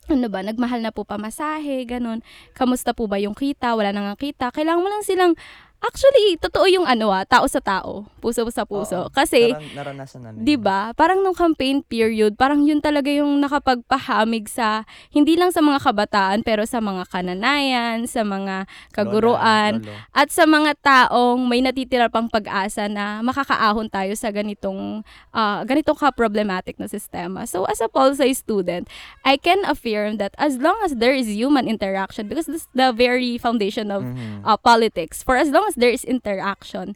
ano 0.08 0.28
ba, 0.32 0.40
nagmahal 0.46 0.80
na 0.80 0.94
po 0.94 1.04
pamasahe, 1.04 1.84
ganun. 1.84 2.24
Kamusta 2.56 2.96
po 2.96 3.12
ba 3.12 3.20
yung 3.20 3.36
kita? 3.36 3.76
Wala 3.76 3.92
nang 3.92 4.14
kita. 4.16 4.54
Kailangan 4.56 4.82
mo 4.82 4.88
lang 4.88 5.04
silang, 5.04 5.34
actually, 5.82 6.38
totoo 6.38 6.66
yung 6.66 6.86
ano 6.86 7.10
ah, 7.10 7.26
tao 7.26 7.44
sa 7.46 7.60
tao, 7.60 8.06
puso 8.22 8.46
sa 8.50 8.64
puso. 8.64 9.06
Oo. 9.06 9.10
Kasi, 9.10 9.50
Naran- 9.52 9.74
naranasan 9.76 10.20
namin. 10.22 10.40
'di 10.42 10.56
ba? 10.56 10.94
Parang 10.94 11.20
nung 11.20 11.34
campaign 11.34 11.82
period, 11.82 12.38
parang 12.38 12.62
yun 12.62 12.78
talaga 12.78 13.10
yung 13.10 13.42
nakapagpahamig 13.42 14.46
sa 14.46 14.86
hindi 15.10 15.34
lang 15.34 15.50
sa 15.50 15.60
mga 15.60 15.82
kabataan 15.82 16.40
pero 16.42 16.64
sa 16.64 16.78
mga 16.80 17.10
kananayan, 17.10 18.06
sa 18.06 18.22
mga 18.22 18.70
kaguruan, 18.94 19.82
Lola, 19.82 19.90
lolo. 19.90 20.14
at 20.14 20.30
sa 20.30 20.46
mga 20.46 20.72
taong 20.80 21.42
may 21.44 21.60
natitira 21.60 22.08
pang 22.08 22.30
pag-asa 22.30 22.86
na 22.86 23.20
makakaahon 23.22 23.90
tayo 23.90 24.14
sa 24.14 24.30
ganitong 24.30 25.02
ah, 25.34 25.66
ganitong 25.66 25.98
ka-problematic 25.98 26.78
na 26.78 26.86
sistema. 26.86 27.44
So 27.46 27.66
as 27.66 27.82
a 27.82 27.90
pol 27.90 28.14
sci 28.14 28.32
student, 28.34 28.86
I 29.26 29.36
can 29.36 29.66
affirm 29.66 30.22
that 30.22 30.38
as 30.38 30.58
long 30.58 30.78
as 30.86 30.96
there 30.96 31.14
is 31.14 31.26
human 31.28 31.66
interaction 31.66 32.30
because 32.30 32.46
this 32.46 32.64
is 32.64 32.70
the 32.74 32.94
very 32.94 33.36
foundation 33.38 33.90
of 33.90 34.06
Mhm. 34.06 34.46
uh, 34.46 34.58
politics, 34.58 35.24
for 35.26 35.36
as 35.36 35.50
long 35.50 35.66
as 35.66 35.71
there 35.76 35.92
is 35.92 36.04
interaction, 36.04 36.96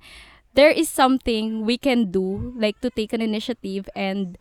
there 0.54 0.72
is 0.72 0.88
something 0.90 1.66
we 1.66 1.78
can 1.78 2.12
do, 2.12 2.54
like 2.56 2.80
to 2.82 2.90
take 2.90 3.12
an 3.14 3.22
initiative 3.22 3.88
and 3.96 4.38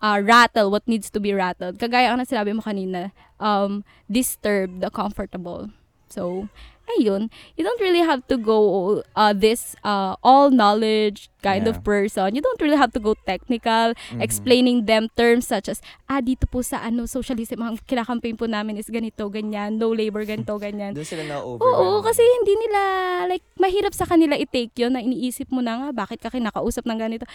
uh, 0.00 0.20
rattle 0.22 0.70
what 0.70 0.86
needs 0.86 1.10
to 1.10 1.20
be 1.20 1.34
rattled. 1.34 1.78
Kagaya 1.78 2.14
ang 2.14 2.22
sinabi 2.22 2.54
mo 2.54 2.62
kanina, 2.62 3.10
um, 3.40 3.82
disturb 4.10 4.80
the 4.80 4.90
comfortable. 4.90 5.70
So, 6.08 6.48
ayun, 6.96 7.28
you 7.52 7.60
don't 7.60 7.80
really 7.84 8.00
have 8.00 8.24
to 8.32 8.40
go 8.40 9.02
uh, 9.12 9.36
this 9.36 9.76
uh, 9.84 10.16
all 10.24 10.48
knowledge 10.48 11.28
kind 11.44 11.68
Yeah. 11.68 11.76
of 11.76 11.84
person. 11.84 12.32
You 12.32 12.40
don't 12.40 12.56
really 12.64 12.80
have 12.80 12.96
to 12.96 13.02
go 13.02 13.12
technical, 13.28 13.92
Mhm. 13.92 14.24
explaining 14.24 14.88
them 14.88 15.12
terms 15.12 15.46
such 15.52 15.68
as, 15.68 15.84
ah, 16.08 16.24
dito 16.24 16.48
po 16.48 16.64
sa 16.64 16.80
ano, 16.80 17.04
socialism, 17.04 17.60
ang 17.60 17.76
kinakampaign 17.84 18.40
po 18.40 18.48
namin 18.48 18.80
is 18.80 18.88
ganito, 18.88 19.28
ganyan, 19.28 19.76
no 19.76 19.92
labor, 19.92 20.24
ganito, 20.24 20.56
ganyan. 20.56 20.96
Doon 20.96 21.04
sila 21.04 21.28
na-over. 21.28 21.60
Oo, 21.60 22.00
kasi 22.00 22.24
hindi 22.24 22.56
nila, 22.56 22.80
like, 23.28 23.44
mahirap 23.58 23.92
sa 23.94 24.06
kanila 24.06 24.34
i-take 24.38 24.72
yun 24.78 24.94
na 24.94 25.02
iniisip 25.02 25.50
mo 25.50 25.60
na 25.60 25.76
nga, 25.78 25.88
bakit 25.92 26.22
ka 26.22 26.30
kinakausap 26.30 26.86
ng 26.86 26.98
ganito. 26.98 27.26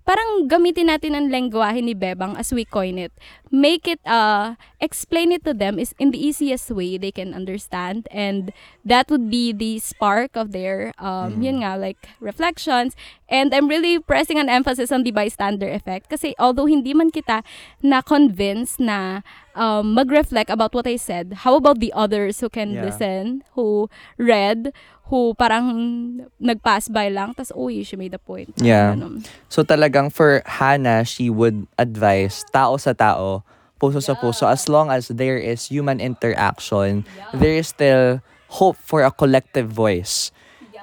Parang 0.00 0.48
gamitin 0.48 0.88
natin 0.88 1.12
ang 1.12 1.28
lengguwahe 1.28 1.84
ni 1.84 1.92
Bebang 1.92 2.32
as 2.34 2.50
we 2.50 2.64
coin 2.64 2.96
it. 2.96 3.12
Make 3.52 3.84
it, 3.86 4.00
uh, 4.08 4.56
explain 4.80 5.30
it 5.30 5.44
to 5.44 5.52
them 5.52 5.76
is 5.78 5.92
in 6.00 6.10
the 6.10 6.18
easiest 6.18 6.72
way 6.72 6.96
they 6.96 7.12
can 7.12 7.36
understand 7.36 8.08
and 8.10 8.50
that 8.82 9.12
would 9.12 9.28
be 9.28 9.52
the 9.52 9.76
spark 9.78 10.34
of 10.40 10.50
their, 10.56 10.96
um, 10.96 11.36
Mhm. 11.36 11.42
yun 11.44 11.56
nga, 11.62 11.76
like, 11.76 12.00
reflections. 12.18 12.96
And 13.30 13.54
I'm 13.54 13.68
really 13.68 14.00
pressing 14.00 14.40
an 14.40 14.48
emphasis 14.48 14.90
on 14.90 15.04
the 15.04 15.12
bystander 15.14 15.68
effect 15.68 16.08
kasi 16.10 16.34
although 16.40 16.66
hindi 16.66 16.96
man 16.96 17.12
kita 17.14 17.44
na-convince 17.84 18.80
na 18.80 19.20
um, 19.54 19.94
mag-reflect 19.98 20.48
about 20.48 20.72
what 20.74 20.86
I 20.86 20.94
said, 20.94 21.42
how 21.42 21.58
about 21.58 21.82
the 21.82 21.90
others 21.92 22.38
who 22.40 22.48
can 22.48 22.78
Yeah. 22.78 22.86
listen, 22.86 23.42
who 23.58 23.90
read, 24.16 24.70
who 25.10 25.34
parang 25.34 25.66
nag-pass 26.38 26.86
by 26.86 27.10
lang, 27.10 27.34
tas 27.34 27.50
uy, 27.50 27.82
she 27.82 27.98
made 27.98 28.14
a 28.14 28.22
point. 28.22 28.54
Yeah. 28.56 28.94
ganun. 28.94 29.26
So 29.50 29.66
talagang 29.66 30.14
for 30.14 30.40
Hannah, 30.46 31.02
she 31.02 31.28
would 31.28 31.66
advise 31.76 32.46
tao 32.54 32.78
sa 32.78 32.94
tao, 32.94 33.42
puso 33.82 33.98
sa 33.98 34.14
puso, 34.14 34.46
as 34.46 34.70
long 34.70 34.88
as 34.94 35.10
there 35.10 35.36
is 35.36 35.66
human 35.66 35.98
interaction, 35.98 37.02
there 37.34 37.58
is 37.58 37.74
still 37.74 38.22
hope 38.46 38.78
for 38.78 39.02
a 39.02 39.10
collective 39.10 39.66
voice. 39.66 40.30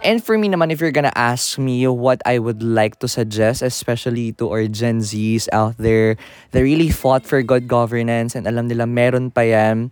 And 0.06 0.22
for 0.22 0.38
me 0.38 0.46
naman, 0.46 0.70
if 0.70 0.78
you're 0.78 0.94
gonna 0.94 1.16
ask 1.16 1.58
me 1.58 1.88
what 1.88 2.22
I 2.22 2.38
would 2.38 2.62
like 2.62 3.00
to 3.02 3.08
suggest, 3.08 3.64
especially 3.64 4.36
to 4.38 4.52
our 4.52 4.68
Gen 4.68 5.02
Zs 5.02 5.50
out 5.50 5.74
there 5.80 6.22
that 6.52 6.62
really 6.62 6.94
fought 6.94 7.26
for 7.26 7.42
good 7.42 7.66
governance 7.66 8.36
and 8.38 8.46
alam 8.46 8.68
nila 8.70 8.86
meron 8.86 9.34
pa 9.34 9.42
yan, 9.42 9.90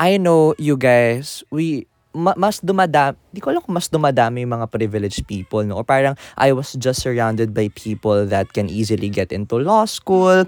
I 0.00 0.16
know 0.16 0.54
you 0.56 0.80
guys, 0.80 1.44
we, 1.50 1.86
ma- 2.14 2.38
mas 2.38 2.62
dumadami, 2.62 3.18
di 3.34 3.42
ko 3.42 3.50
alam 3.50 3.60
kung 3.60 3.74
mas 3.74 3.90
dumadami 3.90 4.46
yung 4.46 4.54
mga 4.54 4.70
privileged 4.70 5.26
people, 5.26 5.66
no? 5.66 5.82
Or 5.82 5.84
parang 5.84 6.14
I 6.38 6.54
was 6.54 6.72
just 6.78 7.02
surrounded 7.02 7.52
by 7.52 7.68
people 7.74 8.24
that 8.30 8.54
can 8.54 8.70
easily 8.70 9.10
get 9.10 9.34
into 9.34 9.58
law 9.58 9.84
school, 9.84 10.46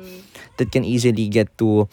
that 0.57 0.69
can 0.71 0.87
easily 0.87 1.29
get 1.29 1.51
to 1.59 1.91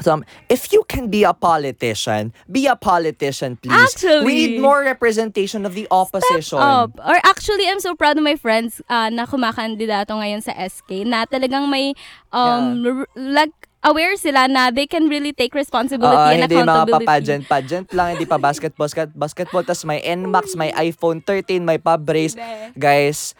some 0.00 0.22
if 0.48 0.70
you 0.72 0.86
can 0.86 1.10
be 1.10 1.24
a 1.26 1.34
politician, 1.34 2.30
be 2.46 2.66
a 2.70 2.76
politician, 2.78 3.58
please. 3.58 3.74
Actually, 3.74 4.24
we 4.24 4.34
need 4.34 4.54
more 4.62 4.82
representation 4.86 5.66
of 5.66 5.74
the 5.74 5.90
opposition. 5.90 6.58
up. 6.58 6.94
Or 7.02 7.18
actually, 7.26 7.66
I'm 7.66 7.80
so 7.82 7.94
proud 7.98 8.14
of 8.16 8.22
my 8.22 8.36
friends 8.38 8.78
uh, 8.86 9.10
na 9.10 9.26
kumakandidato 9.26 10.14
ngayon 10.14 10.42
sa 10.42 10.54
SK 10.54 11.02
na 11.02 11.26
talagang 11.26 11.66
may 11.66 11.98
um, 12.30 12.86
r- 12.86 13.10
like, 13.18 13.54
aware 13.82 14.16
sila 14.18 14.50
na 14.50 14.70
they 14.74 14.86
can 14.86 15.06
really 15.06 15.30
take 15.30 15.54
responsibility 15.54 16.18
Oo, 16.18 16.32
and 16.34 16.42
hindi 16.44 16.56
mga 16.58 16.66
accountability. 16.66 17.06
pa-pageant, 17.06 17.42
pageant 17.46 17.88
lang, 17.94 18.06
hindi 18.18 18.26
pa 18.26 18.36
basketball, 18.36 18.90
basket, 18.90 19.10
basketball, 19.14 19.62
tas 19.62 19.86
may 19.86 20.02
NMAX, 20.02 20.58
may 20.58 20.70
iPhone 20.74 21.22
13, 21.22 21.62
may 21.62 21.78
pub 21.78 22.02
race. 22.10 22.34
Hindi. 22.34 22.74
Guys, 22.74 23.38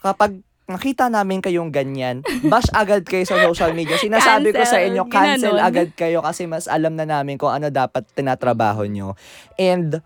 kapag 0.00 0.38
nakita 0.70 1.10
namin 1.10 1.42
kayong 1.42 1.74
ganyan, 1.74 2.22
bash 2.46 2.70
agad 2.72 3.02
kayo 3.04 3.26
sa 3.26 3.36
social 3.42 3.74
media. 3.74 3.98
Sinasabi 3.98 4.54
ko 4.54 4.62
sa 4.62 4.78
Cancel. 4.78 4.88
inyo, 4.88 5.02
cancel 5.10 5.54
Ginanon. 5.58 5.68
agad 5.68 5.88
kayo 5.98 6.18
kasi 6.22 6.46
mas 6.46 6.70
alam 6.70 6.94
na 6.94 7.04
namin 7.04 7.36
kung 7.36 7.50
ano 7.50 7.68
dapat 7.68 8.06
tinatrabaho 8.14 8.86
nyo. 8.86 9.18
And 9.58 10.00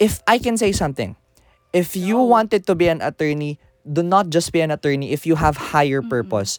if 0.00 0.24
I 0.24 0.40
can 0.40 0.56
say 0.56 0.72
something, 0.72 1.14
if 1.70 1.94
you 1.94 2.16
wanted 2.18 2.66
to 2.66 2.74
be 2.74 2.88
an 2.88 3.04
attorney, 3.04 3.60
do 3.84 4.02
not 4.02 4.32
just 4.32 4.50
be 4.50 4.64
an 4.64 4.72
attorney 4.72 5.12
if 5.12 5.28
you 5.28 5.36
have 5.36 5.56
higher 5.70 6.00
purpose. 6.02 6.58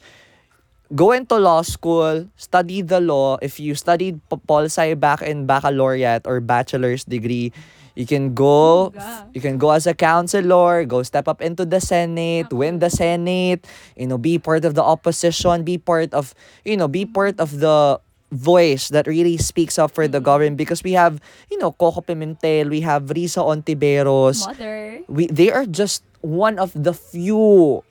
Go 0.92 1.12
into 1.16 1.40
law 1.40 1.62
school, 1.62 2.28
study 2.36 2.82
the 2.82 3.00
law. 3.00 3.38
If 3.42 3.60
you 3.60 3.76
studied 3.76 4.20
p- 4.28 4.42
pol 4.44 4.68
sci 4.68 4.94
back 4.96 5.22
in 5.22 5.48
baccalaureate 5.48 6.28
or 6.28 6.44
bachelor's 6.44 7.08
degree, 7.08 7.56
you 7.96 8.06
can 8.06 8.34
go 8.34 8.92
you 9.34 9.40
can 9.40 9.58
go 9.58 9.72
as 9.72 9.88
a 9.88 9.94
counselor, 9.94 10.84
go 10.86 11.04
step 11.04 11.28
up 11.28 11.42
into 11.42 11.64
the 11.64 11.80
Senate, 11.80 12.52
win 12.52 12.80
the 12.80 12.90
Senate, 12.90 13.64
you 13.96 14.08
know, 14.08 14.18
be 14.18 14.40
part 14.40 14.66
of 14.66 14.76
the 14.76 14.84
opposition, 14.84 15.64
be 15.64 15.78
part 15.78 16.14
of, 16.14 16.36
you 16.66 16.76
know, 16.76 16.88
be 16.88 17.06
part 17.06 17.40
of 17.40 17.60
the 17.60 18.00
voice 18.32 18.90
that 18.90 19.08
really 19.08 19.36
speaks 19.36 19.78
up 19.78 19.92
for 19.92 20.08
the 20.08 20.18
mm-hmm. 20.18 20.26
government 20.26 20.58
because 20.58 20.84
we 20.84 20.94
have, 20.94 21.20
you 21.52 21.60
know, 21.60 21.72
Coco 21.72 22.02
Pimentel, 22.02 22.70
we 22.70 22.82
have 22.82 23.12
Risa 23.12 23.44
Ontiveros. 23.44 24.48
Mother. 24.48 25.04
We 25.08 25.28
they 25.28 25.52
are 25.52 25.66
just 25.66 26.04
one 26.20 26.60
of 26.60 26.72
the 26.76 26.94
few 26.94 27.84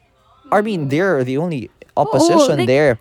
I 0.52 0.62
mean, 0.62 0.80
mm-hmm. 0.80 0.88
they're 0.90 1.24
the 1.24 1.38
only 1.38 1.70
opposition 2.00 2.56
like, 2.64 2.66
there. 2.68 2.98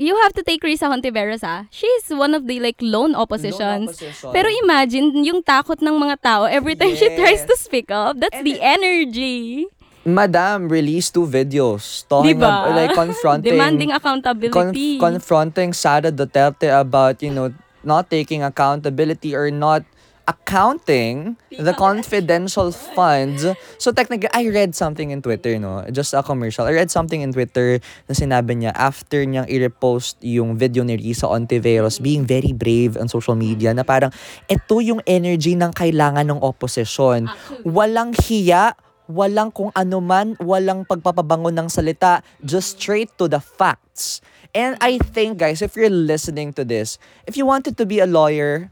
You 0.00 0.16
have 0.24 0.32
to 0.32 0.42
take 0.42 0.64
Risa 0.64 0.88
Hontiveros 0.88 1.44
ah. 1.44 1.68
She's 1.68 2.08
one 2.08 2.32
of 2.32 2.48
the 2.48 2.56
like 2.58 2.80
lone 2.80 3.12
oppositions. 3.12 3.92
opposition. 3.92 4.32
Pero 4.32 4.48
imagine 4.64 5.12
yung 5.20 5.44
takot 5.44 5.76
ng 5.76 5.92
mga 5.92 6.16
tao 6.24 6.48
every 6.48 6.72
time 6.72 6.96
she 6.96 7.12
tries 7.12 7.44
Yes. 7.44 7.48
to 7.48 7.54
speak 7.60 7.92
up. 7.92 8.16
That's 8.16 8.40
And 8.40 8.48
the 8.48 8.56
energy. 8.64 9.68
Madam 10.00 10.72
released 10.72 11.12
two 11.12 11.28
videos 11.28 12.08
talking 12.08 12.40
Diba? 12.40 12.48
about, 12.48 12.72
like 12.72 12.96
confronting 13.04 13.52
Demanding 13.52 13.92
conf- 13.92 14.00
accountability. 14.00 14.96
confronting 14.96 15.76
Sara 15.76 16.08
Duterte 16.08 16.72
about, 16.72 17.20
you 17.20 17.28
know, 17.28 17.52
not 17.84 18.08
taking 18.08 18.40
accountability 18.40 19.36
or 19.36 19.52
not 19.52 19.84
accounting 20.28 21.36
the 21.52 21.72
confidential 21.76 22.72
funds. 22.72 23.46
So 23.78 23.92
technically, 23.92 24.30
I 24.32 24.48
read 24.48 24.74
something 24.74 25.10
in 25.10 25.22
Twitter, 25.22 25.58
no? 25.58 25.84
Just 25.90 26.14
a 26.14 26.22
commercial. 26.22 26.66
I 26.66 26.72
read 26.72 26.90
something 26.90 27.20
in 27.20 27.32
Twitter 27.32 27.80
na 28.08 28.12
sinabi 28.12 28.60
niya 28.60 28.72
after 28.76 29.22
niyang 29.24 29.48
i-repost 29.48 30.20
yung 30.20 30.56
video 30.56 30.84
ni 30.84 30.96
Risa 30.98 31.30
Ontiveros 31.30 32.02
being 32.02 32.26
very 32.26 32.52
brave 32.52 32.96
on 32.96 33.08
social 33.08 33.34
media 33.34 33.72
na 33.72 33.82
parang 33.82 34.12
ito 34.46 34.80
yung 34.80 35.00
energy 35.08 35.56
ng 35.56 35.72
kailangan 35.72 36.26
ng 36.28 36.40
opposition. 36.42 37.30
Walang 37.64 38.14
hiya, 38.14 38.76
walang 39.10 39.50
kung 39.50 39.74
ano 39.74 39.98
man, 39.98 40.38
walang 40.38 40.86
pagpapabango 40.86 41.50
ng 41.50 41.66
salita, 41.66 42.22
just 42.44 42.78
straight 42.78 43.10
to 43.18 43.26
the 43.26 43.42
facts. 43.42 44.22
And 44.54 44.74
I 44.82 44.98
think 44.98 45.38
guys, 45.38 45.62
if 45.62 45.78
you're 45.78 45.90
listening 45.90 46.54
to 46.58 46.66
this, 46.66 46.98
if 47.26 47.38
you 47.38 47.46
wanted 47.46 47.78
to 47.78 47.86
be 47.86 48.02
a 48.02 48.06
lawyer, 48.06 48.70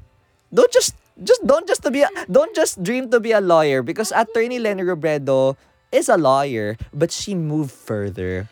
don't 0.51 0.71
just 0.73 0.95
just 1.23 1.43
don't 1.47 1.67
just 1.67 1.83
to 1.83 1.91
be 1.91 2.03
a, 2.03 2.11
don't 2.31 2.55
just 2.55 2.83
dream 2.83 3.11
to 3.11 3.21
be 3.21 3.33
a 3.33 3.41
lawyer 3.41 3.83
because 3.83 4.13
attorney 4.15 4.59
Lenny 4.59 4.83
Robredo 4.83 5.57
is 5.93 6.09
a 6.09 6.17
lawyer, 6.17 6.77
but 6.93 7.11
she 7.11 7.35
moved 7.35 7.73
further. 7.73 8.49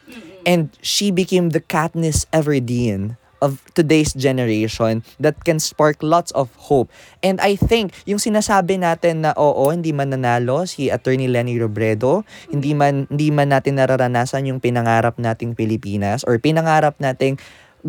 And 0.47 0.71
she 0.81 1.11
became 1.11 1.51
the 1.51 1.61
Katniss 1.61 2.25
Everdeen 2.33 3.17
of 3.45 3.61
today's 3.77 4.17
generation 4.17 5.05
that 5.21 5.45
can 5.45 5.61
spark 5.61 6.01
lots 6.01 6.33
of 6.33 6.49
hope. 6.57 6.89
And 7.21 7.37
I 7.41 7.57
think 7.57 7.93
yung 8.09 8.17
sinasabi 8.17 8.81
natin 8.81 9.29
na 9.29 9.37
oo, 9.37 9.69
hindi 9.69 9.93
man 9.93 10.17
nanalo 10.17 10.64
si 10.64 10.89
Attorney 10.89 11.29
Lenny 11.29 11.61
Robredo, 11.61 12.25
hindi 12.49 12.73
man 12.73 13.05
hindi 13.12 13.29
man 13.29 13.53
natin 13.53 13.77
nararanasan 13.77 14.49
yung 14.49 14.61
pinangarap 14.61 15.21
nating 15.21 15.53
Pilipinas 15.53 16.25
or 16.25 16.41
pinangarap 16.41 16.97
nating 16.97 17.37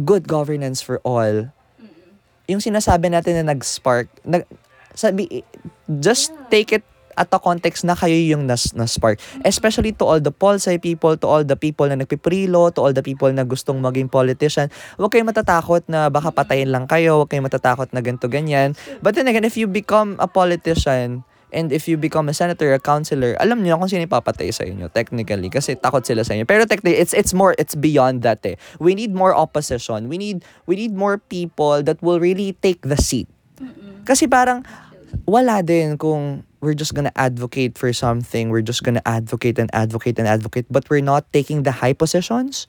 good 0.04 0.28
governance 0.28 0.84
for 0.84 1.00
all. 1.08 1.48
Yung 2.48 2.64
sinasabi 2.64 3.12
natin 3.12 3.44
na 3.44 3.52
nag-spark, 3.52 4.08
nag, 4.24 4.48
sabi, 4.98 5.46
just 6.02 6.34
take 6.50 6.74
it 6.74 6.82
at 7.18 7.34
the 7.34 7.42
context 7.42 7.82
na 7.82 7.98
kayo 7.98 8.14
yung 8.14 8.46
nas, 8.46 8.72
na-spark. 8.78 9.18
Especially 9.42 9.90
to 9.94 10.06
all 10.06 10.22
the 10.22 10.32
Polsay 10.32 10.78
people, 10.78 11.18
to 11.18 11.26
all 11.26 11.42
the 11.42 11.58
people 11.58 11.90
na 11.90 11.98
nagpiprilo, 11.98 12.70
to 12.78 12.80
all 12.86 12.94
the 12.94 13.02
people 13.02 13.28
na 13.34 13.42
gustong 13.42 13.82
maging 13.82 14.08
politician. 14.08 14.70
Huwag 15.02 15.10
kayong 15.10 15.34
matatakot 15.34 15.86
na 15.90 16.14
baka 16.14 16.30
patayin 16.30 16.70
lang 16.70 16.86
kayo. 16.86 17.26
Huwag 17.26 17.34
kayong 17.34 17.50
matatakot 17.50 17.90
na 17.92 18.06
ganito, 18.06 18.30
ganyan. 18.30 18.78
But 19.02 19.18
then 19.18 19.26
again, 19.26 19.44
if 19.44 19.58
you 19.58 19.66
become 19.66 20.16
a 20.22 20.30
politician, 20.30 21.26
And 21.48 21.72
if 21.72 21.88
you 21.88 21.96
become 21.96 22.28
a 22.28 22.36
senator, 22.36 22.76
a 22.76 22.80
councilor, 22.80 23.40
alam 23.40 23.64
niyo 23.64 23.80
kung 23.80 23.88
sino 23.88 24.04
ipapatay 24.04 24.52
sa 24.52 24.68
inyo 24.68 24.92
technically 24.92 25.48
kasi 25.48 25.80
takot 25.80 26.04
sila 26.04 26.28
sa 26.28 26.36
inyo. 26.36 26.44
Pero 26.44 26.68
technically, 26.68 27.00
it's 27.00 27.16
it's 27.16 27.32
more 27.32 27.56
it's 27.56 27.72
beyond 27.72 28.20
that 28.28 28.44
eh. 28.44 28.60
We 28.84 29.00
need 29.00 29.16
more 29.16 29.32
opposition. 29.32 30.12
We 30.12 30.20
need 30.20 30.44
we 30.68 30.76
need 30.76 30.92
more 30.92 31.24
people 31.24 31.88
that 31.88 32.04
will 32.04 32.20
really 32.20 32.52
take 32.60 32.84
the 32.84 33.00
seat. 33.00 33.32
Kasi 34.04 34.28
parang 34.28 34.68
wala 35.26 35.64
din 35.64 35.98
kung 35.98 36.44
we're 36.62 36.74
just 36.74 36.94
gonna 36.94 37.14
advocate 37.16 37.78
for 37.78 37.94
something, 37.94 38.50
we're 38.50 38.66
just 38.66 38.84
gonna 38.84 39.04
advocate 39.06 39.60
and 39.60 39.70
advocate 39.74 40.18
and 40.18 40.28
advocate, 40.28 40.66
but 40.70 40.90
we're 40.90 41.06
not 41.06 41.32
taking 41.32 41.64
the 41.64 41.72
high 41.72 41.94
positions, 41.94 42.68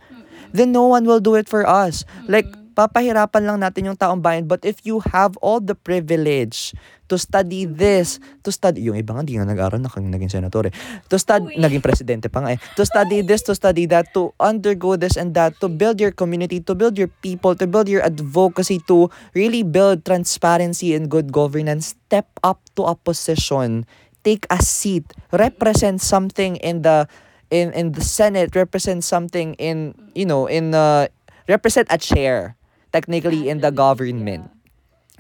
then 0.53 0.73
no 0.73 0.87
one 0.87 1.05
will 1.05 1.21
do 1.21 1.35
it 1.35 1.49
for 1.49 1.67
us. 1.67 2.05
Like, 2.29 2.47
papahirapan 2.79 3.43
lang 3.43 3.59
natin 3.59 3.91
yung 3.91 3.99
taong 3.99 4.23
bayan. 4.23 4.47
But 4.47 4.63
if 4.63 4.79
you 4.87 5.03
have 5.11 5.35
all 5.43 5.59
the 5.59 5.75
privilege 5.75 6.79
to 7.11 7.19
study 7.19 7.67
this, 7.67 8.23
to 8.47 8.55
study, 8.55 8.87
yung 8.87 8.95
iba 8.95 9.19
nga 9.19 9.27
hindi 9.27 9.35
nga 9.35 9.51
nag-aral, 9.51 9.83
nakang 9.83 10.07
naging 10.07 10.31
senator 10.31 10.71
eh. 10.71 10.75
To 11.11 11.19
study, 11.19 11.59
naging 11.59 11.83
presidente 11.83 12.31
pa 12.31 12.47
nga 12.47 12.55
eh. 12.55 12.59
To 12.79 12.87
study 12.87 13.27
this, 13.27 13.43
to 13.51 13.59
study 13.59 13.91
that, 13.91 14.15
to 14.15 14.31
undergo 14.39 14.95
this 14.95 15.19
and 15.19 15.35
that, 15.35 15.59
to 15.59 15.67
build 15.67 15.99
your 15.99 16.15
community, 16.15 16.63
to 16.63 16.79
build 16.79 16.95
your 16.95 17.11
people, 17.19 17.59
to 17.59 17.67
build 17.67 17.91
your 17.91 18.07
advocacy, 18.07 18.79
to 18.87 19.11
really 19.35 19.67
build 19.67 20.07
transparency 20.07 20.95
and 20.95 21.11
good 21.11 21.35
governance. 21.35 21.99
Step 21.99 22.31
up 22.47 22.63
to 22.79 22.87
a 22.87 22.95
position. 22.95 23.91
Take 24.23 24.47
a 24.55 24.63
seat. 24.63 25.03
Represent 25.35 25.99
something 25.99 26.63
in 26.63 26.87
the 26.87 27.11
in 27.51 27.75
in 27.75 27.97
the 27.97 28.05
Senate. 28.05 28.55
Represent 28.55 29.03
something 29.03 29.57
in 29.57 29.97
you 30.13 30.29
know 30.29 30.45
in 30.47 30.77
uh, 30.77 31.09
represent 31.49 31.89
a 31.89 31.97
chair 31.97 32.58
technically 32.93 33.49
in 33.49 33.61
the 33.61 33.71
government. 33.71 34.51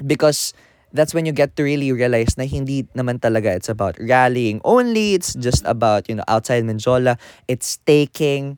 Because 0.04 0.54
that's 0.92 1.12
when 1.12 1.26
you 1.26 1.32
get 1.32 1.56
to 1.56 1.62
really 1.62 1.92
realize 1.92 2.36
na 2.38 2.44
hindi 2.44 2.88
naman 2.96 3.20
talaga 3.20 3.52
it's 3.52 3.68
about 3.68 3.96
rallying 4.00 4.60
only 4.64 5.12
it's 5.12 5.36
just 5.36 5.60
about 5.68 6.08
you 6.08 6.16
know 6.16 6.24
outside 6.28 6.64
Menjola 6.64 7.20
it's 7.44 7.76
taking 7.84 8.56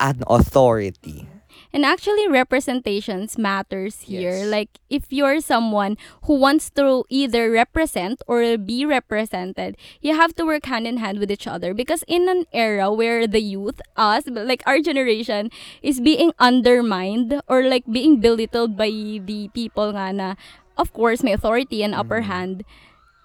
an 0.00 0.24
authority 0.32 1.28
And 1.72 1.84
actually, 1.84 2.28
representations 2.28 3.38
matters 3.38 4.02
here. 4.02 4.44
Yes. 4.44 4.46
Like, 4.46 4.68
if 4.90 5.08
you're 5.08 5.40
someone 5.40 5.96
who 6.24 6.36
wants 6.36 6.68
to 6.76 7.04
either 7.08 7.50
represent 7.50 8.20
or 8.28 8.58
be 8.58 8.84
represented, 8.84 9.76
you 10.00 10.14
have 10.14 10.34
to 10.36 10.44
work 10.44 10.66
hand 10.66 10.86
in 10.86 10.98
hand 10.98 11.18
with 11.18 11.30
each 11.30 11.46
other. 11.46 11.72
Because 11.72 12.04
in 12.06 12.28
an 12.28 12.44
era 12.52 12.92
where 12.92 13.26
the 13.26 13.40
youth, 13.40 13.80
us, 13.96 14.24
like 14.28 14.62
our 14.66 14.80
generation, 14.80 15.50
is 15.82 16.00
being 16.00 16.32
undermined 16.38 17.40
or 17.48 17.62
like 17.64 17.84
being 17.90 18.20
belittled 18.20 18.76
by 18.76 18.90
the 18.90 19.48
people 19.54 19.96
nga 19.96 20.12
na, 20.12 20.34
of 20.76 20.92
course, 20.92 21.22
may 21.22 21.32
authority 21.32 21.82
and 21.82 21.94
upper 21.94 22.20
Mm. 22.20 22.28
hand, 22.28 22.56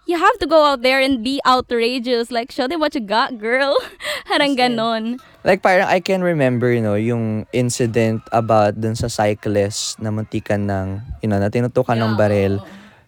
you 0.08 0.16
have 0.18 0.38
to 0.40 0.48
go 0.48 0.66
out 0.66 0.82
there 0.82 1.04
and 1.04 1.22
be 1.22 1.44
outrageous. 1.46 2.32
Like, 2.32 2.50
show 2.50 2.66
them 2.66 2.80
what 2.80 2.96
you 2.96 3.04
got, 3.04 3.38
girl. 3.38 3.76
Harang 4.32 4.56
ganon. 4.56 5.20
like 5.48 5.64
parang 5.64 5.88
I 5.88 6.04
can 6.04 6.20
remember 6.20 6.68
you 6.68 6.84
know 6.84 7.00
yung 7.00 7.48
incident 7.56 8.20
about 8.36 8.76
dun 8.76 9.00
sa 9.00 9.08
cyclist 9.08 9.96
na 9.96 10.12
muntikan 10.12 10.68
ng 10.68 11.00
you 11.24 11.32
know 11.32 11.40
na 11.40 11.48
tinutukan 11.48 11.96
ng 11.96 12.20
baril 12.20 12.60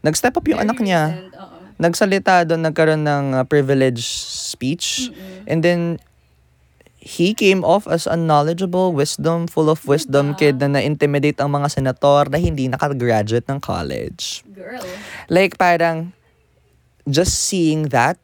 nag-step 0.07 0.39
up 0.39 0.47
yung 0.47 0.63
anak 0.63 0.79
niya 0.79 1.27
nagsalita 1.79 2.43
doon, 2.43 2.67
nagkaroon 2.67 3.07
ng 3.07 3.25
uh, 3.39 3.43
privilege 3.47 4.03
speech. 4.19 5.07
And 5.47 5.63
then, 5.63 5.97
he 6.99 7.31
came 7.31 7.63
off 7.63 7.87
as 7.87 8.05
a 8.05 8.19
knowledgeable, 8.19 8.91
wisdom, 8.91 9.47
full 9.47 9.71
of 9.71 9.87
wisdom 9.87 10.35
kid 10.35 10.59
na 10.59 10.67
na-intimidate 10.67 11.39
ang 11.39 11.55
mga 11.55 11.71
senator 11.71 12.27
na 12.27 12.37
hindi 12.37 12.67
nakagraduate 12.67 13.47
ng 13.47 13.63
college. 13.63 14.43
Girl. 14.51 14.83
Like, 15.31 15.55
parang, 15.55 16.11
just 17.09 17.45
seeing 17.49 17.89
that, 17.91 18.17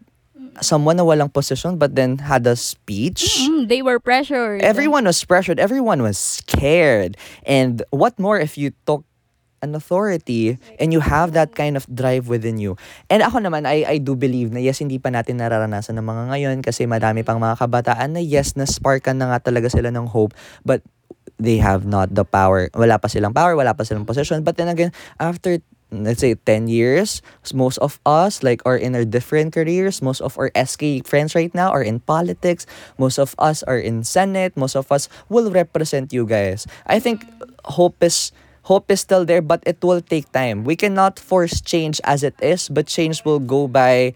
someone 0.63 0.95
na 0.95 1.03
walang 1.03 1.27
position 1.27 1.75
but 1.75 1.99
then 1.99 2.15
had 2.23 2.47
a 2.47 2.55
speech, 2.55 3.43
Mm, 3.43 3.67
they 3.67 3.83
were 3.83 3.99
pressured. 3.99 4.63
everyone 4.63 5.03
was 5.03 5.19
pressured, 5.19 5.59
everyone 5.59 5.99
was 5.99 6.15
scared. 6.15 7.19
And 7.43 7.83
what 7.91 8.15
more 8.15 8.39
if 8.39 8.55
you 8.55 8.71
took 8.87 9.03
an 9.59 9.73
authority 9.75 10.55
and 10.79 10.93
you 10.93 11.01
have 11.01 11.33
that 11.33 11.57
kind 11.57 11.75
of 11.75 11.83
drive 11.89 12.29
within 12.29 12.61
you. 12.61 12.77
And 13.09 13.25
ako 13.25 13.41
naman, 13.41 13.65
I, 13.65 13.83
I 13.83 13.97
do 13.97 14.13
believe 14.13 14.53
na 14.53 14.61
yes, 14.61 14.77
hindi 14.77 15.01
pa 15.01 15.09
natin 15.09 15.41
nararanasan 15.41 15.97
ng 15.97 16.05
mga 16.05 16.23
ngayon 16.31 16.57
kasi 16.61 16.85
madami 16.85 17.25
pang 17.25 17.41
mga 17.41 17.57
kabataan 17.59 18.13
na 18.13 18.21
yes, 18.21 18.53
na-sparkan 18.53 19.17
na 19.17 19.33
nga 19.33 19.49
talaga 19.49 19.67
sila 19.67 19.89
ng 19.89 20.05
hope 20.05 20.37
but 20.63 20.85
they 21.41 21.57
have 21.57 21.83
not 21.83 22.13
the 22.13 22.23
power. 22.23 22.69
Wala 22.77 22.95
pa 23.01 23.09
silang 23.09 23.33
power, 23.35 23.57
wala 23.57 23.73
pa 23.73 23.83
silang 23.83 24.05
position. 24.05 24.39
But 24.45 24.55
then 24.55 24.69
again, 24.69 24.93
after 25.19 25.59
let's 25.91 26.19
say 26.21 26.35
10 26.35 26.67
years, 26.67 27.21
most 27.53 27.77
of 27.79 27.99
us 28.05 28.43
like 28.43 28.61
are 28.65 28.77
in 28.77 28.95
our 28.95 29.05
different 29.05 29.53
careers. 29.53 30.01
Most 30.01 30.21
of 30.21 30.37
our 30.37 30.51
SK 30.55 31.05
friends 31.05 31.35
right 31.35 31.53
now 31.53 31.69
are 31.71 31.83
in 31.83 31.99
politics. 31.99 32.65
Most 32.97 33.17
of 33.19 33.35
us 33.39 33.63
are 33.63 33.79
in 33.79 34.03
Senate. 34.03 34.57
Most 34.57 34.75
of 34.75 34.91
us 34.91 35.09
will 35.29 35.51
represent 35.51 36.11
you 36.13 36.25
guys. 36.25 36.67
I 36.87 36.99
think 36.99 37.25
hope 37.65 38.01
is 38.03 38.31
hope 38.63 38.89
is 38.91 38.99
still 39.01 39.25
there, 39.25 39.41
but 39.41 39.61
it 39.65 39.77
will 39.83 40.01
take 40.01 40.31
time. 40.31 40.63
We 40.63 40.75
cannot 40.75 41.19
force 41.19 41.61
change 41.61 42.01
as 42.03 42.23
it 42.23 42.35
is, 42.41 42.67
but 42.69 42.87
change 42.87 43.23
will 43.23 43.39
go 43.39 43.67
by 43.67 44.13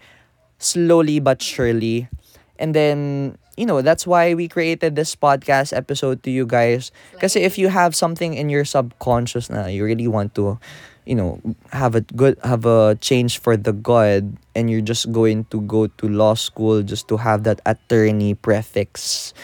slowly 0.58 1.20
but 1.20 1.42
surely. 1.42 2.08
And 2.58 2.74
then, 2.74 3.38
you 3.56 3.64
know, 3.64 3.80
that's 3.80 4.06
why 4.06 4.34
we 4.34 4.48
created 4.48 4.96
this 4.96 5.16
podcast 5.16 5.74
episode 5.74 6.22
to 6.24 6.30
you 6.30 6.46
guys. 6.46 6.92
because 7.12 7.36
if 7.36 7.58
you 7.58 7.68
have 7.68 7.94
something 7.96 8.34
in 8.34 8.50
your 8.50 8.64
subconscious 8.64 9.48
na 9.48 9.66
you 9.66 9.84
really 9.84 10.08
want 10.08 10.34
to, 10.34 10.58
you 11.10 11.18
know, 11.18 11.42
have 11.74 11.98
a 11.98 12.06
good, 12.14 12.38
have 12.46 12.70
a 12.70 12.94
change 13.02 13.42
for 13.42 13.58
the 13.58 13.74
good, 13.74 14.38
and 14.54 14.70
you're 14.70 14.86
just 14.86 15.10
going 15.10 15.42
to 15.50 15.58
go 15.66 15.90
to 15.98 16.06
law 16.06 16.38
school 16.38 16.86
just 16.86 17.10
to 17.10 17.18
have 17.18 17.42
that 17.50 17.58
attorney 17.66 18.38
prefix. 18.38 19.34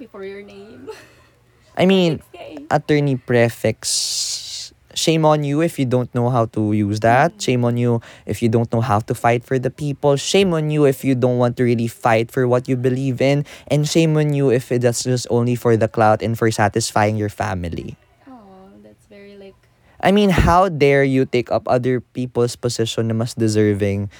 Before 0.00 0.24
your 0.24 0.40
name. 0.40 0.88
I 1.76 1.84
mean, 1.84 2.24
attorney 2.72 3.20
prefix. 3.20 4.72
Shame 4.96 5.28
on 5.28 5.44
you 5.44 5.60
if 5.60 5.78
you 5.78 5.84
don't 5.84 6.08
know 6.16 6.32
how 6.32 6.46
to 6.56 6.72
use 6.72 7.00
that. 7.00 7.36
Mm. 7.36 7.40
Shame 7.40 7.64
on 7.68 7.76
you 7.76 8.00
if 8.24 8.40
you 8.40 8.48
don't 8.48 8.72
know 8.72 8.80
how 8.80 8.98
to 9.04 9.14
fight 9.14 9.44
for 9.44 9.58
the 9.58 9.70
people. 9.70 10.16
Shame 10.16 10.56
on 10.56 10.72
you 10.72 10.88
if 10.88 11.04
you 11.04 11.14
don't 11.14 11.36
want 11.36 11.56
to 11.58 11.64
really 11.64 11.86
fight 11.86 12.32
for 12.32 12.48
what 12.48 12.66
you 12.66 12.76
believe 12.76 13.20
in. 13.20 13.44
And 13.68 13.86
shame 13.86 14.16
on 14.16 14.32
you 14.32 14.48
if 14.48 14.72
that's 14.72 15.04
just 15.04 15.28
only 15.28 15.54
for 15.54 15.76
the 15.76 15.86
clout 15.86 16.22
and 16.22 16.36
for 16.36 16.50
satisfying 16.50 17.16
your 17.16 17.28
family. 17.28 17.96
Oh, 18.26 18.72
that's 18.82 19.06
very 19.06 19.36
like 19.36 19.54
I 20.02 20.12
mean, 20.12 20.30
how 20.30 20.68
dare 20.68 21.04
you 21.04 21.24
take 21.26 21.50
up 21.52 21.68
other 21.68 22.00
people's 22.00 22.56
position 22.56 23.08
na 23.08 23.14
mas 23.14 23.34
deserving? 23.34 24.10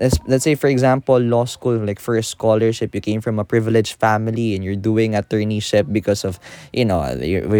Let's, 0.00 0.16
let's 0.26 0.44
say, 0.44 0.54
for 0.54 0.68
example, 0.68 1.20
law 1.20 1.44
school, 1.44 1.76
like 1.76 2.00
for 2.00 2.16
a 2.16 2.22
scholarship, 2.22 2.94
you 2.94 3.02
came 3.02 3.20
from 3.20 3.38
a 3.38 3.44
privileged 3.44 4.00
family 4.00 4.54
and 4.56 4.64
you're 4.64 4.74
doing 4.74 5.12
attorneyship 5.12 5.92
because 5.92 6.24
of, 6.24 6.40
you 6.72 6.86
know, 6.86 7.04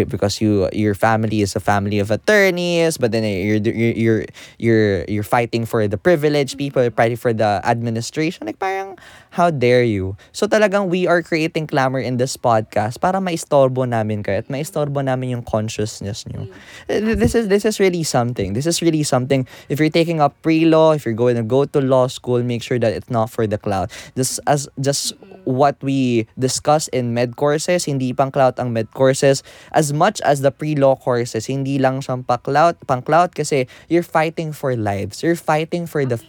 because 0.09 0.41
you 0.41 0.67
your 0.73 0.95
family 0.95 1.41
is 1.41 1.55
a 1.55 1.59
family 1.59 1.99
of 1.99 2.09
attorneys, 2.09 2.97
but 2.97 3.11
then 3.11 3.21
you're 3.23 3.61
you're 3.61 3.93
you're 3.93 4.25
you're, 4.57 5.05
you're 5.05 5.23
fighting 5.23 5.67
for 5.67 5.87
the 5.87 6.01
privileged 6.01 6.57
people, 6.57 6.81
fighting 6.89 7.17
for 7.17 7.31
the 7.31 7.61
administration. 7.63 8.47
Like, 8.47 8.57
parang, 8.57 8.97
how 9.31 9.49
dare 9.49 9.83
you? 9.83 10.19
So 10.35 10.45
talagang 10.45 10.91
we 10.91 11.07
are 11.07 11.23
creating 11.23 11.71
clamor 11.71 12.03
in 12.03 12.19
this 12.19 12.35
podcast 12.35 12.99
para 12.99 13.23
maistorbo 13.23 13.87
namin 13.87 14.27
kayo 14.27 14.43
at 14.43 14.51
maistorbo 14.51 14.99
namin 14.99 15.39
yung 15.39 15.43
consciousness 15.47 16.27
nyo. 16.27 16.51
Uh, 16.91 17.15
This 17.15 17.33
is 17.35 17.47
this 17.47 17.63
is 17.63 17.79
really 17.79 18.03
something. 18.03 18.51
This 18.51 18.67
is 18.67 18.83
really 18.83 19.07
something. 19.07 19.47
If 19.71 19.79
you're 19.79 19.93
taking 19.93 20.19
up 20.19 20.35
pre-law, 20.43 20.91
if 20.91 21.07
you're 21.07 21.17
going 21.17 21.39
to 21.39 21.47
go 21.47 21.63
to 21.63 21.79
law 21.79 22.11
school, 22.11 22.43
make 22.43 22.59
sure 22.59 22.77
that 22.79 22.91
it's 22.91 23.09
not 23.09 23.31
for 23.31 23.47
the 23.47 23.55
cloud. 23.55 23.87
Just 24.19 24.43
as 24.51 24.67
just 24.75 25.15
what 25.47 25.79
we 25.79 26.27
discuss 26.35 26.91
in 26.91 27.15
med 27.15 27.39
courses, 27.39 27.87
hindi 27.87 28.11
pang 28.11 28.35
cloud 28.35 28.59
ang 28.59 28.75
med 28.75 28.91
courses. 28.91 29.47
As 29.71 29.95
much 29.95 30.19
as 30.27 30.43
the 30.43 30.51
pre-law 30.51 30.99
courses, 30.99 31.47
hindi 31.47 31.79
lang 31.79 32.03
siyang 32.03 32.27
pa 32.27 32.35
cloud, 32.35 32.75
pang 32.83 33.01
cloud 33.01 33.31
kasi 33.31 33.65
you're 33.87 34.05
fighting 34.05 34.51
for 34.51 34.75
lives. 34.75 35.23
You're 35.23 35.39
fighting 35.39 35.87
for 35.87 36.03
the 36.03 36.19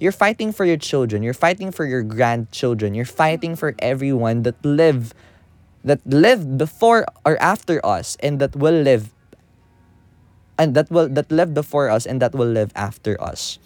You're 0.00 0.12
fighting 0.14 0.52
for 0.52 0.64
your 0.64 0.76
children. 0.76 1.22
You're 1.22 1.34
fighting 1.34 1.70
for 1.72 1.84
your 1.84 2.02
grandchildren. 2.02 2.94
You're 2.94 3.04
fighting 3.08 3.56
for 3.56 3.74
everyone 3.80 4.42
that 4.42 4.54
live 4.64 5.12
that 5.84 6.04
lived 6.06 6.58
before 6.58 7.06
or 7.24 7.40
after 7.40 7.84
us 7.86 8.16
and 8.20 8.38
that 8.40 8.54
will 8.56 8.74
live 8.82 9.10
and 10.58 10.74
that 10.74 10.90
will 10.90 11.08
that 11.08 11.30
lived 11.30 11.54
before 11.54 11.88
us 11.88 12.06
and 12.06 12.20
that 12.22 12.34
will 12.34 12.50
live 12.50 12.70
after 12.74 13.20
us. 13.22 13.58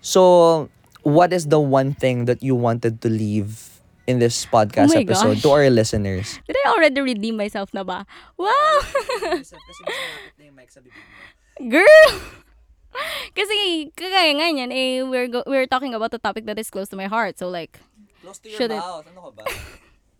So, 0.00 0.68
what 1.02 1.32
is 1.32 1.46
the 1.48 1.60
one 1.60 1.94
thing 1.94 2.26
that 2.26 2.42
you 2.42 2.54
wanted 2.54 3.00
to 3.02 3.08
leave 3.08 3.80
in 4.06 4.18
this 4.18 4.44
oh 4.52 4.60
podcast 4.60 4.92
Oh 4.94 5.00
episode 5.00 5.34
gosh. 5.40 5.42
to 5.42 5.50
our 5.50 5.70
listeners? 5.70 6.38
Did 6.46 6.56
I 6.66 6.70
already 6.76 7.00
redeem 7.00 7.36
myself 7.36 7.72
na 7.72 7.84
ba? 7.84 8.04
Wow! 8.36 8.80
Girl! 11.70 12.43
Kasi, 13.38 13.90
kagaya 13.96 14.32
nga 14.38 14.46
yan, 14.50 14.70
eh, 14.70 15.02
we're, 15.02 15.28
go- 15.28 15.46
we're 15.46 15.66
talking 15.66 15.94
about 15.94 16.14
a 16.14 16.18
topic 16.18 16.46
that 16.46 16.58
is 16.58 16.70
close 16.70 16.88
to 16.90 16.96
my 16.96 17.06
heart. 17.06 17.38
So, 17.38 17.48
like, 17.48 17.80
Close 18.22 18.38
to 18.40 18.48
your 18.48 18.56
Should 18.58 18.72
it- 18.72 18.80
Ano 18.82 19.20
ka 19.30 19.30
ba? 19.36 19.44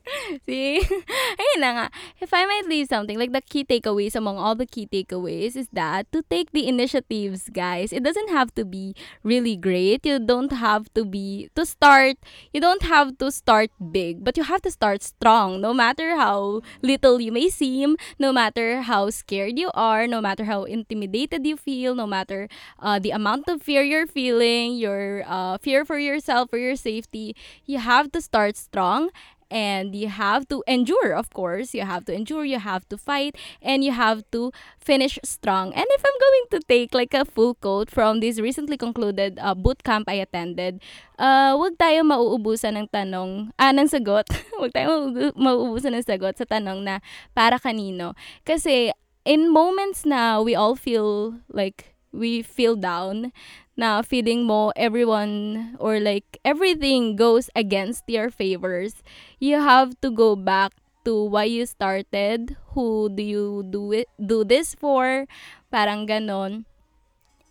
See? 0.46 0.80
Ayun 1.40 1.58
na 1.60 1.70
nga. 1.72 1.86
If 2.20 2.32
I 2.32 2.44
might 2.44 2.68
leave 2.68 2.88
something, 2.88 3.18
like 3.18 3.32
the 3.32 3.40
key 3.40 3.64
takeaways 3.64 4.14
among 4.14 4.36
all 4.36 4.54
the 4.54 4.66
key 4.66 4.86
takeaways 4.86 5.56
is 5.56 5.68
that 5.72 6.10
to 6.12 6.22
take 6.28 6.52
the 6.52 6.68
initiatives, 6.68 7.48
guys, 7.48 7.92
it 7.92 8.04
doesn't 8.04 8.28
have 8.28 8.54
to 8.54 8.64
be 8.64 8.94
really 9.22 9.56
great. 9.56 10.04
You 10.04 10.18
don't 10.18 10.52
have 10.52 10.92
to 10.94 11.04
be, 11.04 11.48
to 11.56 11.64
start, 11.64 12.16
you 12.52 12.60
don't 12.60 12.82
have 12.82 13.16
to 13.18 13.32
start 13.32 13.70
big, 13.92 14.24
but 14.24 14.36
you 14.36 14.44
have 14.44 14.62
to 14.62 14.70
start 14.70 15.02
strong. 15.02 15.60
No 15.60 15.72
matter 15.72 16.16
how 16.16 16.60
little 16.82 17.20
you 17.20 17.32
may 17.32 17.48
seem, 17.48 17.96
no 18.18 18.32
matter 18.32 18.82
how 18.82 19.10
scared 19.10 19.58
you 19.58 19.70
are, 19.74 20.06
no 20.06 20.20
matter 20.20 20.44
how 20.44 20.64
intimidated 20.64 21.46
you 21.46 21.56
feel, 21.56 21.94
no 21.94 22.06
matter 22.06 22.48
uh, 22.78 22.98
the 22.98 23.10
amount 23.10 23.48
of 23.48 23.62
fear 23.62 23.82
you're 23.82 24.06
feeling, 24.06 24.76
your 24.76 25.24
uh, 25.26 25.58
fear 25.58 25.84
for 25.84 25.98
yourself, 25.98 26.50
for 26.50 26.58
your 26.58 26.76
safety, 26.76 27.34
you 27.64 27.78
have 27.78 28.12
to 28.12 28.20
start 28.20 28.56
strong 28.56 29.08
and 29.54 29.94
you 29.94 30.10
have 30.10 30.50
to 30.50 30.66
endure 30.66 31.14
of 31.14 31.30
course. 31.30 31.70
You 31.70 31.86
have 31.86 32.10
to 32.10 32.12
endure 32.12 32.42
you 32.42 32.58
have 32.58 32.82
to 32.90 32.98
fight 32.98 33.38
and 33.62 33.86
you 33.86 33.94
have 33.94 34.26
to 34.34 34.50
finish 34.82 35.22
strong. 35.22 35.70
And 35.70 35.86
if 35.86 36.02
i'm 36.02 36.18
going 36.18 36.46
to 36.50 36.58
take 36.66 36.90
like 36.90 37.14
a 37.14 37.22
full 37.22 37.54
quote 37.54 37.88
from 37.88 38.18
this 38.18 38.42
recently 38.42 38.74
concluded 38.74 39.38
uh, 39.38 39.54
boot 39.54 39.86
camp 39.86 40.10
i 40.10 40.18
attended 40.18 40.82
uh, 41.18 41.54
wag 41.54 41.78
tayo 41.78 42.02
mauubusan 42.02 42.74
ng 42.74 42.88
tanong 42.90 43.54
ah 43.54 43.70
ng 43.70 43.86
sagot. 43.86 44.26
Wag 44.60 44.74
tayo 44.74 44.90
mauubu- 44.90 45.36
mauubusan 45.38 45.94
ng 45.94 46.02
sagot 46.02 46.34
sa 46.34 46.46
tanong 46.46 46.82
na 46.82 46.98
para 47.36 47.62
kanino. 47.62 48.18
Kasi 48.42 48.90
in 49.22 49.50
moments 49.50 50.02
na 50.02 50.42
we 50.42 50.58
all 50.58 50.74
feel 50.74 51.38
like 51.50 51.94
we 52.14 52.42
feel 52.42 52.78
down 52.78 53.34
na 53.76 54.02
feeling 54.02 54.46
mo 54.46 54.70
everyone 54.76 55.74
or 55.78 55.98
like 55.98 56.38
everything 56.44 57.16
goes 57.16 57.50
against 57.54 58.04
your 58.06 58.30
favors, 58.30 59.02
you 59.38 59.58
have 59.60 59.98
to 60.00 60.10
go 60.10 60.36
back 60.36 60.72
to 61.04 61.24
why 61.24 61.44
you 61.44 61.66
started, 61.66 62.56
who 62.72 63.10
do 63.12 63.22
you 63.22 63.66
do 63.68 63.92
it 63.92 64.08
do 64.18 64.42
this 64.44 64.74
for, 64.74 65.26
parang 65.70 66.06
ganon. 66.06 66.64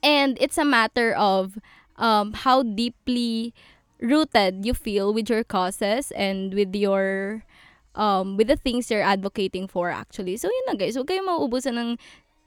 And 0.03 0.37
it's 0.41 0.57
a 0.57 0.67
matter 0.67 1.13
of 1.15 1.59
um, 1.95 2.33
how 2.33 2.63
deeply 2.63 3.53
rooted 4.01 4.65
you 4.65 4.73
feel 4.73 5.13
with 5.13 5.29
your 5.29 5.43
causes 5.43 6.11
and 6.11 6.53
with 6.53 6.75
your 6.75 7.45
um, 7.95 8.37
with 8.37 8.47
the 8.47 8.57
things 8.57 8.89
you're 8.89 9.05
advocating 9.05 9.67
for 9.67 9.89
actually. 9.89 10.37
So 10.37 10.49
yun 10.49 10.65
na 10.67 10.75
guys, 10.75 10.97
huwag 10.97 11.07
kayong 11.07 11.29
mauubusan 11.29 11.77
ng 11.77 11.89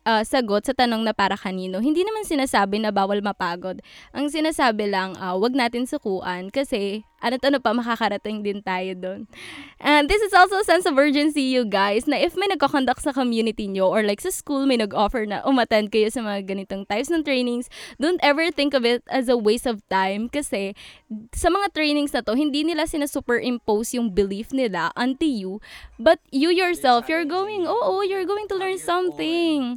uh, 0.07 0.23
sagot 0.23 0.63
sa 0.63 0.73
tanong 0.73 1.03
na 1.03 1.13
para 1.13 1.35
kanino. 1.35 1.83
Hindi 1.83 2.07
naman 2.07 2.23
sinasabi 2.23 2.79
na 2.79 2.95
bawal 2.95 3.21
mapagod. 3.21 3.83
Ang 4.15 4.31
sinasabi 4.31 4.87
lang, 4.87 5.19
uh, 5.19 5.35
wag 5.35 5.53
natin 5.53 5.85
sukuan 5.91 6.55
kasi 6.55 7.03
ano't 7.27 7.43
ano 7.43 7.59
pa, 7.59 7.75
makakarating 7.75 8.47
din 8.47 8.63
tayo 8.63 8.95
doon. 8.95 9.21
And 9.83 10.07
this 10.07 10.23
is 10.23 10.31
also 10.31 10.63
a 10.63 10.67
sense 10.67 10.87
of 10.87 10.95
urgency, 10.95 11.43
you 11.43 11.67
guys, 11.67 12.07
na 12.07 12.17
if 12.17 12.39
may 12.39 12.47
nagkakonduct 12.47 13.03
sa 13.03 13.11
community 13.11 13.67
nyo 13.67 13.91
or 13.91 14.07
like 14.07 14.23
sa 14.23 14.31
school, 14.31 14.65
may 14.65 14.79
nag-offer 14.79 15.27
na 15.27 15.43
umattend 15.43 15.91
kayo 15.91 16.07
sa 16.09 16.23
mga 16.23 16.47
ganitong 16.47 16.87
types 16.87 17.11
ng 17.11 17.27
trainings, 17.27 17.67
don't 17.99 18.23
ever 18.23 18.49
think 18.55 18.73
of 18.73 18.87
it 18.87 19.03
as 19.11 19.27
a 19.27 19.37
waste 19.37 19.67
of 19.67 19.83
time 19.91 20.31
kasi 20.31 20.73
sa 21.35 21.51
mga 21.51 21.75
trainings 21.75 22.15
na 22.15 22.23
to, 22.23 22.39
hindi 22.39 22.63
nila 22.63 22.87
sinasuperimpose 22.87 23.99
yung 23.99 24.15
belief 24.15 24.55
nila 24.55 24.95
onto 24.95 25.27
you, 25.27 25.59
but 25.99 26.23
you 26.31 26.49
yourself, 26.55 27.11
you're 27.11 27.27
going, 27.27 27.67
oo, 27.67 28.01
you're 28.07 28.27
going 28.27 28.47
to 28.47 28.57
learn 28.57 28.79
something. 28.79 29.77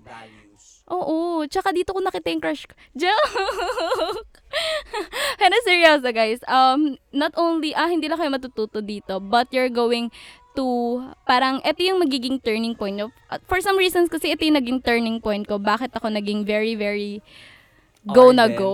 Oo, 0.89 1.45
tsaka 1.45 1.69
dito 1.69 1.93
ko 1.93 2.01
nakita 2.01 2.33
yung 2.33 2.41
crush 2.41 2.65
ko. 2.65 2.73
Joke! 3.01 4.38
Pero 5.39 5.53
seryoso 5.63 6.09
guys, 6.11 6.41
um, 6.49 6.97
not 7.13 7.33
only, 7.37 7.73
ah, 7.77 7.89
hindi 7.89 8.09
lang 8.09 8.19
kayo 8.19 8.31
matututo 8.33 8.81
dito, 8.81 9.21
but 9.21 9.47
you're 9.53 9.71
going 9.71 10.09
to, 10.57 10.65
parang, 11.29 11.61
ito 11.61 11.79
yung 11.85 12.01
magiging 12.01 12.41
turning 12.41 12.73
point. 12.73 12.99
At 13.29 13.45
For 13.45 13.61
some 13.61 13.77
reasons, 13.77 14.09
kasi 14.09 14.33
ito 14.33 14.43
yung 14.45 14.57
naging 14.57 14.81
turning 14.81 15.21
point 15.21 15.45
ko, 15.45 15.61
bakit 15.61 15.93
ako 15.93 16.09
naging 16.09 16.43
very, 16.43 16.73
very 16.73 17.21
go 18.07 18.31
na 18.31 18.49
Ardent. 18.49 18.59
go. 18.59 18.71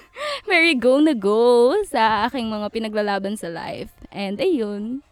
very 0.50 0.74
go 0.74 0.98
na 0.98 1.14
go 1.14 1.72
sa 1.86 2.26
aking 2.28 2.50
mga 2.50 2.68
pinaglalaban 2.72 3.38
sa 3.38 3.48
life. 3.48 3.92
And 4.10 4.38
ayun. 4.38 5.06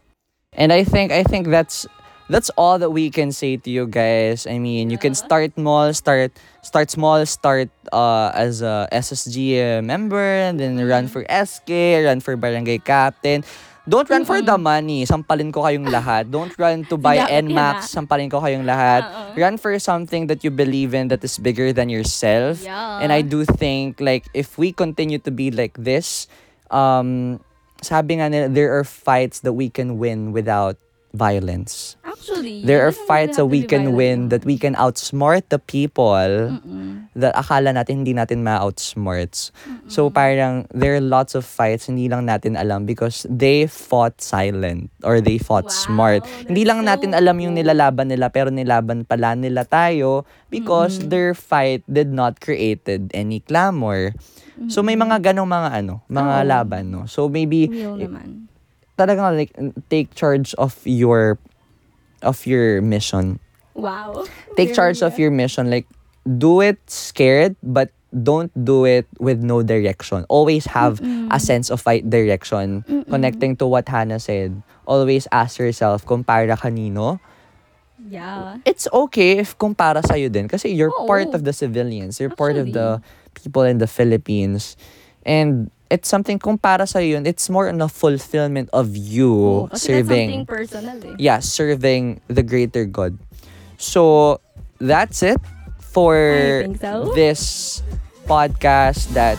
And 0.52 0.74
I 0.74 0.82
think 0.82 1.14
I 1.14 1.22
think 1.22 1.46
that's 1.46 1.86
that's 2.30 2.48
all 2.54 2.78
that 2.78 2.90
we 2.94 3.10
can 3.10 3.34
say 3.34 3.58
to 3.58 3.68
you 3.68 3.90
guys. 3.90 4.46
I 4.46 4.62
mean, 4.62 4.88
you 4.88 4.96
can 4.96 5.18
start 5.18 5.52
small, 5.58 5.92
start 5.92 6.30
start 6.62 6.88
small, 6.88 7.26
start 7.26 7.68
uh, 7.92 8.30
as 8.32 8.62
a 8.62 8.86
SSG 8.94 9.82
member, 9.82 10.22
and 10.22 10.58
then 10.62 10.78
run 10.86 11.10
for 11.10 11.26
SK, 11.26 12.06
run 12.06 12.22
for 12.22 12.38
barangay 12.38 12.78
captain. 12.86 13.42
Don't 13.90 14.06
run 14.06 14.22
for 14.22 14.38
the 14.38 14.54
money. 14.54 15.02
Sampalin 15.02 15.50
ko 15.50 15.66
kayong 15.66 15.90
lahat. 15.90 16.30
Don't 16.30 16.52
run 16.54 16.86
to 16.86 16.94
buy 16.94 17.18
yun 17.26 17.50
NMAX. 17.50 17.90
ah. 17.90 17.98
Sampalin 17.98 18.30
ko 18.30 18.38
kayong 18.38 18.62
lahat. 18.62 19.02
Oo. 19.02 19.40
Run 19.40 19.58
for 19.58 19.74
something 19.82 20.30
that 20.30 20.46
you 20.46 20.52
believe 20.52 20.94
in 20.94 21.08
that 21.10 21.24
is 21.26 21.40
bigger 21.42 21.72
than 21.72 21.90
yourself. 21.90 22.62
Yeah. 22.62 23.02
And 23.02 23.10
I 23.10 23.26
do 23.26 23.42
think 23.42 23.98
like 23.98 24.30
if 24.30 24.54
we 24.54 24.70
continue 24.70 25.18
to 25.26 25.32
be 25.34 25.50
like 25.50 25.74
this, 25.74 26.30
um, 26.70 27.40
sabi 27.82 28.20
nga 28.20 28.30
nila, 28.30 28.46
there 28.52 28.70
are 28.78 28.84
fights 28.84 29.40
that 29.42 29.56
we 29.56 29.72
can 29.72 29.98
win 29.98 30.30
without 30.30 30.76
violence. 31.12 31.96
Actually, 32.04 32.62
There 32.62 32.86
are 32.86 32.92
fights 32.92 33.36
that 33.40 33.48
we 33.48 33.64
can 33.64 33.96
win, 33.96 34.28
that 34.30 34.44
we 34.44 34.58
can 34.60 34.76
outsmart 34.76 35.48
the 35.48 35.58
people 35.58 36.20
Mm-mm. 36.60 37.08
that 37.16 37.34
akala 37.34 37.74
natin 37.74 38.04
hindi 38.04 38.14
natin 38.14 38.44
ma-outsmart. 38.44 39.50
So 39.90 40.10
parang 40.10 40.68
there 40.70 40.94
are 40.94 41.02
lots 41.02 41.34
of 41.34 41.42
fights 41.42 41.90
hindi 41.90 42.06
lang 42.06 42.28
natin 42.28 42.54
alam 42.54 42.86
because 42.86 43.26
they 43.26 43.66
fought 43.66 44.20
silent 44.22 44.92
or 45.02 45.18
they 45.18 45.40
fought 45.40 45.66
Wow, 45.66 45.82
smart. 45.88 46.20
Hindi 46.46 46.62
lang 46.62 46.84
so 46.84 46.88
natin 46.92 47.10
alam 47.16 47.36
yung 47.40 47.56
nilalaban 47.56 48.12
nila 48.12 48.30
pero 48.30 48.52
nilaban 48.52 49.02
pala 49.08 49.34
nila 49.34 49.66
tayo 49.66 50.28
because 50.52 51.00
Mm-mm. 51.00 51.10
their 51.10 51.32
fight 51.34 51.82
did 51.90 52.12
not 52.12 52.38
created 52.38 53.10
any 53.16 53.40
clamor. 53.42 54.12
So 54.68 54.84
may 54.84 54.92
mga 54.92 55.32
ganong 55.32 55.48
mga 55.48 55.68
ano, 55.72 56.04
mga 56.12 56.34
Oo. 56.44 56.48
laban 56.52 56.84
no. 56.92 57.08
So 57.08 57.32
maybe 57.32 57.64
Real 57.64 57.96
naman. 57.96 58.49
Talagang 59.00 59.40
like 59.40 59.56
take 59.88 60.12
charge 60.12 60.52
of 60.60 60.76
your 60.84 61.40
of 62.20 62.44
your 62.44 62.84
mission. 62.84 63.40
Wow. 63.72 64.28
Take 64.60 64.76
charge 64.76 65.00
of 65.00 65.16
your 65.16 65.32
mission 65.32 65.72
like 65.72 65.88
do 66.36 66.60
it 66.60 66.76
scared 66.84 67.56
but 67.64 67.88
don't 68.12 68.52
do 68.52 68.84
it 68.84 69.06
with 69.18 69.40
no 69.40 69.62
direction. 69.62 70.26
Always 70.28 70.66
have 70.66 71.00
a 71.30 71.40
sense 71.40 71.70
of 71.70 71.86
right 71.86 72.04
direction. 72.04 72.84
Connecting 73.08 73.56
to 73.56 73.66
what 73.66 73.88
Hannah 73.88 74.18
said, 74.20 74.62
always 74.84 75.28
ask 75.32 75.58
yourself 75.58 76.04
kung 76.04 76.24
para 76.24 76.56
kanino. 76.56 77.20
Yeah. 78.08 78.58
It's 78.64 78.88
okay 78.92 79.38
if 79.38 79.56
kung 79.58 79.74
para 79.74 80.02
sa'yo 80.02 80.28
din 80.32 80.48
kasi 80.48 80.72
you're 80.74 80.90
Oo. 80.90 81.06
part 81.06 81.30
of 81.30 81.44
the 81.44 81.52
civilians. 81.52 82.18
You're 82.18 82.34
part 82.34 82.56
of 82.56 82.72
the 82.72 83.00
people 83.34 83.62
in 83.62 83.78
the 83.78 83.86
Philippines. 83.86 84.76
And 85.24 85.70
it's 85.90 86.08
something 86.08 86.38
kung 86.38 86.56
para 86.56 86.86
sa'yo 86.86 87.18
yun, 87.18 87.26
it's 87.26 87.50
more 87.50 87.68
on 87.68 87.82
a 87.82 87.90
fulfillment 87.90 88.70
of 88.72 88.94
you 88.94 89.66
kasi 89.74 89.98
that's 89.98 90.08
serving 90.08 90.28
something 90.30 90.46
personal 90.46 90.96
eh. 91.02 91.14
yeah, 91.18 91.42
serving 91.42 92.22
the 92.30 92.46
greater 92.46 92.86
good. 92.86 93.18
So 93.76 94.38
that's 94.78 95.26
it 95.26 95.42
for 95.78 96.14
so. 96.78 97.10
this 97.18 97.82
podcast 98.24 99.10
that 99.18 99.36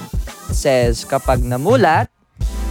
says 0.51 1.07
kapag 1.07 1.41
namulat, 1.47 2.11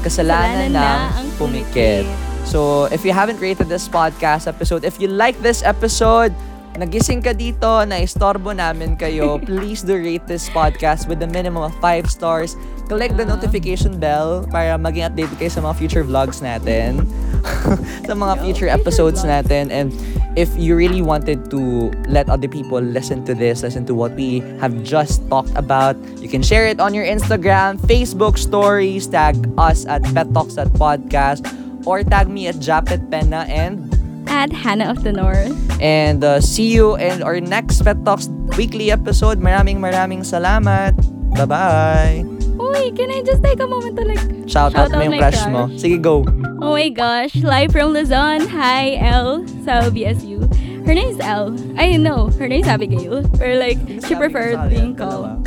kasalanan 0.04 0.68
Kasalanan 0.68 0.70
na 0.76 1.08
na 1.10 1.16
ang 1.16 1.28
pumikit. 1.40 2.04
pumikit. 2.04 2.28
So 2.44 2.90
if 2.90 3.06
you 3.06 3.14
haven't 3.14 3.38
rated 3.38 3.70
this 3.70 3.88
podcast 3.88 4.50
episode, 4.50 4.84
if 4.84 5.00
you 5.00 5.08
like 5.08 5.38
this 5.40 5.62
episode, 5.62 6.34
nagising 6.74 7.22
ka 7.22 7.30
dito, 7.30 7.86
na 7.86 8.02
istorbo 8.02 8.50
namin 8.50 8.98
kayo, 8.98 9.38
please 9.48 9.86
do 9.86 9.94
rate 9.94 10.26
this 10.26 10.50
podcast 10.50 11.06
with 11.06 11.22
a 11.22 11.30
minimum 11.30 11.62
of 11.62 11.74
5 11.78 12.10
stars. 12.10 12.58
Click 12.90 13.14
the 13.14 13.22
notification 13.22 14.02
bell 14.02 14.42
para 14.50 14.74
maging 14.74 15.06
updated 15.06 15.38
kayo 15.38 15.50
sa 15.54 15.62
mga 15.62 15.74
future 15.78 16.02
vlogs 16.02 16.42
natin. 16.42 17.06
sa 18.10 18.18
mga 18.18 18.42
future 18.42 18.66
episodes 18.66 19.22
natin. 19.22 19.70
And 19.70 19.94
if 20.34 20.50
you 20.58 20.74
really 20.74 20.98
wanted 20.98 21.54
to 21.54 21.94
let 22.10 22.26
other 22.26 22.50
people 22.50 22.82
listen 22.82 23.22
to 23.30 23.32
this, 23.38 23.62
listen 23.62 23.86
to 23.86 23.94
what 23.94 24.18
we 24.18 24.42
have 24.58 24.74
just 24.82 25.22
talked 25.30 25.54
about, 25.54 25.94
you 26.18 26.26
can 26.26 26.42
share 26.42 26.66
it 26.66 26.82
on 26.82 26.90
your 26.90 27.06
Instagram, 27.06 27.78
Facebook 27.86 28.42
stories, 28.42 29.06
tag 29.06 29.38
us 29.54 29.86
at 29.86 30.02
Pet 30.10 30.26
Talks 30.34 30.58
at 30.58 30.74
Podcast, 30.74 31.46
or 31.86 32.02
tag 32.02 32.26
me 32.26 32.50
at 32.50 32.58
Japet 32.58 33.06
Penna 33.06 33.46
and 33.46 33.86
At 34.26 34.50
Hannah 34.50 34.90
of 34.90 35.02
the 35.02 35.10
North. 35.10 35.50
and 35.82 36.22
uh, 36.22 36.38
see 36.38 36.70
you 36.70 36.94
in 36.98 37.22
our 37.22 37.38
next 37.38 37.82
Pet 37.82 37.98
Talks 38.04 38.30
weekly 38.54 38.90
episode. 38.90 39.38
Maraming 39.38 39.78
maraming 39.78 40.22
salamat. 40.22 40.94
Bye-bye. 41.34 42.29
Uy, 42.60 42.92
can 42.92 43.08
I 43.08 43.24
just 43.24 43.40
take 43.40 43.60
a 43.60 43.66
moment 43.66 43.96
to 43.96 44.04
like... 44.04 44.20
Shout, 44.44 44.76
out 44.76 44.92
Shout 44.92 44.92
mo 44.92 45.00
out 45.00 45.04
yung 45.08 45.16
my 45.16 45.18
crush 45.18 45.42
mo. 45.48 45.62
Sige, 45.80 45.96
go. 45.96 46.28
Oh 46.60 46.76
my 46.76 46.92
gosh, 46.92 47.32
live 47.40 47.72
from 47.72 47.96
Luzon. 47.96 48.44
Hi, 48.52 49.00
Elle 49.00 49.48
sa 49.64 49.88
BSU. 49.88 50.44
Her 50.84 50.92
name's 50.92 51.16
Elle. 51.24 51.56
I 51.80 51.96
know, 51.96 52.28
her 52.36 52.48
name's 52.48 52.68
Abigail. 52.68 53.24
Or 53.40 53.56
like, 53.56 53.80
she 54.04 54.12
preferred 54.12 54.68
being 54.68 54.92
called. 54.92 55.40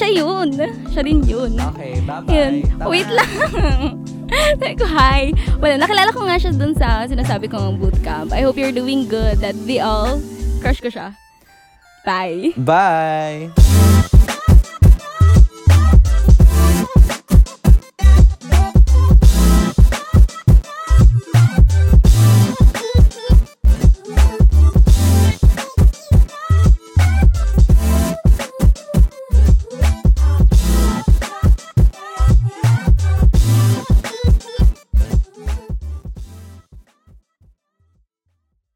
siya 0.00 0.08
yun. 0.16 0.48
Siya 0.94 1.02
din 1.04 1.20
yun. 1.28 1.52
Okay, 1.74 2.00
bye-bye. 2.06 2.32
Yun. 2.32 2.54
Wait 2.88 3.08
lang. 3.10 4.00
Sabi 4.62 4.74
ko, 4.78 4.86
hi. 4.88 5.34
Well, 5.60 5.76
nakilala 5.76 6.14
ko 6.16 6.24
nga 6.24 6.40
siya 6.40 6.56
dun 6.56 6.72
sa 6.72 7.04
sinasabi 7.04 7.52
kong 7.52 7.76
bootcamp. 7.76 8.32
I 8.32 8.40
hope 8.40 8.56
you're 8.56 8.72
doing 8.72 9.04
good. 9.10 9.42
That 9.44 9.58
they 9.68 9.82
all 9.82 10.22
crush 10.64 10.80
ko 10.80 10.88
siya. 10.88 11.12
Bye. 12.06 12.56
Bye! 12.56 13.52